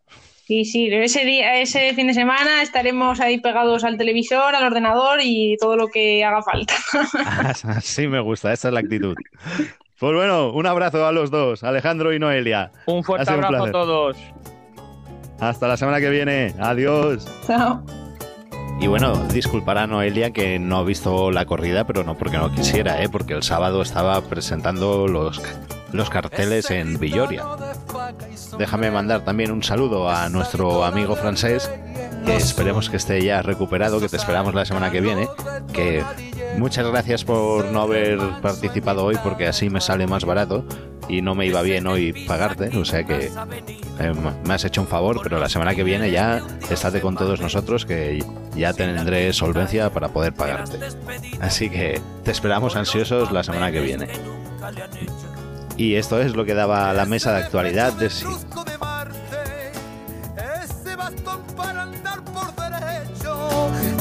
Sí, 0.48 0.64
sí, 0.64 0.88
ese, 0.90 1.26
día, 1.26 1.60
ese 1.60 1.92
fin 1.92 2.06
de 2.06 2.14
semana 2.14 2.62
estaremos 2.62 3.20
ahí 3.20 3.38
pegados 3.38 3.84
al 3.84 3.98
televisor, 3.98 4.54
al 4.54 4.64
ordenador 4.64 5.20
y 5.22 5.58
todo 5.60 5.76
lo 5.76 5.88
que 5.88 6.24
haga 6.24 6.40
falta. 6.40 6.74
Así 7.76 8.08
me 8.08 8.18
gusta, 8.20 8.54
esa 8.54 8.68
es 8.68 8.74
la 8.74 8.80
actitud. 8.80 9.14
Pues 9.98 10.14
bueno, 10.14 10.52
un 10.52 10.64
abrazo 10.66 11.04
a 11.06 11.12
los 11.12 11.30
dos, 11.30 11.64
Alejandro 11.64 12.12
y 12.12 12.20
Noelia. 12.20 12.70
Un 12.86 13.02
fuerte 13.02 13.32
abrazo 13.32 13.64
a 13.64 13.72
todos. 13.72 14.16
Hasta 15.40 15.66
la 15.66 15.76
semana 15.76 15.98
que 15.98 16.08
viene. 16.08 16.54
Adiós. 16.60 17.26
Chao. 17.46 17.82
Y 18.80 18.86
bueno, 18.86 19.16
disculpará 19.32 19.88
Noelia 19.88 20.30
que 20.30 20.60
no 20.60 20.78
ha 20.78 20.84
visto 20.84 21.32
la 21.32 21.46
corrida, 21.46 21.84
pero 21.84 22.04
no 22.04 22.16
porque 22.16 22.38
no 22.38 22.54
quisiera, 22.54 23.02
¿eh? 23.02 23.08
porque 23.08 23.34
el 23.34 23.42
sábado 23.42 23.82
estaba 23.82 24.20
presentando 24.20 25.08
los, 25.08 25.42
los 25.92 26.10
carteles 26.10 26.70
en 26.70 27.00
Villoria. 27.00 27.44
Déjame 28.56 28.92
mandar 28.92 29.24
también 29.24 29.50
un 29.50 29.64
saludo 29.64 30.08
a 30.08 30.28
nuestro 30.28 30.84
amigo 30.84 31.16
francés, 31.16 31.68
que 32.24 32.36
esperemos 32.36 32.90
que 32.90 32.96
esté 32.96 33.22
ya 33.22 33.42
recuperado, 33.42 34.00
que 34.00 34.08
te 34.08 34.16
esperamos 34.16 34.54
la 34.54 34.64
semana 34.64 34.90
que 34.90 35.00
viene. 35.00 35.28
Que 35.72 36.02
muchas 36.56 36.86
gracias 36.86 37.24
por 37.24 37.66
no 37.66 37.82
haber 37.82 38.18
participado 38.42 39.04
hoy, 39.04 39.16
porque 39.22 39.46
así 39.46 39.70
me 39.70 39.80
sale 39.80 40.06
más 40.06 40.24
barato 40.24 40.64
y 41.08 41.22
no 41.22 41.34
me 41.34 41.46
iba 41.46 41.62
bien 41.62 41.86
hoy 41.86 42.26
pagarte, 42.26 42.76
o 42.76 42.84
sea 42.84 43.04
que 43.04 43.30
eh, 43.98 44.12
me 44.46 44.54
has 44.54 44.64
hecho 44.64 44.82
un 44.82 44.86
favor, 44.86 45.20
pero 45.22 45.38
la 45.38 45.48
semana 45.48 45.74
que 45.74 45.82
viene 45.82 46.10
ya 46.10 46.42
estate 46.70 47.00
con 47.00 47.16
todos 47.16 47.40
nosotros 47.40 47.86
que 47.86 48.22
ya 48.54 48.72
tendré 48.74 49.32
solvencia 49.32 49.90
para 49.90 50.08
poder 50.08 50.34
pagarte. 50.34 50.78
Así 51.40 51.70
que 51.70 52.00
te 52.24 52.30
esperamos 52.30 52.76
ansiosos 52.76 53.32
la 53.32 53.42
semana 53.42 53.72
que 53.72 53.80
viene. 53.80 54.08
Y 55.76 55.94
esto 55.94 56.20
es 56.20 56.34
lo 56.34 56.44
que 56.44 56.54
daba 56.54 56.92
la 56.92 57.06
mesa 57.06 57.32
de 57.32 57.44
actualidad 57.44 57.92
de 57.92 58.10
sí. 58.10 58.26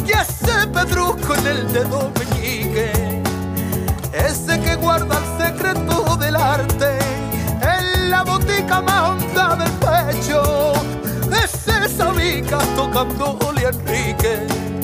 y 0.06 0.12
ese 0.12 0.68
pedrusco 0.68 1.36
en 1.36 1.48
el 1.48 1.74
dedo 1.74 2.12
meñique, 2.20 3.22
ese 4.14 4.60
que 4.60 4.76
guarda 4.76 5.18
el 5.18 5.46
secreto 5.46 6.16
del 6.18 6.36
arte 6.36 7.00
en 7.62 8.10
la 8.10 8.24
botica 8.24 8.82
más 8.82 9.10
honda 9.10 9.56
del 9.56 9.72
pecho, 9.74 10.74
ese 11.44 11.90
sabica 11.90 12.60
tocando 12.76 13.38
Oli 13.48 13.64
Enrique. 13.66 14.77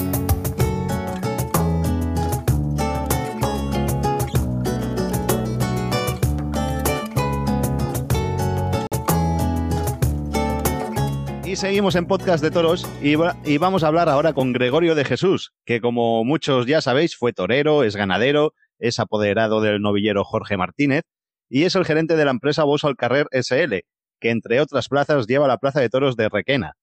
Seguimos 11.64 11.96
en 11.96 12.08
Podcast 12.08 12.44
de 12.44 12.52
Toros 12.52 12.86
y, 13.02 13.16
vamos 13.56 13.84
a 13.84 13.88
hablar 13.88 14.10
ahora 14.10 14.34
con 14.34 14.52
Gregorio 14.52 14.96
de 14.96 15.06
Jesús, 15.06 15.54
que 15.64 15.80
como 15.80 16.26
muchos 16.26 16.66
ya 16.66 16.82
sabéis 16.82 17.16
fue 17.16 17.32
torero, 17.32 17.86
es 17.86 17.96
ganadero, 17.96 18.54
es 18.80 19.00
apoderado 19.00 19.62
del 19.62 19.80
novillero 19.82 20.26
Jorge 20.26 20.58
Martínez 20.58 21.04
y 21.48 21.64
es 21.64 21.78
el 21.78 21.86
gerente 21.86 22.18
de 22.18 22.26
la 22.26 22.32
empresa 22.32 22.66
Bosso 22.66 22.90
al 22.90 22.98
Carrer 22.98 23.28
SL, 23.32 23.86
que 24.20 24.30
entre 24.30 24.60
otras 24.60 24.90
plazas 24.90 25.26
lleva 25.26 25.48
la 25.48 25.58
Plaza 25.58 25.80
de 25.80 25.88
Toros 25.88 26.18
de 26.18 26.28
Requena. 26.28 26.74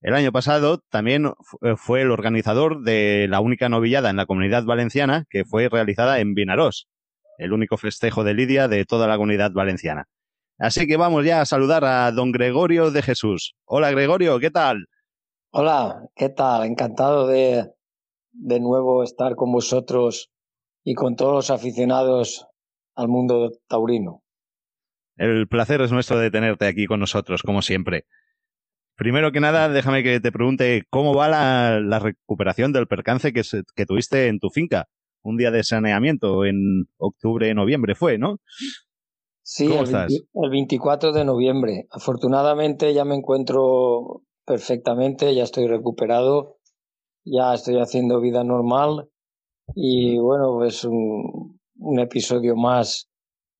El 0.00 0.14
año 0.14 0.32
pasado 0.32 0.80
también 0.88 1.26
eh, 1.60 1.74
fue 1.76 2.00
el 2.00 2.12
organizador 2.12 2.82
de 2.82 3.26
la 3.28 3.40
única 3.40 3.68
novillada 3.68 4.08
en 4.08 4.16
la 4.16 4.24
comunidad 4.24 4.64
valenciana 4.64 5.26
que 5.28 5.44
fue 5.44 5.68
realizada 5.68 6.20
en 6.20 6.32
Vinarós, 6.32 6.88
el 7.36 7.52
único 7.52 7.76
festejo 7.76 8.24
de 8.24 8.32
Lidia 8.32 8.68
de 8.68 8.86
toda 8.86 9.06
la 9.06 9.16
comunidad 9.16 9.50
valenciana. 9.52 10.06
Así 10.58 10.86
que 10.86 10.96
vamos 10.96 11.24
ya 11.24 11.42
a 11.42 11.46
saludar 11.46 11.84
a 11.84 12.10
don 12.12 12.32
Gregorio 12.32 12.90
de 12.90 13.02
Jesús. 13.02 13.54
Hola 13.66 13.90
Gregorio, 13.90 14.38
¿qué 14.40 14.50
tal? 14.50 14.86
Hola, 15.50 16.08
¿qué 16.14 16.28
tal? 16.28 16.64
Encantado 16.64 17.26
de 17.26 17.76
de 18.38 18.60
nuevo 18.60 19.02
estar 19.02 19.34
con 19.34 19.52
vosotros 19.52 20.30
y 20.84 20.94
con 20.94 21.16
todos 21.16 21.34
los 21.34 21.50
aficionados 21.50 22.46
al 22.94 23.08
mundo 23.08 23.52
taurino. 23.68 24.22
El 25.16 25.48
placer 25.48 25.80
es 25.80 25.92
nuestro 25.92 26.18
de 26.18 26.30
tenerte 26.30 26.66
aquí 26.66 26.86
con 26.86 27.00
nosotros, 27.00 27.42
como 27.42 27.62
siempre. 27.62 28.04
Primero 28.94 29.32
que 29.32 29.40
nada, 29.40 29.68
déjame 29.68 30.02
que 30.02 30.20
te 30.20 30.32
pregunte 30.32 30.84
cómo 30.90 31.14
va 31.14 31.28
la, 31.28 31.98
recuperación 31.98 32.72
del 32.72 32.86
percance 32.86 33.32
que, 33.32 33.42
que 33.74 33.86
tuviste 33.86 34.28
en 34.28 34.38
tu 34.38 34.50
finca. 34.50 34.86
Un 35.22 35.36
día 35.36 35.50
de 35.50 35.64
saneamiento 35.64 36.44
en 36.44 36.86
octubre, 36.98 37.52
noviembre 37.52 37.94
fue, 37.94 38.16
¿no? 38.16 38.38
Sí, 39.48 39.72
el, 39.72 39.94
el 39.94 40.50
24 40.50 41.12
de 41.12 41.24
noviembre. 41.24 41.86
Afortunadamente 41.92 42.92
ya 42.92 43.04
me 43.04 43.14
encuentro 43.14 44.22
perfectamente, 44.44 45.36
ya 45.36 45.44
estoy 45.44 45.68
recuperado, 45.68 46.56
ya 47.24 47.54
estoy 47.54 47.78
haciendo 47.78 48.20
vida 48.20 48.42
normal 48.42 49.08
y 49.72 50.18
bueno, 50.18 50.64
es 50.64 50.82
un, 50.82 51.60
un 51.78 52.00
episodio 52.00 52.56
más 52.56 53.08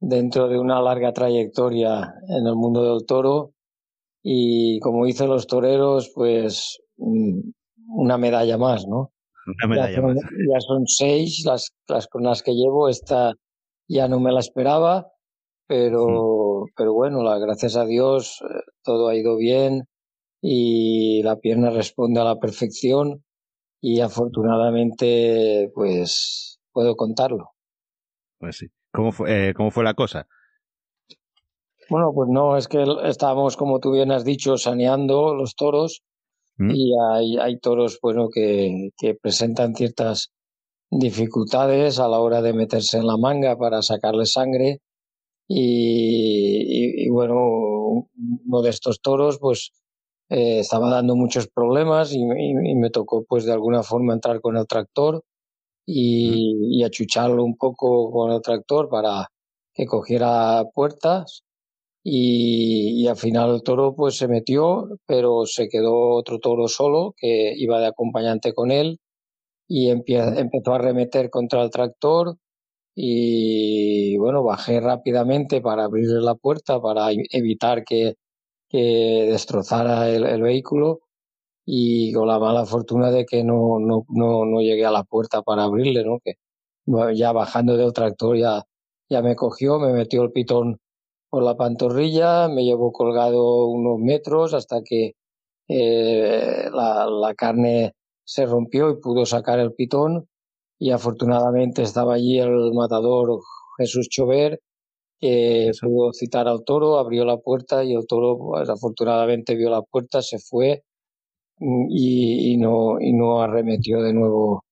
dentro 0.00 0.48
de 0.48 0.58
una 0.58 0.82
larga 0.82 1.12
trayectoria 1.12 2.14
en 2.30 2.48
el 2.48 2.56
mundo 2.56 2.82
del 2.82 3.06
toro 3.06 3.52
y 4.24 4.80
como 4.80 5.06
dicen 5.06 5.28
los 5.28 5.46
toreros, 5.46 6.10
pues 6.12 6.80
mm, 6.96 7.42
una 7.94 8.18
medalla 8.18 8.58
más, 8.58 8.88
¿no? 8.88 9.12
Una 9.46 9.68
medalla 9.68 9.90
ya 9.90 10.00
son, 10.00 10.14
más. 10.14 10.24
Ya 10.52 10.60
son 10.60 10.86
seis 10.88 11.44
las, 11.46 11.70
las 11.86 12.08
con 12.08 12.24
las 12.24 12.42
que 12.42 12.54
llevo, 12.54 12.88
esta 12.88 13.34
ya 13.86 14.08
no 14.08 14.18
me 14.18 14.32
la 14.32 14.40
esperaba 14.40 15.12
pero, 15.66 16.66
mm. 16.66 16.72
pero 16.76 16.92
bueno, 16.92 17.22
la, 17.22 17.38
gracias 17.38 17.76
a 17.76 17.84
Dios 17.84 18.42
eh, 18.42 18.62
todo 18.82 19.08
ha 19.08 19.14
ido 19.14 19.36
bien 19.36 19.88
y 20.40 21.22
la 21.22 21.36
pierna 21.36 21.70
responde 21.70 22.20
a 22.20 22.24
la 22.24 22.38
perfección 22.38 23.24
y 23.80 24.00
afortunadamente 24.00 25.70
pues 25.74 26.60
puedo 26.72 26.96
contarlo. 26.96 27.50
Pues 28.38 28.58
sí. 28.58 28.66
¿Cómo 28.92 29.12
fue, 29.12 29.48
eh, 29.48 29.54
¿Cómo 29.54 29.70
fue 29.70 29.84
la 29.84 29.94
cosa? 29.94 30.26
Bueno, 31.88 32.12
pues 32.14 32.28
no, 32.30 32.56
es 32.56 32.66
que 32.66 32.84
estábamos, 33.04 33.56
como 33.56 33.78
tú 33.78 33.92
bien 33.92 34.10
has 34.10 34.24
dicho, 34.24 34.56
saneando 34.56 35.34
los 35.34 35.54
toros 35.54 36.02
¿Mm? 36.56 36.70
y 36.74 36.92
hay, 37.12 37.38
hay 37.38 37.58
toros 37.58 37.98
bueno, 38.00 38.28
que, 38.32 38.90
que 38.96 39.14
presentan 39.14 39.74
ciertas 39.74 40.32
dificultades 40.90 41.98
a 41.98 42.08
la 42.08 42.20
hora 42.20 42.42
de 42.42 42.52
meterse 42.52 42.98
en 42.98 43.06
la 43.06 43.16
manga 43.16 43.56
para 43.56 43.82
sacarle 43.82 44.26
sangre 44.26 44.80
y, 45.48 47.02
y, 47.02 47.06
y, 47.06 47.08
bueno, 47.08 48.08
uno 48.46 48.62
de 48.62 48.70
estos 48.70 49.00
toros 49.00 49.38
pues 49.38 49.72
eh, 50.28 50.60
estaba 50.60 50.90
dando 50.90 51.14
muchos 51.16 51.48
problemas 51.48 52.12
y, 52.12 52.20
y, 52.20 52.74
me 52.74 52.90
tocó 52.90 53.24
pues 53.24 53.44
de 53.44 53.52
alguna 53.52 53.82
forma 53.82 54.12
entrar 54.14 54.40
con 54.40 54.56
el 54.56 54.66
tractor 54.66 55.22
y, 55.86 56.78
y 56.80 56.84
achucharlo 56.84 57.44
un 57.44 57.56
poco 57.56 58.10
con 58.10 58.32
el 58.32 58.42
tractor 58.42 58.88
para 58.88 59.28
que 59.74 59.86
cogiera 59.86 60.64
puertas 60.74 61.44
y, 62.02 63.02
y, 63.04 63.08
al 63.08 63.16
final 63.16 63.54
el 63.54 63.62
toro 63.62 63.94
pues 63.94 64.16
se 64.16 64.28
metió, 64.28 64.88
pero 65.06 65.46
se 65.46 65.68
quedó 65.68 66.10
otro 66.16 66.38
toro 66.40 66.68
solo 66.68 67.14
que 67.16 67.54
iba 67.56 67.80
de 67.80 67.86
acompañante 67.88 68.52
con 68.54 68.70
él 68.72 69.00
y 69.68 69.90
empezó 69.90 70.74
a 70.74 70.78
remeter 70.78 71.30
contra 71.30 71.62
el 71.62 71.70
tractor 71.70 72.36
y 72.98 74.16
bueno, 74.16 74.42
bajé 74.42 74.80
rápidamente 74.80 75.60
para 75.60 75.84
abrirle 75.84 76.20
la 76.22 76.34
puerta 76.34 76.80
para 76.80 77.08
evitar 77.12 77.84
que, 77.84 78.16
que 78.70 79.28
destrozara 79.30 80.08
el, 80.10 80.42
vehículo 80.42 81.00
y 81.66 82.12
con 82.14 82.28
la 82.28 82.38
mala 82.38 82.64
fortuna 82.66 83.10
de 83.10 83.26
que 83.26 83.44
no, 83.44 83.78
no, 83.80 84.06
no, 84.08 84.46
no 84.46 84.60
llegué 84.62 84.86
a 84.86 84.90
la 84.90 85.04
puerta 85.04 85.42
para 85.42 85.64
abrirle, 85.64 86.04
¿no? 86.04 86.20
Que 86.24 86.36
ya 87.14 87.32
bajando 87.32 87.76
del 87.76 87.92
tractor 87.92 88.38
ya, 88.38 88.64
ya 89.10 89.22
me 89.22 89.36
cogió, 89.36 89.78
me 89.78 89.92
metió 89.92 90.22
el 90.22 90.32
pitón 90.32 90.80
por 91.30 91.42
la 91.42 91.56
pantorrilla, 91.56 92.48
me 92.48 92.64
llevó 92.64 92.92
colgado 92.92 93.66
unos 93.66 93.98
metros 94.00 94.54
hasta 94.54 94.82
que 94.82 95.12
eh, 95.68 96.70
la, 96.72 97.06
la 97.10 97.34
carne 97.34 97.94
se 98.24 98.46
rompió 98.46 98.90
y 98.90 99.00
pudo 99.00 99.26
sacar 99.26 99.58
el 99.58 99.74
pitón 99.74 100.28
y 100.78 100.90
afortunadamente 100.90 101.82
estaba 101.82 102.14
allí 102.14 102.38
el 102.38 102.72
matador 102.74 103.40
Jesús 103.78 104.08
Chover 104.08 104.60
que 105.20 105.72
pudo 105.80 106.12
citar 106.12 106.48
al 106.48 106.64
toro, 106.64 106.98
abrió 106.98 107.24
la 107.24 107.38
puerta 107.38 107.84
y 107.84 107.94
el 107.94 108.06
toro 108.06 108.38
pues, 108.38 108.68
afortunadamente 108.68 109.54
vio 109.56 109.70
la 109.70 109.82
puerta, 109.82 110.22
se 110.22 110.38
fue 110.38 110.84
mm, 111.58 111.86
y, 111.90 112.52
y, 112.54 112.56
no, 112.58 113.00
y 113.00 113.12
no 113.14 113.42
arremetió 113.42 114.02
de 114.02 114.12
nuevo 114.14 114.64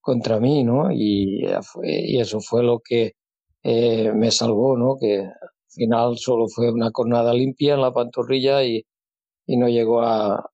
contra 0.00 0.40
mí, 0.40 0.64
¿no? 0.64 0.92
Y, 0.92 1.44
y 1.84 2.20
eso 2.20 2.40
fue 2.40 2.62
lo 2.64 2.80
que 2.80 3.12
eh, 3.64 4.12
me 4.14 4.30
salvó, 4.32 4.76
¿no? 4.76 4.96
Que 5.00 5.20
al 5.20 5.32
final 5.70 6.18
solo 6.18 6.48
fue 6.48 6.72
una 6.72 6.90
cornada 6.92 7.34
limpia 7.34 7.74
en 7.74 7.82
la 7.82 7.92
pantorrilla 7.92 8.64
y, 8.64 8.84
y 9.46 9.56
no 9.58 9.68
llegó 9.68 10.02
a, 10.02 10.50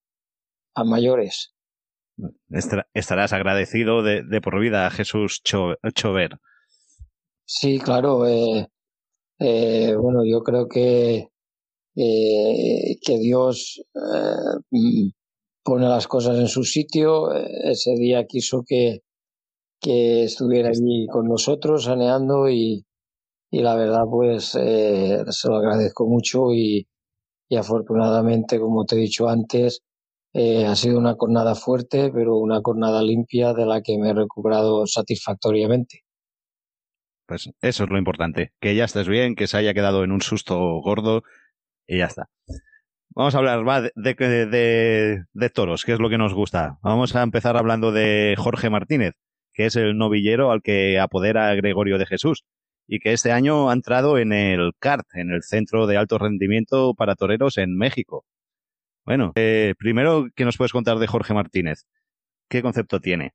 a 0.75 0.85
mayores 0.85 1.55
estarás 2.51 3.33
agradecido 3.33 4.03
de, 4.03 4.23
de 4.23 4.41
por 4.41 4.59
vida 4.61 4.87
a 4.87 4.91
Jesús 4.91 5.43
Chover. 5.43 6.39
Sí, 7.45 7.79
claro. 7.79 8.27
Eh, 8.27 8.67
eh, 9.41 9.95
bueno, 9.97 10.25
yo 10.25 10.43
creo 10.43 10.69
que, 10.69 11.29
eh, 11.97 12.97
que 13.03 13.19
Dios 13.19 13.83
eh, 13.95 15.11
pone 15.63 15.89
las 15.89 16.07
cosas 16.07 16.39
en 16.39 16.49
su 16.49 16.65
sitio. 16.65 17.33
Ese 17.33 17.95
día 17.95 18.27
quiso 18.27 18.63
que, 18.67 19.01
que 19.81 20.25
estuviera 20.25 20.71
allí 20.71 21.07
con 21.11 21.27
nosotros 21.27 21.85
saneando 21.85 22.49
y, 22.49 22.85
y 23.51 23.63
la 23.63 23.77
verdad 23.77 24.05
pues 24.11 24.47
se 24.47 25.49
lo 25.49 25.57
agradezco 25.57 26.07
mucho 26.07 26.53
y, 26.53 26.87
y 27.49 27.57
afortunadamente, 27.57 28.61
como 28.61 28.85
te 28.85 28.97
he 28.97 28.99
dicho 28.99 29.29
antes, 29.29 29.83
eh, 30.39 30.67
ha 30.67 30.77
sido 30.77 30.99
una 30.99 31.15
jornada 31.15 31.57
fuerte, 31.57 32.13
pero 32.15 32.37
una 32.37 32.61
jornada 32.63 33.03
limpia 33.03 33.55
de 33.55 33.67
la 33.67 33.83
que 33.83 33.99
me 33.99 34.11
he 34.11 34.15
recuperado 34.15 34.87
satisfactoriamente. 34.87 36.05
Pues 37.27 37.51
eso 37.61 37.85
es 37.85 37.91
lo 37.91 37.99
importante, 37.99 38.53
que 38.61 38.77
ya 38.77 38.85
estés 38.85 39.09
bien, 39.09 39.35
que 39.35 39.49
se 39.49 39.57
haya 39.57 39.75
quedado 39.75 40.05
en 40.05 40.13
un 40.13 40.23
susto 40.23 40.57
gordo 40.81 41.25
y 41.89 41.99
ya 41.99 42.07
está. 42.07 42.29
Vamos 43.11 43.35
a 43.35 43.39
hablar 43.39 43.69
va, 43.69 43.81
de, 43.81 45.27
de, 45.33 45.51
toros, 45.51 45.85
que 45.85 45.93
es 45.93 45.99
lo 45.99 46.09
que 46.09 46.19
nos 46.19 46.35
gusta. 46.35 46.79
Vamos 46.83 47.17
a 47.17 47.23
empezar 47.25 47.57
hablando 47.57 47.91
de 47.91 48.37
Jorge 48.39 48.71
Martínez, 48.71 49.15
que 49.53 49.67
es 49.67 49.75
el 49.75 49.99
novillero 49.99 50.53
al 50.53 50.63
que 50.63 51.01
apodera 51.01 51.53
Gregorio 51.57 51.99
de 51.99 52.07
Jesús 52.07 52.45
y 52.87 53.01
que 53.01 53.13
este 53.13 53.33
año 53.33 53.71
ha 53.71 53.73
entrado 53.73 54.19
en 54.19 54.33
el 54.33 54.71
CART, 54.79 55.07
en 55.15 55.31
el 55.33 55.43
Centro 55.43 55.89
de 55.89 55.97
Alto 55.97 56.17
Rendimiento 56.17 56.95
para 56.95 57.17
Toreros 57.17 57.59
en 57.59 57.77
México. 57.77 58.25
Bueno, 59.09 59.33
eh, 59.37 59.73
primero, 59.79 60.27
¿qué 60.37 60.45
nos 60.45 60.59
puedes 60.59 60.73
contar 60.73 60.99
de 60.99 61.07
Jorge 61.07 61.33
Martínez? 61.33 61.87
¿Qué 62.47 62.61
concepto 62.61 63.01
tiene? 63.01 63.33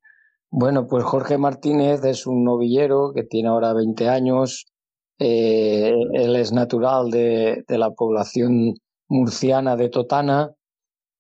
Bueno, 0.52 0.86
pues 0.86 1.04
Jorge 1.04 1.40
Martínez 1.40 2.06
es 2.06 2.28
un 2.28 2.44
novillero 2.44 3.12
que 3.12 3.24
tiene 3.24 3.50
ahora 3.50 3.74
20 3.74 4.08
años. 4.08 4.68
Eh, 5.18 5.92
él 6.14 6.36
es 6.36 6.52
natural 6.52 7.10
de, 7.10 7.64
de, 7.68 7.78
la 7.80 7.90
población 7.90 8.76
murciana 9.08 9.76
de 9.76 9.90
Totana 9.90 10.52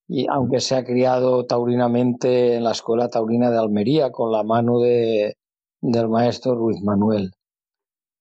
y 0.08 0.28
aunque 0.30 0.60
se 0.60 0.76
ha 0.76 0.84
criado 0.84 1.48
taurinamente 1.48 2.54
en 2.54 2.64
la 2.64 2.74
escuela 2.74 3.10
taurina 3.10 3.50
de 3.50 3.58
Almería 3.58 4.12
con 4.12 4.32
la 4.32 4.44
mano 4.44 4.80
de, 4.82 5.36
del 5.82 6.10
maestro 6.10 6.54
Ruiz 6.54 6.80
Manuel. 6.84 7.32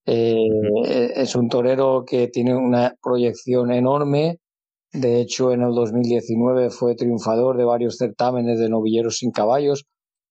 Eh, 0.06 1.12
es 1.14 1.36
un 1.36 1.50
torero 1.50 2.06
que 2.06 2.28
tiene 2.28 2.56
una 2.56 2.96
proyección 3.02 3.70
enorme, 3.70 4.38
De 4.93 5.20
hecho, 5.20 5.53
en 5.53 5.62
el 5.62 5.74
2019 5.74 6.70
fue 6.70 6.95
triunfador 6.95 7.57
de 7.57 7.64
varios 7.64 7.97
certámenes 7.97 8.59
de 8.59 8.68
novilleros 8.68 9.18
sin 9.18 9.30
caballos. 9.30 9.86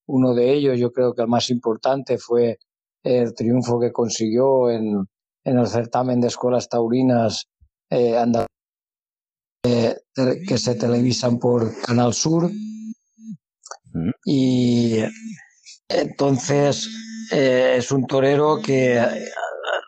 Uno 0.08 0.36
de 0.36 0.54
ellos, 0.54 0.80
yo 0.80 0.92
creo 0.92 1.14
que 1.14 1.24
el 1.24 1.28
más 1.28 1.50
importante, 1.50 2.18
fue 2.18 2.60
el 3.04 3.34
triunfo 3.34 3.80
que 3.80 3.92
consiguió 3.92 4.70
en, 4.70 5.08
en 5.44 5.58
el 5.58 5.68
certamen 5.68 6.22
de 6.22 6.28
escuelas 6.28 6.70
taurinas 6.70 7.48
eh, 7.90 8.16
eh, 9.64 9.96
que 10.48 10.58
se 10.58 10.76
televisan 10.76 11.40
por 11.40 11.82
Canal 11.82 12.14
Sur. 12.14 12.50
Y 14.26 15.00
entonces 15.90 16.88
eh, 17.32 17.76
es 17.78 17.92
un 17.92 18.06
torero 18.06 18.62
que 18.62 19.00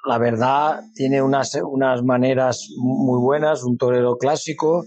la 0.06 0.18
verdad 0.18 0.82
tiene 0.94 1.22
unas, 1.22 1.56
unas 1.56 2.04
maneras 2.04 2.68
muy 2.78 3.20
buenas, 3.20 3.64
un 3.64 3.78
torero 3.78 4.18
clásico, 4.18 4.86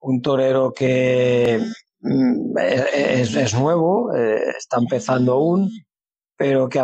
un 0.00 0.22
torero 0.22 0.72
que 0.72 1.60
mm, 2.00 2.58
es, 2.58 3.34
es 3.34 3.54
nuevo, 3.54 4.12
está 4.14 4.78
empezando 4.78 5.32
aún, 5.32 5.70
pero 6.36 6.68
que 6.68 6.82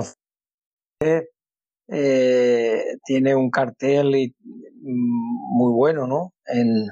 eh, 1.88 2.82
tiene 3.04 3.34
un 3.34 3.50
cartel 3.50 4.08
mm, 4.08 5.56
muy 5.58 5.72
bueno, 5.72 6.06
¿no? 6.06 6.34
En, 6.46 6.88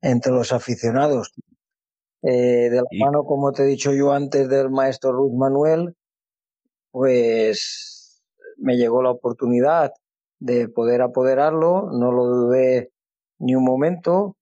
entre 0.00 0.32
los 0.32 0.52
aficionados. 0.52 1.32
Eh, 2.22 2.70
de 2.70 2.76
la 2.76 3.04
mano, 3.04 3.24
como 3.24 3.52
te 3.52 3.64
he 3.64 3.66
dicho 3.66 3.92
yo 3.92 4.12
antes, 4.12 4.48
del 4.48 4.70
maestro 4.70 5.12
Ruth 5.12 5.34
Manuel, 5.34 5.94
pues 6.90 7.93
me 8.58 8.76
llegó 8.76 9.02
la 9.02 9.10
oportunidad 9.10 9.92
de 10.40 10.68
poder 10.68 11.02
apoderarlo, 11.02 11.90
no 11.92 12.12
lo 12.12 12.26
dudé 12.26 12.90
ni 13.38 13.54
un 13.54 13.64
momento. 13.64 14.36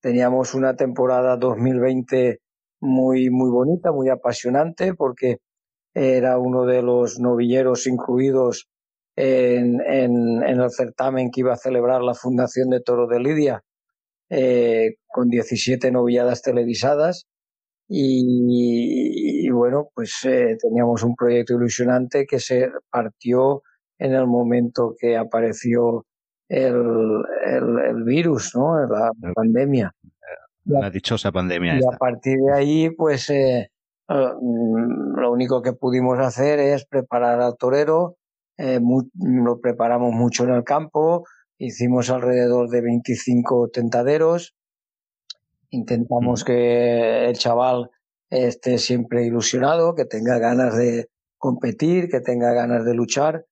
Teníamos 0.00 0.54
una 0.54 0.76
temporada 0.76 1.36
2020 1.36 2.40
muy, 2.80 3.30
muy 3.30 3.50
bonita, 3.50 3.92
muy 3.92 4.08
apasionante, 4.08 4.94
porque 4.94 5.38
era 5.94 6.38
uno 6.38 6.66
de 6.66 6.82
los 6.82 7.18
novilleros 7.18 7.86
incluidos 7.86 8.68
en, 9.16 9.80
el 9.80 10.70
certamen 10.70 11.30
que 11.30 11.40
iba 11.40 11.54
a 11.54 11.56
celebrar 11.56 12.02
la 12.02 12.14
Fundación 12.14 12.68
de 12.68 12.82
Toro 12.82 13.06
de 13.06 13.20
Lidia, 13.20 13.64
eh, 14.28 14.96
con 15.06 15.30
17 15.30 15.90
novilladas 15.90 16.42
televisadas. 16.42 17.26
Y, 17.88 19.35
bueno, 19.50 19.88
pues 19.94 20.24
eh, 20.24 20.56
teníamos 20.60 21.02
un 21.02 21.14
proyecto 21.14 21.54
ilusionante 21.54 22.26
que 22.26 22.38
se 22.40 22.70
partió 22.90 23.62
en 23.98 24.14
el 24.14 24.26
momento 24.26 24.94
que 24.98 25.16
apareció 25.16 26.04
el, 26.48 27.22
el, 27.44 28.04
virus, 28.04 28.54
¿no? 28.54 28.78
La, 28.86 29.10
pandemia. 29.34 29.92
La 30.64 30.90
dichosa 30.90 31.32
pandemia. 31.32 31.78
Y 31.78 31.84
a 31.84 31.96
partir 31.96 32.38
de 32.38 32.52
ahí, 32.52 32.90
pues 32.90 33.30
eh, 33.30 33.70
mm, 34.08 35.18
lo 35.18 35.32
único 35.32 35.62
que 35.62 35.72
pudimos 35.72 36.18
hacer 36.18 36.58
es 36.58 36.86
preparar 36.86 37.40
al 37.40 37.56
torero, 37.56 38.16
eh, 38.58 38.80
lo 39.14 39.60
preparamos 39.60 40.12
mucho 40.12 40.44
en 40.44 40.50
el 40.50 40.64
campo, 40.64 41.24
hicimos 41.58 42.10
alrededor 42.10 42.68
de 42.68 42.80
25 42.80 43.70
tentaderos, 43.72 44.54
intentamos 45.70 46.44
que 46.44 47.26
el 47.26 47.36
chaval 47.36 47.90
esté 48.30 48.78
siempre 48.78 49.24
ilusionado, 49.24 49.94
que 49.94 50.04
tenga 50.04 50.38
ganas 50.38 50.76
de 50.76 51.08
competir, 51.38 52.08
que 52.08 52.20
tenga 52.20 52.52
ganas 52.52 52.84
de 52.84 52.94
luchar. 52.94 53.44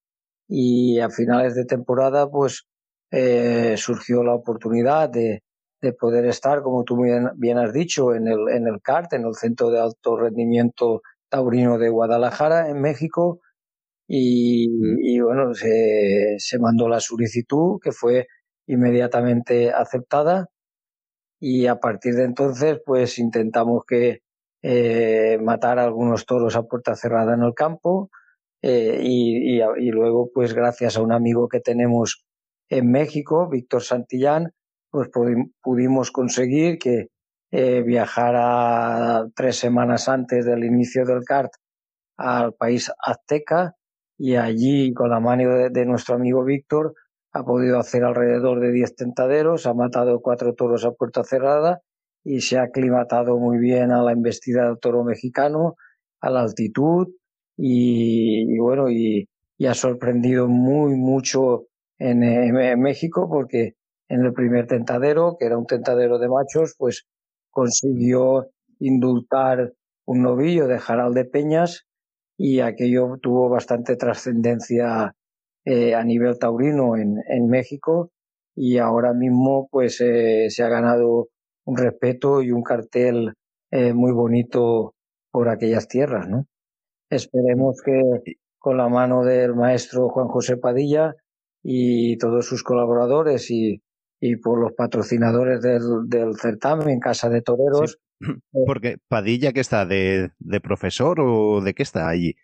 Y 0.48 1.00
a 1.00 1.10
finales 1.10 1.54
de 1.54 1.64
temporada 1.64 2.28
pues 2.30 2.64
eh, 3.10 3.76
surgió 3.76 4.22
la 4.22 4.34
oportunidad 4.34 5.08
de, 5.08 5.42
de, 5.80 5.92
poder 5.92 6.26
estar, 6.26 6.62
como 6.62 6.84
tú 6.84 7.02
bien, 7.02 7.30
bien, 7.36 7.58
has 7.58 7.72
dicho, 7.72 8.14
en 8.14 8.28
el, 8.28 8.48
en 8.50 8.66
el 8.66 8.80
CART, 8.82 9.12
en 9.14 9.24
el 9.24 9.34
Centro 9.34 9.70
de 9.70 9.80
Alto 9.80 10.16
Rendimiento 10.16 11.02
Taurino 11.30 11.78
de 11.78 11.88
Guadalajara, 11.88 12.68
en 12.68 12.80
México, 12.80 13.40
y, 14.06 15.18
bueno, 15.20 15.54
se, 15.54 16.36
se, 16.38 16.58
mandó 16.58 16.88
la 16.88 17.00
solicitud 17.00 17.78
que 17.82 17.92
fue 17.92 18.26
inmediatamente 18.66 19.72
aceptada. 19.72 20.48
Y 21.40 21.66
a 21.66 21.76
partir 21.80 22.14
de 22.14 22.24
entonces 22.24 22.78
pues 22.84 23.18
intentamos 23.18 23.84
que 23.86 24.20
eh, 24.66 25.38
matar 25.42 25.78
algunos 25.78 26.24
toros 26.24 26.56
a 26.56 26.62
puerta 26.62 26.96
cerrada 26.96 27.34
en 27.34 27.42
el 27.42 27.52
campo 27.52 28.08
eh, 28.62 28.98
y, 29.02 29.58
y, 29.58 29.62
y, 29.62 29.90
luego 29.90 30.30
pues 30.32 30.54
gracias 30.54 30.96
a 30.96 31.02
un 31.02 31.12
amigo 31.12 31.48
que 31.48 31.60
tenemos 31.60 32.24
en 32.70 32.90
México, 32.90 33.46
Víctor 33.50 33.82
Santillán, 33.82 34.54
pues 34.90 35.10
pudimos 35.60 36.10
conseguir 36.10 36.78
que 36.78 37.08
eh, 37.50 37.82
viajara 37.82 39.26
tres 39.36 39.56
semanas 39.56 40.08
antes 40.08 40.46
del 40.46 40.64
inicio 40.64 41.04
del 41.04 41.24
CART 41.24 41.52
al 42.16 42.54
país 42.54 42.90
azteca 43.04 43.74
y 44.16 44.36
allí 44.36 44.94
con 44.94 45.10
la 45.10 45.20
mano 45.20 45.68
de, 45.68 45.84
nuestro 45.84 46.14
amigo 46.14 46.42
Víctor 46.42 46.94
ha 47.32 47.44
podido 47.44 47.78
hacer 47.78 48.02
alrededor 48.02 48.60
de 48.60 48.72
10 48.72 48.96
tentaderos, 48.96 49.66
ha 49.66 49.74
matado 49.74 50.22
cuatro 50.22 50.54
toros 50.54 50.86
a 50.86 50.92
puerta 50.92 51.22
cerrada 51.22 51.82
y 52.24 52.40
se 52.40 52.58
ha 52.58 52.62
aclimatado 52.62 53.38
muy 53.38 53.58
bien 53.58 53.92
a 53.92 54.02
la 54.02 54.12
embestida 54.12 54.66
del 54.66 54.78
toro 54.78 55.04
mexicano, 55.04 55.76
a 56.20 56.30
la 56.30 56.40
altitud 56.40 57.08
y, 57.56 58.58
bueno, 58.58 58.90
y, 58.90 59.28
ha 59.66 59.74
sorprendido 59.74 60.46
muy 60.46 60.94
mucho 60.94 61.68
en, 61.98 62.22
en, 62.22 62.80
México 62.80 63.28
porque 63.30 63.76
en 64.08 64.22
el 64.22 64.34
primer 64.34 64.66
tentadero, 64.66 65.36
que 65.38 65.46
era 65.46 65.56
un 65.56 65.64
tentadero 65.64 66.18
de 66.18 66.28
machos, 66.28 66.74
pues 66.76 67.06
consiguió 67.50 68.50
indultar 68.78 69.72
un 70.04 70.22
novillo 70.22 70.66
de 70.66 70.78
Jaral 70.78 71.14
de 71.14 71.24
Peñas 71.24 71.86
y 72.36 72.60
aquello 72.60 73.16
tuvo 73.22 73.48
bastante 73.48 73.96
trascendencia 73.96 75.14
eh, 75.64 75.94
a 75.94 76.04
nivel 76.04 76.38
taurino 76.38 76.96
en, 76.96 77.16
en, 77.28 77.48
México 77.48 78.10
y 78.54 78.76
ahora 78.76 79.14
mismo 79.14 79.68
pues 79.70 79.98
eh, 80.02 80.50
se 80.50 80.62
ha 80.62 80.68
ganado 80.68 81.28
un 81.64 81.76
respeto 81.76 82.42
y 82.42 82.50
un 82.50 82.62
cartel 82.62 83.34
eh, 83.70 83.92
muy 83.92 84.12
bonito 84.12 84.94
por 85.30 85.48
aquellas 85.48 85.88
tierras, 85.88 86.28
¿no? 86.28 86.46
Esperemos 87.10 87.80
que 87.84 88.36
con 88.58 88.76
la 88.76 88.88
mano 88.88 89.24
del 89.24 89.54
maestro 89.54 90.08
Juan 90.08 90.28
José 90.28 90.56
Padilla 90.56 91.14
y 91.62 92.16
todos 92.18 92.46
sus 92.46 92.62
colaboradores 92.62 93.50
y, 93.50 93.82
y 94.20 94.36
por 94.36 94.58
los 94.60 94.72
patrocinadores 94.72 95.60
del, 95.60 96.08
del 96.08 96.36
certamen, 96.36 97.00
Casa 97.00 97.28
de 97.28 97.42
Toreros, 97.42 97.98
Porque 98.66 98.98
Padilla, 99.08 99.52
¿qué 99.52 99.60
está? 99.60 99.86
¿De, 99.86 100.30
de 100.38 100.60
profesor 100.60 101.20
o 101.20 101.60
de 101.60 101.74
qué 101.74 101.82
está 101.82 102.08
allí? 102.08 102.34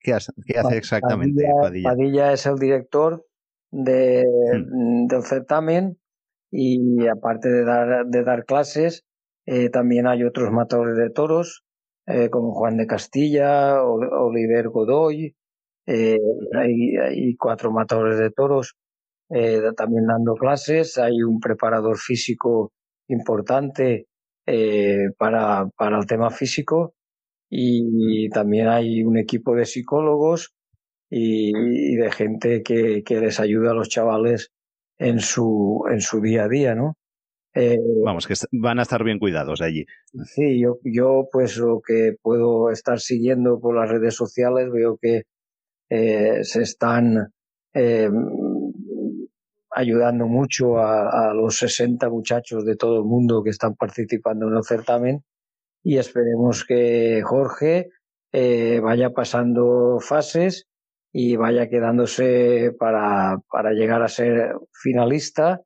¿Qué 0.00 0.12
hace, 0.12 0.32
qué 0.46 0.58
hace 0.58 0.76
exactamente 0.76 1.44
Padilla, 1.62 1.88
Padilla? 1.90 2.32
es 2.32 2.46
el 2.46 2.56
director 2.56 3.24
de, 3.70 4.24
hmm. 4.24 5.06
del 5.06 5.22
certamen 5.22 5.98
y 6.56 7.08
aparte 7.08 7.48
de 7.48 7.64
dar, 7.64 8.06
de 8.06 8.22
dar 8.22 8.44
clases, 8.44 9.04
eh, 9.44 9.70
también 9.70 10.06
hay 10.06 10.22
otros 10.22 10.52
matadores 10.52 10.96
de 10.96 11.10
toros, 11.10 11.64
eh, 12.06 12.30
como 12.30 12.52
Juan 12.52 12.76
de 12.76 12.86
Castilla, 12.86 13.82
Oliver 13.82 14.68
Godoy, 14.68 15.34
eh, 15.86 16.18
hay, 16.54 16.96
hay, 16.96 17.36
cuatro 17.36 17.72
matadores 17.72 18.18
de 18.18 18.30
toros 18.30 18.74
eh, 19.30 19.60
también 19.76 20.06
dando 20.06 20.34
clases, 20.34 20.96
hay 20.96 21.22
un 21.22 21.40
preparador 21.40 21.98
físico 21.98 22.72
importante 23.08 24.06
para, 25.18 25.66
para 25.76 25.98
el 25.98 26.06
tema 26.06 26.30
físico 26.30 26.94
y 27.50 28.28
también 28.28 28.68
hay 28.68 29.02
un 29.02 29.18
equipo 29.18 29.54
de 29.56 29.64
psicólogos 29.64 30.54
y, 31.10 31.50
y 31.94 31.96
de 31.96 32.12
gente 32.12 32.62
que, 32.62 33.02
que, 33.02 33.20
les 33.20 33.40
ayuda 33.40 33.70
a 33.70 33.74
los 33.74 33.88
chavales 33.88 34.52
en 34.98 35.20
su, 35.20 35.84
en 35.90 36.00
su 36.00 36.20
día 36.20 36.44
a 36.44 36.48
día, 36.48 36.74
¿no? 36.74 36.96
Eh, 37.54 37.78
Vamos, 38.04 38.26
que 38.26 38.34
van 38.52 38.80
a 38.80 38.82
estar 38.82 39.04
bien 39.04 39.20
cuidados 39.20 39.60
allí. 39.60 39.86
Sí, 40.24 40.60
yo, 40.60 40.78
yo 40.82 41.28
pues 41.30 41.56
lo 41.56 41.80
que 41.80 42.16
puedo 42.20 42.70
estar 42.70 42.98
siguiendo 42.98 43.60
por 43.60 43.76
las 43.76 43.88
redes 43.88 44.14
sociales 44.14 44.70
veo 44.72 44.98
que 45.00 45.22
eh, 45.88 46.42
se 46.42 46.62
están 46.62 47.32
eh, 47.72 48.10
ayudando 49.70 50.26
mucho 50.26 50.78
a, 50.78 51.30
a, 51.30 51.34
los 51.34 51.56
60 51.58 52.08
muchachos 52.10 52.64
de 52.64 52.74
todo 52.74 52.98
el 52.98 53.04
mundo 53.04 53.42
que 53.44 53.50
están 53.50 53.76
participando 53.76 54.48
en 54.48 54.56
el 54.56 54.64
certamen 54.64 55.24
y 55.84 55.98
esperemos 55.98 56.64
que 56.64 57.22
Jorge 57.22 57.90
vaya 58.82 59.10
pasando 59.10 60.00
fases 60.00 60.66
y 61.16 61.36
vaya 61.36 61.68
quedándose 61.68 62.72
para, 62.76 63.38
para 63.48 63.70
llegar 63.70 64.02
a 64.02 64.08
ser 64.08 64.56
finalista 64.72 65.62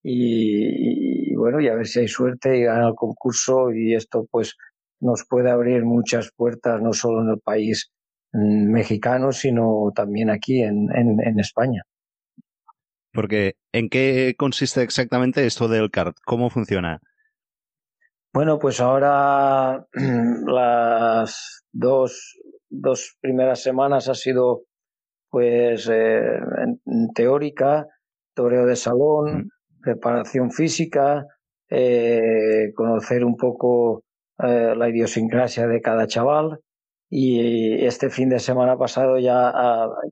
y, 0.00 1.32
y, 1.32 1.34
bueno, 1.34 1.60
y 1.60 1.66
a 1.66 1.74
ver 1.74 1.88
si 1.88 1.98
hay 1.98 2.06
suerte 2.06 2.56
y 2.56 2.62
gana 2.62 2.86
el 2.86 2.94
concurso 2.94 3.72
y 3.72 3.96
esto 3.96 4.28
pues 4.30 4.56
nos 5.00 5.26
puede 5.28 5.50
abrir 5.50 5.84
muchas 5.84 6.30
puertas 6.36 6.80
no 6.80 6.92
solo 6.92 7.22
en 7.22 7.30
el 7.30 7.40
país 7.40 7.90
mm, 8.32 8.70
mexicano, 8.70 9.32
sino 9.32 9.90
también 9.92 10.30
aquí 10.30 10.62
en, 10.62 10.86
en, 10.94 11.18
en 11.20 11.40
España. 11.40 11.82
Porque, 13.12 13.54
¿en 13.72 13.88
qué 13.88 14.36
consiste 14.38 14.82
exactamente 14.82 15.44
esto 15.46 15.66
del 15.66 15.90
CART? 15.90 16.16
¿Cómo 16.24 16.48
funciona? 16.48 17.00
Bueno, 18.32 18.60
pues 18.60 18.80
ahora 18.80 19.84
las 20.46 21.64
dos, 21.72 22.38
dos 22.70 23.16
primeras 23.20 23.60
semanas 23.64 24.08
ha 24.08 24.14
sido 24.14 24.62
pues 25.32 25.88
eh, 25.90 26.40
teórica, 27.14 27.86
toreo 28.34 28.66
de 28.66 28.76
salón, 28.76 29.48
preparación 29.80 30.50
física, 30.50 31.26
eh, 31.70 32.70
conocer 32.74 33.24
un 33.24 33.38
poco 33.38 34.02
eh, 34.38 34.74
la 34.76 34.90
idiosincrasia 34.90 35.66
de 35.66 35.80
cada 35.80 36.06
chaval. 36.06 36.60
Y 37.08 37.82
este 37.86 38.10
fin 38.10 38.28
de 38.28 38.40
semana 38.40 38.76
pasado 38.76 39.18
ya, 39.18 39.50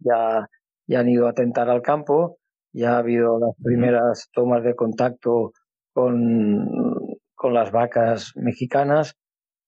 ya, 0.00 0.46
ya 0.86 1.00
han 1.00 1.08
ido 1.10 1.28
a 1.28 1.34
tentar 1.34 1.68
al 1.68 1.82
campo, 1.82 2.38
ya 2.72 2.94
ha 2.94 2.98
habido 3.00 3.38
las 3.38 3.54
primeras 3.62 4.30
tomas 4.32 4.64
de 4.64 4.74
contacto 4.74 5.52
con, 5.92 6.66
con 7.34 7.52
las 7.52 7.72
vacas 7.72 8.32
mexicanas. 8.36 9.16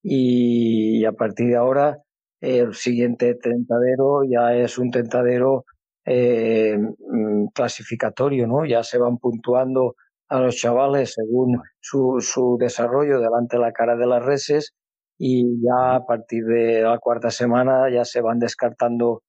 Y 0.03 1.05
a 1.05 1.12
partir 1.12 1.48
de 1.48 1.57
ahora 1.57 1.98
el 2.43 2.74
siguiente 2.74 3.34
tentadero 3.36 4.24
ya 4.28 4.55
es 4.55 4.76
un 4.76 4.90
tentadero 4.90 5.64
eh, 6.05 6.76
mm, 6.76 7.47
clasificatorio, 7.55 8.47
¿no? 8.49 8.66
Ya 8.66 8.82
se 8.82 8.99
van 8.99 9.18
puntuando 9.18 9.95
a 10.28 10.40
los 10.40 10.57
chavales 10.57 11.14
según 11.14 11.62
su, 11.80 12.16
su 12.20 12.57
desarrollo 12.59 13.20
delante 13.20 13.57
de 13.57 13.62
la 13.62 13.72
cara 13.72 13.97
de 13.97 14.07
las 14.07 14.24
reses 14.24 14.74
y 15.18 15.62
ya 15.62 15.95
a 15.97 16.05
partir 16.05 16.45
de 16.45 16.82
la 16.82 16.99
cuarta 16.99 17.30
semana 17.30 17.88
ya 17.93 18.05
se 18.05 18.20
van 18.20 18.40
descartando, 18.40 19.22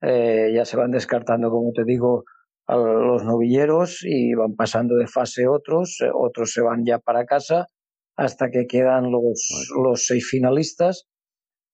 eh, 0.00 0.52
ya 0.54 0.64
se 0.64 0.76
van 0.76 0.92
descartando, 0.92 1.50
como 1.50 1.72
te 1.72 1.82
digo, 1.84 2.24
a 2.68 2.76
los 2.76 3.24
novilleros 3.24 4.04
y 4.04 4.34
van 4.34 4.54
pasando 4.54 4.94
de 4.94 5.08
fase 5.08 5.48
otros, 5.48 5.98
eh, 6.02 6.10
otros 6.14 6.52
se 6.52 6.60
van 6.60 6.84
ya 6.86 7.00
para 7.00 7.24
casa 7.24 7.66
hasta 8.16 8.50
que 8.50 8.66
quedan 8.68 9.10
los, 9.10 9.72
los 9.82 10.06
seis 10.06 10.28
finalistas 10.30 11.08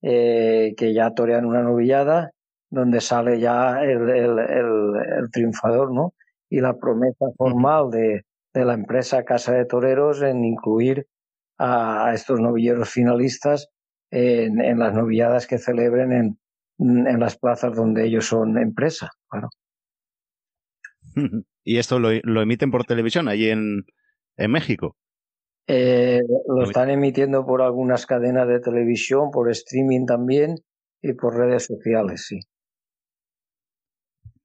eh, 0.03 0.74
que 0.76 0.92
ya 0.94 1.12
torean 1.12 1.47
una 1.47 1.62
novillada 1.62 2.30
donde 2.70 3.01
sale 3.01 3.40
ya 3.40 3.82
el, 3.82 4.09
el, 4.09 4.38
el, 4.38 5.30
triunfador, 5.30 5.92
¿no? 5.92 6.14
Y 6.51 6.61
la 6.61 6.76
promesa 6.76 7.26
formal 7.36 7.90
de, 7.90 8.24
de, 8.53 8.64
la 8.64 8.74
empresa 8.74 9.24
Casa 9.24 9.53
de 9.53 9.64
Toreros 9.64 10.22
en 10.22 10.44
incluir 10.44 11.07
a, 11.59 12.12
estos 12.14 12.40
novilleros 12.40 12.90
finalistas 12.90 13.68
en, 14.11 14.61
en, 14.61 14.78
las 14.78 14.94
novilladas 14.94 15.47
que 15.47 15.59
celebren 15.59 16.12
en, 16.12 16.38
en 16.78 17.20
las 17.20 17.38
plazas 17.38 17.74
donde 17.74 18.05
ellos 18.05 18.26
son 18.26 18.59
empresa. 18.59 19.11
Bueno. 19.30 19.49
¿Y 21.64 21.78
esto 21.78 21.99
lo, 21.99 22.11
lo 22.22 22.42
emiten 22.42 22.70
por 22.70 22.84
televisión 22.84 23.28
allí 23.28 23.51
en, 23.51 23.84
en 24.36 24.51
México? 24.51 24.97
Eh, 25.68 26.20
lo 26.46 26.62
están 26.62 26.90
emitiendo 26.90 27.44
por 27.44 27.60
algunas 27.60 28.06
cadenas 28.06 28.46
de 28.46 28.60
televisión, 28.60 29.30
por 29.32 29.50
streaming 29.50 30.06
también 30.06 30.56
y 31.02 31.12
por 31.14 31.36
redes 31.36 31.64
sociales, 31.64 32.26
sí. 32.26 32.40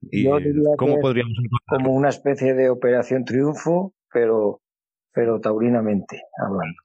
¿Y 0.09 0.26
cómo 0.78 0.99
podríamos 0.99 1.34
como 1.67 1.93
una 1.93 2.09
especie 2.09 2.55
de 2.55 2.72
operación 2.72 3.24
triunfo, 3.24 3.93
pero 4.11 4.61
pero 5.13 5.39
taurinamente 5.39 6.22
hablando. 6.38 6.82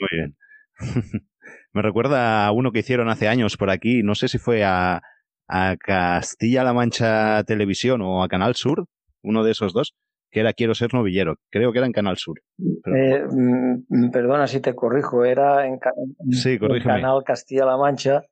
Muy 0.00 0.08
bien. 0.12 0.36
Me 1.72 1.82
recuerda 1.82 2.46
a 2.46 2.52
uno 2.52 2.72
que 2.72 2.80
hicieron 2.80 3.08
hace 3.08 3.28
años 3.28 3.56
por 3.56 3.70
aquí, 3.70 4.02
no 4.02 4.14
sé 4.14 4.28
si 4.28 4.38
fue 4.38 4.64
a, 4.64 5.02
a 5.48 5.76
Castilla-La 5.76 6.72
Mancha 6.72 7.42
Televisión 7.44 8.00
o 8.02 8.22
a 8.22 8.28
Canal 8.28 8.54
Sur, 8.54 8.86
uno 9.22 9.44
de 9.44 9.52
esos 9.52 9.72
dos, 9.72 9.94
que 10.32 10.40
era 10.40 10.54
Quiero 10.54 10.74
ser 10.74 10.94
novillero. 10.94 11.36
Creo 11.50 11.72
que 11.72 11.78
era 11.78 11.86
en 11.86 11.92
Canal 11.92 12.16
Sur. 12.16 12.40
Eh, 12.58 13.22
mm, 13.30 14.10
perdona 14.10 14.46
si 14.46 14.60
te 14.60 14.74
corrijo, 14.74 15.24
era 15.24 15.66
en, 15.66 15.78
Canal 15.78 17.22
Castilla-La 17.24 17.76
Mancha. 17.76 18.22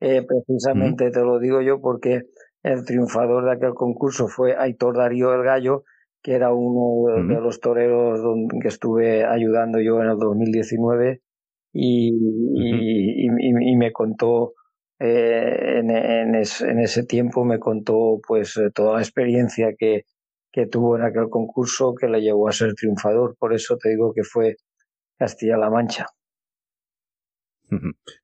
Eh, 0.00 0.22
precisamente 0.22 1.10
te 1.10 1.20
lo 1.20 1.40
digo 1.40 1.60
yo 1.60 1.80
porque 1.80 2.22
el 2.62 2.84
triunfador 2.84 3.44
de 3.44 3.52
aquel 3.52 3.74
concurso 3.74 4.28
fue 4.28 4.54
Aitor 4.56 4.96
Darío 4.96 5.34
el 5.34 5.42
Gallo, 5.42 5.82
que 6.22 6.34
era 6.34 6.52
uno 6.52 7.12
de, 7.26 7.40
los 7.40 7.58
toreros 7.58 8.22
donde, 8.22 8.60
que 8.62 8.68
estuve 8.68 9.24
ayudando 9.24 9.80
yo 9.80 10.00
en 10.00 10.10
el 10.10 10.16
2019 10.16 11.22
y, 11.72 12.10
y, 12.10 13.76
me 13.76 13.90
contó 13.90 14.54
eh, 15.00 15.78
en, 15.78 15.90
en, 15.90 16.34
en, 16.36 16.78
ese 16.78 17.04
tiempo 17.04 17.44
me 17.44 17.58
contó 17.58 18.20
pues 18.26 18.60
toda 18.74 18.94
la 18.94 19.00
experiencia 19.00 19.74
que, 19.76 20.04
que 20.58 20.66
tuvo 20.66 20.96
en 20.96 21.04
aquel 21.04 21.30
concurso 21.30 21.94
que 21.94 22.08
le 22.08 22.20
llevó 22.20 22.48
a 22.48 22.52
ser 22.52 22.74
triunfador. 22.74 23.36
Por 23.38 23.54
eso 23.54 23.76
te 23.76 23.90
digo 23.90 24.12
que 24.12 24.24
fue 24.24 24.56
Castilla-La 25.16 25.70
Mancha. 25.70 26.06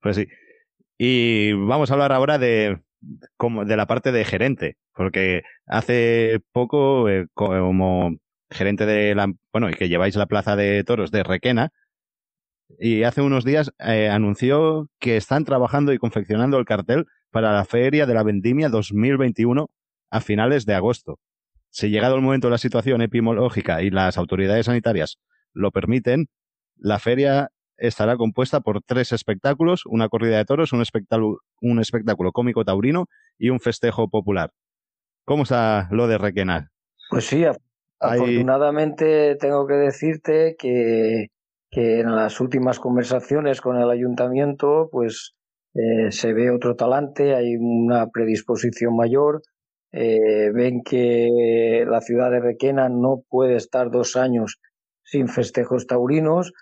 Pues 0.02 0.16
sí. 0.16 0.26
Y 0.98 1.52
vamos 1.52 1.90
a 1.90 1.94
hablar 1.94 2.10
ahora 2.12 2.38
de, 2.38 2.82
como, 3.36 3.64
de 3.64 3.76
la 3.76 3.86
parte 3.86 4.10
de 4.10 4.24
gerente, 4.24 4.76
porque 4.94 5.42
hace 5.66 6.40
poco, 6.50 7.08
eh, 7.08 7.28
como 7.34 8.16
gerente 8.50 8.84
de 8.84 9.14
la, 9.14 9.32
bueno, 9.52 9.70
que 9.70 9.88
lleváis 9.88 10.16
la 10.16 10.26
plaza 10.26 10.56
de 10.56 10.82
toros 10.82 11.12
de 11.12 11.22
Requena, 11.22 11.70
y 12.80 13.04
hace 13.04 13.22
unos 13.22 13.44
días 13.44 13.70
eh, 13.78 14.08
anunció 14.08 14.88
que 14.98 15.16
están 15.16 15.44
trabajando 15.44 15.92
y 15.92 15.98
confeccionando 15.98 16.58
el 16.58 16.64
cartel 16.64 17.06
para 17.30 17.52
la 17.52 17.64
Feria 17.64 18.06
de 18.06 18.14
la 18.14 18.24
Vendimia 18.24 18.70
2021 18.70 19.70
a 20.10 20.20
finales 20.20 20.66
de 20.66 20.74
agosto 20.74 21.20
si 21.74 21.90
llegado 21.90 22.14
el 22.14 22.22
momento 22.22 22.46
de 22.46 22.52
la 22.52 22.58
situación 22.58 23.02
epidemiológica 23.02 23.82
y 23.82 23.90
las 23.90 24.16
autoridades 24.16 24.66
sanitarias 24.66 25.18
lo 25.52 25.72
permiten, 25.72 26.26
la 26.76 27.00
feria 27.00 27.50
estará 27.76 28.16
compuesta 28.16 28.60
por 28.60 28.80
tres 28.80 29.10
espectáculos, 29.10 29.82
una 29.86 30.08
corrida 30.08 30.36
de 30.36 30.44
toros, 30.44 30.72
un 30.72 30.82
espectáculo, 30.82 31.38
un 31.60 31.80
espectáculo 31.80 32.30
cómico 32.30 32.64
taurino 32.64 33.06
y 33.38 33.50
un 33.50 33.58
festejo 33.58 34.08
popular. 34.08 34.52
¿Cómo 35.24 35.42
está 35.42 35.88
lo 35.90 36.06
de 36.06 36.16
Requena? 36.16 36.70
Pues 37.10 37.24
sí, 37.24 37.44
afortunadamente 37.98 39.34
tengo 39.34 39.66
que 39.66 39.74
decirte 39.74 40.54
que, 40.56 41.26
que, 41.72 41.98
en 41.98 42.14
las 42.14 42.40
últimas 42.40 42.78
conversaciones 42.78 43.60
con 43.60 43.78
el 43.78 43.90
ayuntamiento, 43.90 44.88
pues 44.92 45.34
eh, 45.74 46.12
se 46.12 46.32
ve 46.34 46.52
otro 46.52 46.76
talante, 46.76 47.34
hay 47.34 47.56
una 47.56 48.06
predisposición 48.10 48.94
mayor, 48.94 49.42
eh, 49.96 50.50
ven 50.52 50.82
que 50.82 51.84
la 51.86 52.00
ciudad 52.00 52.28
de 52.32 52.40
Requena 52.40 52.88
no 52.88 53.22
puede 53.28 53.54
estar 53.54 53.92
dos 53.92 54.16
años 54.16 54.58
sin 55.04 55.28
festejos 55.28 55.86
taurinos, 55.86 56.52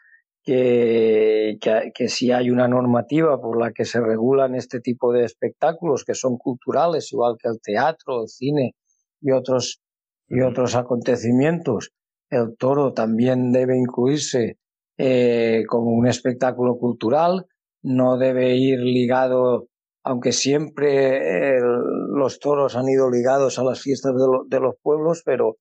que, 0.44 1.56
que, 1.94 2.08
si 2.08 2.30
hay 2.30 2.50
una 2.50 2.68
normativa 2.68 3.40
por 3.40 3.58
la 3.58 3.72
que 3.72 3.86
se 3.86 4.00
regulan 4.00 4.54
este 4.54 4.80
tipo 4.80 5.12
de 5.12 5.24
espectáculos 5.24 6.04
que 6.04 6.14
son 6.14 6.36
culturales, 6.36 7.10
igual 7.12 7.36
que 7.40 7.48
el 7.48 7.60
teatro, 7.62 8.22
el 8.22 8.28
cine 8.28 8.74
y 9.20 9.30
otros, 9.30 9.80
y 10.28 10.42
otros 10.42 10.74
acontecimientos, 10.74 11.92
el 12.28 12.56
toro 12.58 12.92
también 12.92 13.50
debe 13.50 13.78
incluirse 13.78 14.58
eh, 14.98 15.62
como 15.68 15.92
un 15.92 16.06
espectáculo 16.06 16.76
cultural, 16.76 17.46
no 17.82 18.18
debe 18.18 18.56
ir 18.56 18.80
ligado 18.80 19.68
aunque 20.04 20.32
siempre 20.32 21.60
los 21.60 22.38
toros 22.40 22.76
han 22.76 22.88
ido 22.88 23.10
ligados 23.10 23.58
a 23.58 23.64
las 23.64 23.80
fiestas 23.80 24.12
de, 24.48 24.60
los 24.60 24.74
pueblos, 24.82 25.22
pero, 25.24 25.56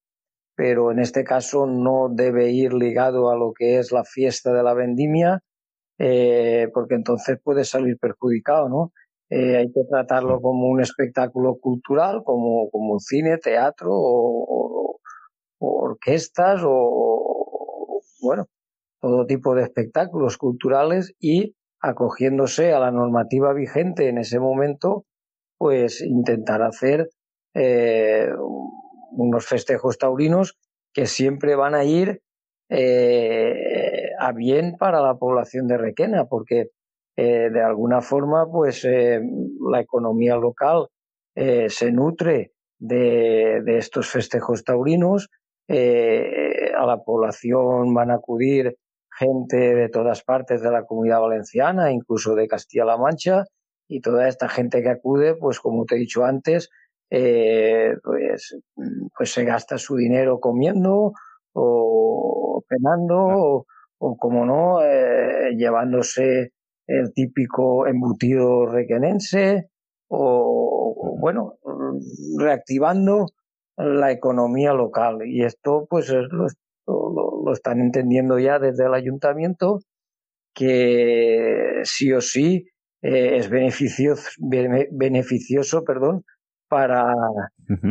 pero 0.55 0.91
en 0.91 0.99
este 0.99 1.23
caso 1.23 1.67
no 1.67 2.09
debe 2.11 2.51
ir 2.51 2.73
ligado 2.73 3.29
a 3.29 3.37
lo 3.37 3.53
que 3.53 3.77
es 3.77 3.91
la 3.91 4.03
fiesta 4.03 4.51
de 4.53 4.63
la 4.63 4.73
vendimia, 4.73 5.41
eh, 5.99 6.69
porque 6.73 6.95
entonces 6.95 7.39
puede 7.43 7.63
salir 7.63 7.97
perjudicado, 7.99 8.67
¿no? 8.67 8.91
Eh, 9.29 9.55
hay 9.55 9.71
que 9.71 9.83
tratarlo 9.89 10.41
como 10.41 10.67
un 10.67 10.81
espectáculo 10.81 11.55
cultural, 11.61 12.21
como, 12.25 12.69
como 12.69 12.99
cine, 12.99 13.37
teatro 13.37 13.91
o, 13.93 14.99
orquestas 15.59 16.61
o, 16.65 18.01
bueno, 18.21 18.47
todo 18.99 19.25
tipo 19.25 19.55
de 19.55 19.63
espectáculos 19.63 20.37
culturales 20.37 21.13
y 21.19 21.55
acogiéndose 21.81 22.73
a 22.73 22.79
la 22.79 22.91
normativa 22.91 23.53
vigente 23.53 24.07
en 24.07 24.19
ese 24.19 24.39
momento, 24.39 25.05
pues 25.57 26.01
intentar 26.01 26.61
hacer 26.61 27.09
eh, 27.53 28.29
unos 29.11 29.45
festejos 29.45 29.97
taurinos 29.97 30.57
que 30.93 31.05
siempre 31.05 31.55
van 31.55 31.75
a 31.75 31.83
ir 31.83 32.21
eh, 32.69 34.09
a 34.19 34.31
bien 34.31 34.77
para 34.77 35.01
la 35.01 35.15
población 35.15 35.67
de 35.67 35.77
Requena, 35.77 36.25
porque 36.25 36.69
eh, 37.17 37.49
de 37.51 37.61
alguna 37.61 38.01
forma, 38.01 38.49
pues 38.49 38.85
la 38.85 39.81
economía 39.81 40.35
local 40.35 40.87
se 41.35 41.91
nutre 41.91 42.51
de, 42.77 43.61
de, 43.63 43.77
estos 43.77 44.09
festejos 44.09 44.63
taurinos, 44.63 45.29
a 45.69 46.85
la 46.85 47.01
población 47.05 47.93
van 47.93 48.11
a 48.11 48.15
acudir 48.15 48.75
gente 49.21 49.75
de 49.75 49.89
todas 49.89 50.23
partes 50.23 50.61
de 50.61 50.71
la 50.71 50.83
comunidad 50.85 51.21
valenciana, 51.21 51.91
incluso 51.91 52.33
de 52.33 52.47
Castilla-La 52.47 52.97
Mancha, 52.97 53.45
y 53.87 54.01
toda 54.01 54.27
esta 54.27 54.49
gente 54.49 54.81
que 54.81 54.89
acude, 54.89 55.35
pues 55.35 55.59
como 55.59 55.85
te 55.85 55.95
he 55.95 55.99
dicho 55.99 56.23
antes, 56.25 56.69
eh, 57.11 57.93
pues, 58.03 58.57
pues 59.15 59.31
se 59.31 59.43
gasta 59.43 59.77
su 59.77 59.95
dinero 59.95 60.39
comiendo 60.39 61.11
o 61.53 62.63
penando 62.67 63.65
o, 63.99 64.17
como 64.17 64.45
no, 64.45 64.81
eh, 64.81 65.53
llevándose 65.55 66.53
el 66.87 67.13
típico 67.13 67.85
embutido 67.85 68.65
requenense 68.65 69.69
o, 70.07 71.17
bueno, 71.19 71.57
reactivando 72.39 73.27
la 73.77 74.11
economía 74.11 74.73
local. 74.73 75.19
Y 75.25 75.43
esto 75.43 75.85
pues 75.89 76.09
lo, 76.09 76.47
lo, 77.43 77.53
están 77.53 77.79
entendiendo 77.79 78.39
ya 78.39 78.59
desde 78.59 78.85
el 78.85 78.93
ayuntamiento 78.93 79.79
que 80.53 81.81
sí 81.83 82.11
o 82.13 82.21
sí 82.21 82.67
eh, 83.01 83.37
es 83.37 83.49
beneficioso, 83.49 84.29
beneficioso 84.91 85.83
perdón, 85.83 86.23
para, 86.67 87.13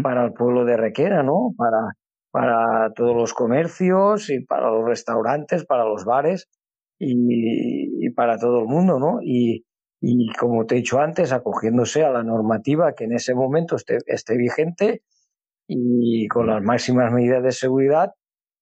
para 0.03 0.25
el 0.25 0.33
pueblo 0.33 0.65
de 0.65 0.77
Requena, 0.77 1.23
¿no? 1.23 1.53
Para, 1.57 1.93
para 2.31 2.93
todos 2.95 3.15
los 3.15 3.35
comercios 3.35 4.31
y 4.31 4.45
para 4.45 4.71
los 4.71 4.87
restaurantes, 4.87 5.67
para 5.67 5.85
los 5.85 6.05
bares 6.05 6.49
y, 6.99 8.09
para 8.11 8.39
todo 8.39 8.61
el 8.61 8.67
mundo, 8.67 8.99
¿no? 8.99 9.19
Y, 9.23 9.65
y, 10.01 10.33
como 10.39 10.65
te 10.65 10.77
he 10.77 10.79
dicho 10.79 11.01
antes, 11.01 11.33
acogiéndose 11.33 12.05
a 12.05 12.11
la 12.11 12.23
normativa 12.23 12.95
que 12.95 13.05
en 13.05 13.13
ese 13.13 13.35
momento 13.35 13.77
esté, 13.77 13.99
esté 14.07 14.37
vigente 14.37 15.03
y 15.67 16.27
con 16.29 16.47
las 16.47 16.63
máximas 16.63 17.13
medidas 17.13 17.43
de 17.43 17.53
seguridad, 17.53 18.13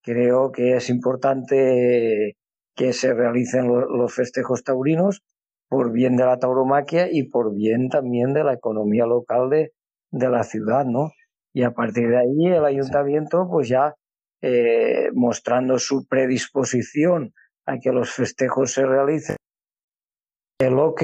creo 0.03 0.51
que 0.51 0.75
es 0.75 0.89
importante 0.89 2.37
que 2.75 2.93
se 2.93 3.13
realicen 3.13 3.67
los 3.67 4.13
festejos 4.13 4.63
taurinos 4.63 5.21
por 5.67 5.91
bien 5.91 6.15
de 6.15 6.25
la 6.25 6.39
tauromaquia 6.39 7.09
y 7.11 7.23
por 7.23 7.53
bien 7.53 7.89
también 7.89 8.33
de 8.33 8.43
la 8.43 8.53
economía 8.53 9.05
local 9.05 9.49
de, 9.49 9.73
de 10.11 10.29
la 10.29 10.43
ciudad, 10.43 10.85
¿no? 10.85 11.11
Y 11.53 11.63
a 11.63 11.71
partir 11.71 12.09
de 12.09 12.17
ahí 12.17 12.45
el 12.45 12.65
ayuntamiento, 12.65 13.47
pues 13.49 13.67
ya 13.67 13.95
eh, 14.41 15.09
mostrando 15.13 15.77
su 15.77 16.07
predisposición 16.07 17.33
a 17.65 17.77
que 17.79 17.91
los 17.91 18.11
festejos 18.11 18.71
se 18.71 18.85
realicen, 18.85 19.35
el 20.59 20.77
ok 20.77 21.03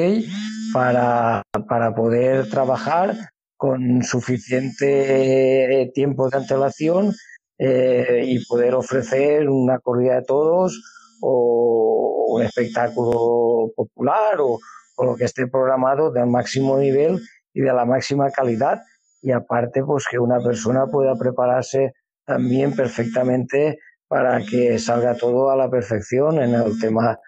para, 0.74 1.42
para 1.68 1.94
poder 1.96 2.50
trabajar 2.50 3.16
con 3.58 4.04
suficiente 4.04 5.92
tiempo 5.94 6.30
de 6.30 6.38
antelación 6.38 7.14
eh, 7.58 8.24
y 8.26 8.46
poder 8.46 8.76
ofrecer 8.76 9.50
una 9.50 9.80
corrida 9.80 10.16
de 10.16 10.24
todos 10.24 10.82
o 11.22 12.36
un 12.36 12.44
espectáculo 12.44 13.72
popular 13.76 14.38
o, 14.40 14.60
lo 14.98 15.16
que 15.16 15.26
esté 15.26 15.48
programado 15.48 16.12
del 16.12 16.28
máximo 16.28 16.78
nivel 16.78 17.20
y 17.54 17.62
de 17.62 17.74
la 17.74 17.84
máxima 17.84 18.30
calidad. 18.32 18.80
Y 19.22 19.32
aparte 19.32 19.84
pues 19.84 20.06
que 20.10 20.20
una 20.20 20.40
persona 20.40 20.86
pueda 20.88 21.16
prepararse 21.16 21.94
también 22.26 22.76
perfectamente 22.76 23.78
para 24.08 24.40
que 24.46 24.80
salga 24.80 25.16
todo 25.16 25.50
a 25.50 25.58
la 25.58 25.70
perfección 25.70 26.42
en 26.42 26.54
el 26.54 26.80
tema 26.80 27.20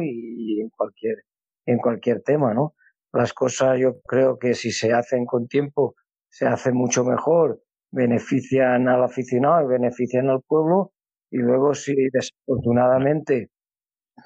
y 0.00 0.60
en 0.60 0.70
cualquier 0.70 1.16
en 1.66 1.78
cualquier 1.78 2.22
tema 2.22 2.54
no 2.54 2.74
las 3.12 3.32
cosas 3.32 3.78
yo 3.78 4.00
creo 4.06 4.38
que 4.38 4.54
si 4.54 4.70
se 4.72 4.92
hacen 4.92 5.26
con 5.26 5.46
tiempo 5.46 5.94
se 6.30 6.46
hacen 6.46 6.74
mucho 6.74 7.04
mejor 7.04 7.60
benefician 7.92 8.88
al 8.88 9.04
aficionado 9.04 9.62
y 9.62 9.68
benefician 9.68 10.30
al 10.30 10.40
pueblo 10.42 10.92
y 11.30 11.38
luego 11.38 11.74
si 11.74 11.94
desafortunadamente 12.10 13.50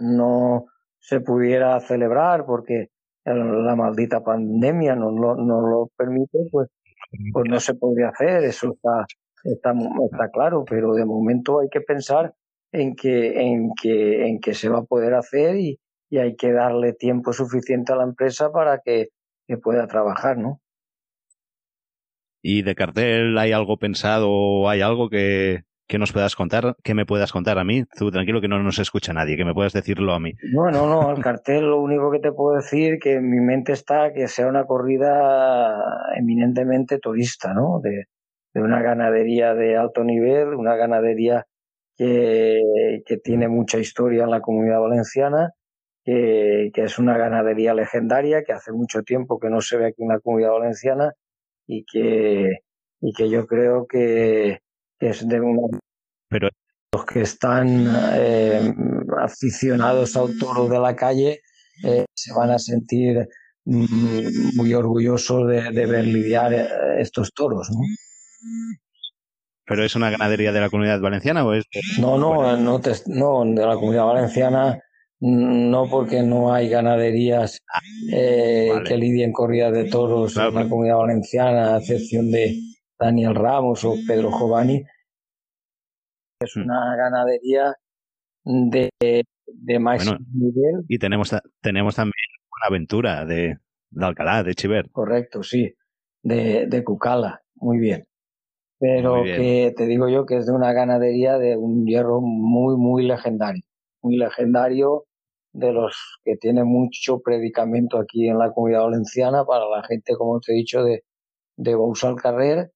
no 0.01 0.67
se 0.99 1.21
pudiera 1.21 1.79
celebrar 1.81 2.47
porque 2.47 2.89
la 3.25 3.75
maldita 3.75 4.23
pandemia 4.23 4.95
no, 4.95 5.11
lo 5.11 5.91
permite, 5.97 6.39
pues, 6.51 6.69
pues 7.33 7.49
no 7.49 7.59
se 7.59 7.75
podría 7.75 8.09
hacer, 8.09 8.45
eso 8.45 8.73
está, 8.73 9.05
está, 9.43 9.73
está 9.73 10.31
claro, 10.31 10.64
pero 10.69 10.95
de 10.95 11.05
momento 11.05 11.61
hay 11.61 11.69
que 11.69 11.81
pensar 11.81 12.35
en 12.73 12.95
que, 12.95 13.41
en 13.41 13.71
que, 13.81 14.29
en 14.29 14.41
que 14.41 14.55
se 14.55 14.69
va 14.69 14.79
a 14.79 14.85
poder 14.85 15.14
hacer 15.14 15.57
y, 15.57 15.79
y 16.09 16.19
hay 16.19 16.37
que 16.37 16.53
darle 16.53 16.93
tiempo 16.93 17.33
suficiente 17.33 17.93
a 17.93 17.97
la 17.97 18.05
empresa 18.05 18.51
para 18.53 18.81
que, 18.85 19.09
que 19.47 19.57
pueda 19.57 19.87
trabajar, 19.87 20.39
¿no? 20.39 20.61
¿Y 22.43 22.62
de 22.62 22.74
cartel 22.74 23.37
hay 23.39 23.53
algo 23.53 23.78
pensado 23.78 24.30
o 24.30 24.68
hay 24.68 24.80
algo 24.80 25.09
que, 25.09 25.64
que 25.89 25.99
nos 25.99 26.12
puedas 26.12 26.34
contar, 26.34 26.76
que 26.82 26.95
me 26.95 27.07
puedas 27.07 27.32
contar 27.32 27.59
a 27.59 27.64
mí. 27.64 27.84
Tú 27.97 28.11
tranquilo 28.11 28.41
que 28.41 28.49
no 28.49 28.62
nos 28.62 28.78
escucha 28.78 29.12
nadie, 29.12 29.37
que 29.37 29.45
me 29.45 29.55
puedas 29.55 29.72
decirlo 29.72 30.12
a 30.14 30.20
mí. 30.20 30.34
No, 30.53 30.70
no, 30.70 30.87
no, 30.87 31.12
el 31.14 31.22
cartel 31.22 31.66
lo 31.66 31.80
único 31.80 32.11
que 32.11 32.18
te 32.18 32.32
puedo 32.32 32.57
decir 32.57 32.99
que 32.99 33.14
en 33.14 33.30
mi 33.30 33.41
mente 33.41 33.72
está 33.72 34.12
que 34.12 34.26
sea 34.28 34.49
una 34.49 34.64
corrida 34.64 35.76
eminentemente 36.16 36.99
turista, 36.99 37.55
¿no? 37.55 37.80
De, 37.80 38.07
de 38.53 38.62
una 38.62 38.82
ganadería 38.82 39.55
de 39.55 39.76
alto 39.76 40.03
nivel, 40.03 40.55
una 40.55 40.74
ganadería 40.76 41.47
que, 41.97 42.61
que 43.05 43.16
tiene 43.18 43.49
mucha 43.49 43.78
historia 43.78 44.24
en 44.24 44.30
la 44.30 44.41
comunidad 44.41 44.80
valenciana, 44.80 45.53
que, 46.05 46.70
que 46.74 46.82
es 46.82 46.99
una 46.99 47.16
ganadería 47.16 47.74
legendaria, 47.74 48.43
que 48.43 48.53
hace 48.53 48.72
mucho 48.72 49.03
tiempo 49.03 49.39
que 49.39 49.51
no 49.51 49.61
se 49.61 49.76
ve 49.76 49.87
aquí 49.87 50.03
en 50.03 50.09
la 50.09 50.20
comunidad 50.20 50.51
valenciana 50.51 51.12
y 51.67 51.85
que, 51.85 52.51
y 53.01 53.12
que 53.12 53.29
yo 53.29 53.47
creo 53.47 53.87
que, 53.87 54.61
es 54.99 55.29
de 55.29 55.41
Pero 56.29 56.49
los 56.93 57.05
que 57.05 57.21
están 57.23 57.87
eh, 58.14 58.75
aficionados 59.21 60.17
al 60.17 60.39
toro 60.39 60.69
de 60.69 60.79
la 60.79 60.97
calle 60.97 61.41
eh, 61.85 62.07
se 62.14 62.33
van 62.33 62.51
a 62.51 62.59
sentir 62.59 63.29
mm, 63.64 64.57
muy 64.57 64.73
orgullosos 64.73 65.47
de, 65.49 65.87
ver 65.87 66.05
lidiar 66.07 66.55
eh, 66.55 66.67
estos 67.01 67.33
toros, 67.35 67.69
¿no? 67.71 67.81
¿Pero 69.69 69.85
es 69.85 69.97
una 69.97 70.11
ganadería 70.11 70.53
de 70.53 70.61
la 70.61 70.71
comunidad 70.71 71.01
valenciana 71.01 71.45
o 71.45 71.53
es...? 71.53 71.64
No, 71.99 72.17
no, 72.17 72.57
no, 72.57 72.81
no, 73.07 73.45
de 73.45 73.67
la 73.67 73.75
comunidad 73.75 74.07
valenciana 74.07 74.81
no 75.29 75.89
porque 75.91 76.22
no 76.22 76.53
hay 76.53 76.68
ganaderías 76.68 77.61
ah, 77.72 77.81
que 78.85 78.97
lidien 78.97 79.33
corridas 79.33 79.72
de 79.72 79.85
toros 79.85 80.37
en 80.37 80.55
la 80.55 80.68
comunidad 80.68 80.99
valenciana, 80.99 81.74
a 81.74 81.79
excepción 81.79 82.31
de, 82.31 82.57
Daniel 82.99 83.35
Ramos 83.35 83.85
o 83.85 83.95
Pedro 84.07 84.31
Giovanni. 84.31 84.83
Es 86.41 86.57
mm. 86.57 86.62
una 86.62 86.97
ganadería 86.97 87.74
de, 88.45 88.91
de 89.47 89.79
máximo 89.79 90.18
nivel. 90.33 90.85
Y 90.89 90.99
tenemos, 90.99 91.35
tenemos 91.61 91.95
también 91.95 92.12
una 92.51 92.68
aventura 92.68 93.24
de, 93.24 93.59
de 93.91 94.05
Alcalá, 94.05 94.43
de 94.43 94.55
Chiver. 94.55 94.91
Correcto, 94.91 95.43
sí, 95.43 95.74
de, 96.22 96.66
de 96.66 96.85
Cucala, 96.85 97.43
muy 97.55 97.79
bien. 97.79 98.07
Pero 98.79 99.24
que 99.24 99.72
te 99.74 99.87
digo 99.87 100.11
yo 100.11 100.27
que 100.27 100.37
es 100.37 100.47
de 100.47 100.53
una 100.53 100.74
ganadería 100.74 101.39
de 101.39 101.57
un 101.57 101.87
hierro 101.87 102.20
muy, 102.20 102.77
muy 102.77 103.07
legendario. 103.07 103.62
Muy 104.03 104.18
legendario 104.18 105.07
de 105.57 105.73
los 105.73 106.21
que 106.23 106.37
tiene 106.37 106.65
mucho 106.65 107.21
predicamento 107.21 107.99
aquí 107.99 108.29
en 108.29 108.39
la 108.39 108.53
comunidad 108.53 108.83
valenciana 108.83 109.45
para 109.45 109.67
la 109.69 109.83
gente, 109.83 110.15
como 110.17 110.39
te 110.41 110.53
he 110.53 110.57
dicho, 110.57 110.83
de, 110.85 111.05
de 111.57 111.75
Bousal 111.75 112.17
Carrer 112.17 112.73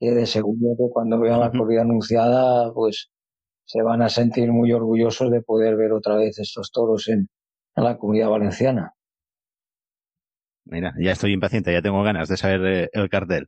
que 0.00 0.12
de 0.12 0.26
seguro 0.26 0.76
que 0.78 0.90
cuando 0.90 1.20
vean 1.20 1.40
la 1.40 1.50
corrida 1.50 1.82
anunciada, 1.82 2.72
pues 2.72 3.10
se 3.66 3.82
van 3.82 4.00
a 4.00 4.08
sentir 4.08 4.50
muy 4.50 4.72
orgullosos 4.72 5.30
de 5.30 5.42
poder 5.42 5.76
ver 5.76 5.92
otra 5.92 6.16
vez 6.16 6.38
estos 6.38 6.72
toros 6.72 7.08
en, 7.08 7.28
la 7.76 7.96
comunidad 7.96 8.28
valenciana. 8.28 8.94
Mira, 10.64 10.92
ya 10.98 11.12
estoy 11.12 11.32
impaciente, 11.32 11.72
ya 11.72 11.80
tengo 11.80 12.02
ganas 12.02 12.28
de 12.28 12.36
saber 12.36 12.66
eh, 12.66 12.90
el 12.92 13.08
cartel. 13.08 13.46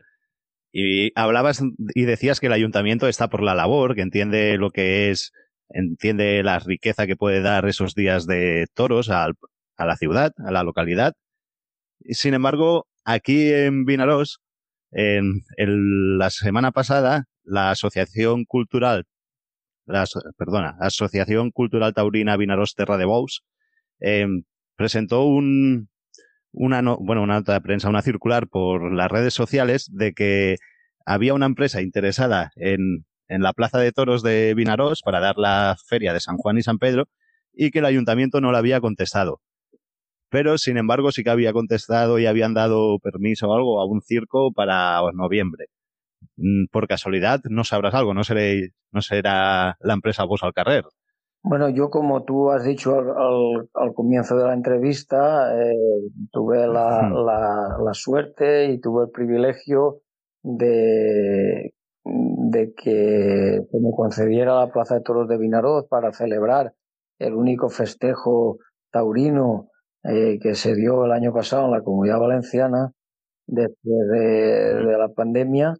Y 0.72 1.10
hablabas 1.18 1.62
y 1.94 2.04
decías 2.04 2.40
que 2.40 2.46
el 2.46 2.54
ayuntamiento 2.54 3.08
está 3.08 3.28
por 3.28 3.42
la 3.42 3.54
labor, 3.54 3.94
que 3.94 4.00
entiende 4.00 4.56
lo 4.56 4.70
que 4.70 5.10
es, 5.10 5.32
entiende 5.72 6.42
la 6.42 6.58
riqueza 6.58 7.06
que 7.06 7.16
puede 7.16 7.40
dar 7.42 7.66
esos 7.66 7.94
días 7.94 8.26
de 8.26 8.66
toros 8.74 9.10
a 9.10 9.32
la 9.78 9.96
ciudad, 9.96 10.32
a 10.38 10.50
la 10.50 10.62
localidad. 10.62 11.14
Sin 12.10 12.34
embargo, 12.34 12.86
aquí 13.04 13.52
en 13.52 13.84
Vinaros 13.84 14.40
en, 14.92 15.42
la 16.18 16.30
semana 16.30 16.70
pasada, 16.72 17.24
la 17.44 17.70
Asociación 17.70 18.44
Cultural, 18.44 19.04
la, 19.86 20.04
perdona, 20.36 20.76
Asociación 20.80 21.50
Cultural 21.50 21.94
Taurina 21.94 22.36
Vinaros 22.36 22.74
Terra 22.74 22.98
de 22.98 23.04
Bous, 23.06 23.42
em, 24.00 24.44
presentó 24.76 25.24
un, 25.24 25.88
una, 26.52 26.82
bueno, 27.00 27.22
una 27.22 27.34
nota 27.34 27.54
de 27.54 27.60
prensa, 27.60 27.88
una 27.88 28.02
circular 28.02 28.48
por 28.48 28.92
las 28.92 29.10
redes 29.10 29.34
sociales 29.34 29.88
de 29.92 30.12
que 30.12 30.56
había 31.06 31.34
una 31.34 31.46
empresa 31.46 31.82
interesada 31.82 32.50
en, 32.56 33.04
en 33.28 33.42
la 33.42 33.52
Plaza 33.52 33.78
de 33.78 33.92
Toros 33.92 34.22
de 34.22 34.54
Vinaros 34.54 35.00
para 35.04 35.20
dar 35.20 35.36
la 35.38 35.76
feria 35.86 36.12
de 36.12 36.20
San 36.20 36.36
Juan 36.36 36.58
y 36.58 36.62
San 36.62 36.78
Pedro 36.78 37.08
y 37.52 37.70
que 37.70 37.80
el 37.80 37.86
ayuntamiento 37.86 38.40
no 38.40 38.52
la 38.52 38.58
había 38.58 38.80
contestado 38.80 39.40
pero 40.32 40.56
sin 40.56 40.78
embargo 40.78 41.12
sí 41.12 41.22
que 41.22 41.30
había 41.30 41.52
contestado 41.52 42.18
y 42.18 42.24
habían 42.24 42.54
dado 42.54 42.98
permiso 43.00 43.48
o 43.48 43.54
algo 43.54 43.80
a 43.80 43.86
un 43.86 44.00
circo 44.00 44.50
para 44.50 45.02
noviembre. 45.12 45.66
Mm, 46.36 46.64
por 46.72 46.88
casualidad, 46.88 47.40
no 47.50 47.64
sabrás 47.64 47.94
algo, 47.94 48.14
no, 48.14 48.24
seré, 48.24 48.70
no 48.92 49.02
será 49.02 49.76
la 49.80 49.92
empresa 49.92 50.24
Vos 50.24 50.42
al 50.42 50.54
Carrer. 50.54 50.84
Bueno, 51.42 51.68
yo 51.68 51.90
como 51.90 52.24
tú 52.24 52.50
has 52.50 52.64
dicho 52.64 52.96
al, 52.96 53.92
comienzo 53.94 54.36
de 54.36 54.44
la 54.46 54.54
entrevista, 54.54 55.54
eh, 55.60 55.74
tuve 56.30 56.66
la, 56.66 57.10
la, 57.10 57.92
suerte 57.92 58.72
y 58.72 58.80
tuve 58.80 59.04
el 59.04 59.10
privilegio 59.10 59.98
de, 60.42 61.74
de 62.04 62.72
que 62.74 63.60
se 63.70 63.78
me 63.80 63.90
concediera 63.96 64.58
la 64.58 64.72
Plaza 64.72 64.96
de 64.96 65.02
Toros 65.02 65.28
de 65.28 65.38
Vinaroz 65.38 65.86
para 65.88 66.12
celebrar 66.12 66.74
el 67.18 67.34
único 67.34 67.68
festejo 67.68 68.58
taurino 68.90 69.68
eh, 70.04 70.38
que 70.40 70.54
se 70.54 70.74
dio 70.74 71.04
el 71.04 71.12
año 71.12 71.32
pasado 71.32 71.66
en 71.66 71.70
la 71.70 71.82
comunidad 71.82 72.18
valenciana 72.18 72.92
después 73.46 74.08
de, 74.10 74.96
la 74.98 75.08
pandemia. 75.14 75.74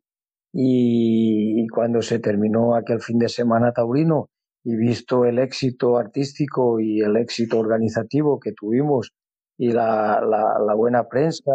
Y, 0.53 1.67
cuando 1.69 2.03
se 2.03 2.19
terminó 2.19 2.77
aquel 2.77 3.01
fin 3.01 3.19
de 3.19 3.29
semana 3.29 3.73
taurino 3.73 4.29
y 4.65 4.77
visto 4.77 5.25
el 5.25 5.39
éxito 5.39 5.97
artístico 5.97 6.79
y 6.79 7.01
el 7.01 7.17
éxito 7.17 7.59
organizativo 7.59 8.39
que 8.39 8.53
tuvimos 8.53 9.13
y 9.59 9.73
la, 9.73 10.21
la, 10.21 10.75
buena 10.75 11.09
prensa 11.09 11.53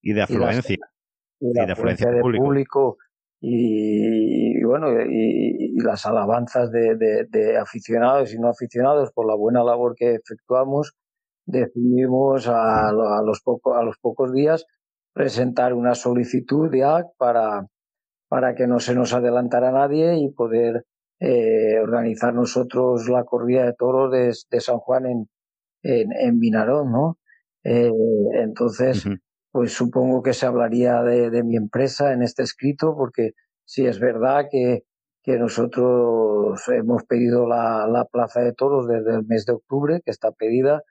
y 0.00 0.12
de 0.12 0.22
afluencia. 0.22 0.76
y, 1.40 1.52
de 1.52 1.72
afluencia 1.72 2.10
del 2.10 2.22
público, 2.22 2.96
y, 3.44 4.62
bueno 4.62 4.88
y, 5.02 5.76
las 5.82 6.06
alabanzas 6.06 6.70
de, 6.70 7.58
aficionados 7.60 8.32
y 8.32 8.38
no 8.38 8.48
aficionados 8.48 9.10
por 9.12 9.26
la 9.26 9.34
buena 9.34 9.64
labor 9.64 9.94
que 9.96 10.14
efectuamos 10.14 10.94
decidimos 11.44 12.46
a, 12.46 12.88
a 12.90 13.22
los 13.22 13.42
poco, 13.42 13.74
a 13.74 13.82
los 13.82 13.98
pocos 13.98 14.32
días 14.32 14.64
presentar 15.12 15.74
una 15.74 15.96
solicitud 15.96 16.70
de 16.70 16.84
ACT 16.84 17.16
para, 17.18 17.66
para 18.28 18.54
que 18.54 18.68
no 18.68 18.78
se 18.78 18.94
nos 18.94 19.12
adelantara 19.12 19.72
nadie 19.72 20.18
y 20.18 20.30
poder 20.30 20.86
eh, 21.18 21.80
organizar 21.80 22.32
nosotros 22.32 23.08
la 23.08 23.24
corrida 23.24 23.64
de 23.64 23.74
toros 23.74 24.12
de, 24.12 24.32
de 24.50 24.60
San 24.60 24.78
Juan 24.78 25.06
en, 25.06 25.28
en, 25.82 26.12
en 26.12 26.38
Vinarón, 26.38 26.92
¿no? 26.92 27.18
Eh, 27.64 27.90
entonces, 28.34 29.04
pues 29.52 29.72
supongo 29.72 30.22
que 30.22 30.32
se 30.32 30.46
hablaría 30.46 31.02
de, 31.02 31.30
de, 31.30 31.44
mi 31.44 31.56
empresa 31.56 32.12
en 32.12 32.22
este 32.22 32.42
escrito, 32.42 32.96
porque 32.96 33.32
sí 33.64 33.86
es 33.86 34.00
verdad 34.00 34.46
que, 34.50 34.84
que 35.22 35.38
nosotros 35.38 36.60
hemos 36.68 37.04
pedido 37.04 37.46
la, 37.46 37.86
la, 37.86 38.06
plaza 38.06 38.40
de 38.40 38.54
toros 38.54 38.88
desde 38.88 39.14
el 39.14 39.26
mes 39.26 39.44
de 39.46 39.52
octubre, 39.52 40.00
que 40.04 40.10
está 40.10 40.32
pedida. 40.32 40.82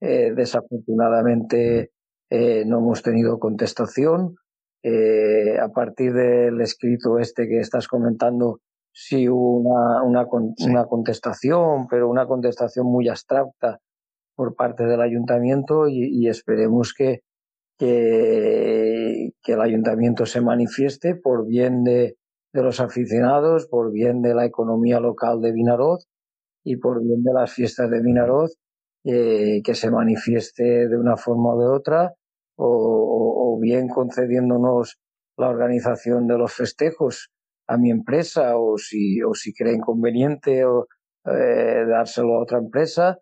Eh, 0.00 0.32
desafortunadamente 0.34 1.92
eh, 2.30 2.64
no 2.66 2.78
hemos 2.78 3.02
tenido 3.02 3.38
contestación. 3.38 4.36
Eh, 4.82 5.58
a 5.58 5.68
partir 5.68 6.12
del 6.12 6.60
escrito 6.60 7.18
este 7.18 7.48
que 7.48 7.58
estás 7.58 7.88
comentando, 7.88 8.60
sí 8.92 9.28
hubo 9.28 9.58
una, 9.58 10.02
una, 10.02 10.26
una 10.66 10.86
contestación, 10.86 11.86
pero 11.88 12.08
una 12.08 12.26
contestación 12.26 12.86
muy 12.86 13.08
abstracta 13.08 13.80
por 14.36 14.54
parte 14.54 14.84
del 14.84 15.00
ayuntamiento 15.00 15.88
y, 15.88 16.28
esperemos 16.28 16.94
que, 16.94 17.22
que, 17.78 19.30
que, 19.42 19.52
el 19.52 19.60
ayuntamiento 19.60 20.26
se 20.26 20.40
manifieste 20.40 21.14
por 21.14 21.46
bien 21.46 21.84
de, 21.84 22.16
de, 22.52 22.62
los 22.62 22.80
aficionados, 22.80 23.66
por 23.66 23.92
bien 23.92 24.22
de 24.22 24.34
la 24.34 24.44
economía 24.46 25.00
local 25.00 25.40
de 25.40 25.52
Vinaroz 25.52 26.06
y 26.64 26.76
por 26.76 27.02
bien 27.02 27.22
de 27.22 27.32
las 27.32 27.52
fiestas 27.52 27.90
de 27.90 28.00
Vinaroz 28.00 28.58
eh, 29.08 29.62
que 29.62 29.76
se 29.76 29.88
manifieste 29.88 30.88
de 30.88 30.96
una 30.96 31.16
forma 31.16 31.54
o 31.54 31.60
de 31.60 31.68
otra, 31.68 32.14
o, 32.56 33.56
bien 33.62 33.86
concediéndonos 33.88 34.98
la 35.36 35.48
organización 35.48 36.26
de 36.26 36.36
los 36.36 36.52
festejos 36.52 37.30
a 37.68 37.76
mi 37.76 37.90
empresa, 37.90 38.56
o 38.58 38.78
si, 38.78 39.22
o 39.22 39.32
si 39.32 39.54
cree 39.54 39.74
inconveniente 39.74 40.62
eh, 40.62 41.84
dárselo 41.88 42.34
a 42.34 42.42
otra 42.42 42.58
empresa, 42.58 43.18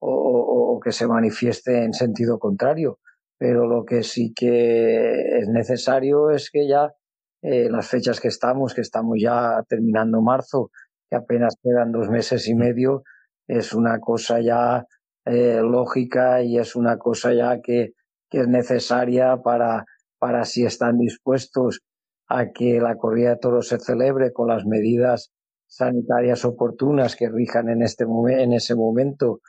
o, 0.00 0.80
que 0.82 0.92
se 0.92 1.06
manifieste 1.06 1.84
en 1.84 1.92
sentido 1.92 2.38
contrario. 2.38 2.98
Pero 3.38 3.66
lo 3.66 3.84
que 3.84 4.02
sí 4.02 4.32
que 4.34 5.38
es 5.38 5.48
necesario 5.48 6.30
es 6.30 6.50
que 6.50 6.66
ya 6.68 6.94
eh, 7.42 7.68
las 7.70 7.88
fechas 7.88 8.20
que 8.20 8.28
estamos, 8.28 8.74
que 8.74 8.80
estamos 8.80 9.18
ya 9.20 9.62
terminando 9.68 10.22
marzo, 10.22 10.70
que 11.08 11.16
apenas 11.16 11.56
quedan 11.62 11.92
dos 11.92 12.08
meses 12.08 12.48
y 12.48 12.54
medio, 12.54 13.02
es 13.46 13.72
una 13.72 14.00
cosa 14.00 14.40
ya 14.40 14.86
eh, 15.24 15.60
lógica 15.62 16.42
y 16.42 16.58
es 16.58 16.76
una 16.76 16.98
cosa 16.98 17.32
ya 17.34 17.60
que, 17.60 17.92
que 18.30 18.40
es 18.40 18.48
necesaria 18.48 19.36
para, 19.42 19.84
para 20.18 20.44
si 20.44 20.64
están 20.64 20.98
dispuestos 20.98 21.80
a 22.28 22.50
que 22.52 22.80
la 22.80 22.96
corrida 22.96 23.30
de 23.30 23.36
toros 23.36 23.68
se 23.68 23.78
celebre 23.78 24.32
con 24.32 24.48
las 24.48 24.64
medidas 24.66 25.30
sanitarias 25.68 26.44
oportunas 26.44 27.16
que 27.16 27.28
rijan 27.28 27.68
en, 27.68 27.82
este, 27.82 28.04
en 28.04 28.52
ese 28.52 28.74
momento 28.74 29.40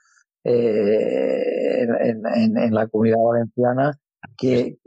eh, 0.44 1.82
en, 1.82 2.26
en, 2.26 2.58
en, 2.58 2.74
la 2.74 2.88
comunidad 2.88 3.18
valenciana, 3.18 4.00
que, 4.38 4.78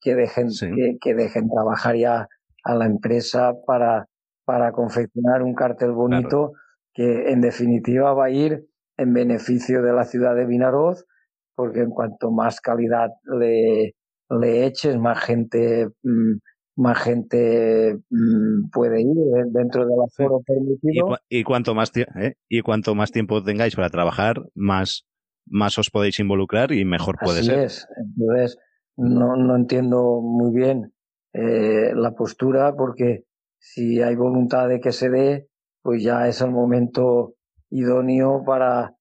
que, 0.00 0.14
dejen, 0.14 0.48
que, 0.50 0.98
que, 1.00 1.14
dejen 1.14 1.48
trabajar 1.48 1.96
ya 1.96 2.28
a 2.64 2.74
la 2.74 2.86
empresa 2.86 3.52
para, 3.66 4.06
para 4.44 4.72
confeccionar 4.72 5.42
un 5.42 5.54
cartel 5.54 5.92
bonito 5.92 6.52
que 6.94 7.30
en 7.30 7.40
definitiva 7.40 8.12
va 8.12 8.26
a 8.26 8.30
ir 8.30 8.66
en 8.96 9.12
beneficio 9.12 9.82
de 9.82 9.92
la 9.92 10.04
ciudad 10.04 10.34
de 10.34 10.46
Vinaroz, 10.46 11.06
porque 11.54 11.80
en 11.80 11.90
cuanto 11.90 12.30
más 12.30 12.60
calidad 12.60 13.10
le, 13.24 13.94
le 14.40 14.66
eches, 14.66 14.98
más 14.98 15.20
gente, 15.20 15.88
mm, 16.02 16.34
más 16.76 16.98
gente 17.02 17.98
mm, 18.10 18.70
puede 18.70 19.02
ir 19.02 19.16
dentro 19.52 19.86
del 19.86 19.98
aforo 20.04 20.40
permitido. 20.40 21.16
Y, 21.28 21.44
cuanto 21.44 21.74
más 21.74 21.92
¿eh? 21.96 22.34
y 22.48 22.62
cuanto 22.62 22.94
más 22.94 23.10
tiempo 23.10 23.42
tengáis 23.42 23.76
para 23.76 23.90
trabajar, 23.90 24.42
más, 24.54 25.06
más 25.46 25.78
os 25.78 25.90
podéis 25.90 26.18
involucrar 26.20 26.72
y 26.72 26.84
mejor 26.84 27.16
puede 27.22 27.40
Así 27.40 27.48
ser. 27.48 27.58
Es. 27.58 27.88
Entonces, 27.96 28.58
no, 28.96 29.36
no 29.36 29.56
entiendo 29.56 30.20
muy 30.22 30.54
bien 30.54 30.92
eh, 31.34 31.92
la 31.94 32.12
postura, 32.12 32.74
porque 32.74 33.24
si 33.58 34.02
hay 34.02 34.16
voluntad 34.16 34.68
de 34.68 34.80
que 34.80 34.92
se 34.92 35.10
dé, 35.10 35.48
pues 35.82 36.02
ya 36.02 36.28
es 36.28 36.40
el 36.40 36.50
momento 36.50 37.34
idóneo 37.70 38.44
para, 38.44 38.94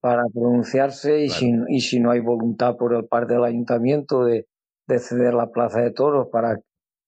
para 0.00 0.24
pronunciarse 0.32 1.24
y, 1.24 1.28
si, 1.28 1.52
y 1.68 1.80
si 1.80 2.00
no 2.00 2.10
hay 2.10 2.20
voluntad 2.20 2.76
por 2.76 2.94
el 2.94 3.06
parte 3.06 3.34
del 3.34 3.44
ayuntamiento 3.44 4.24
de, 4.24 4.46
de 4.86 4.98
ceder 4.98 5.34
la 5.34 5.50
plaza 5.50 5.80
de 5.80 5.90
toros 5.90 6.28
para, 6.30 6.60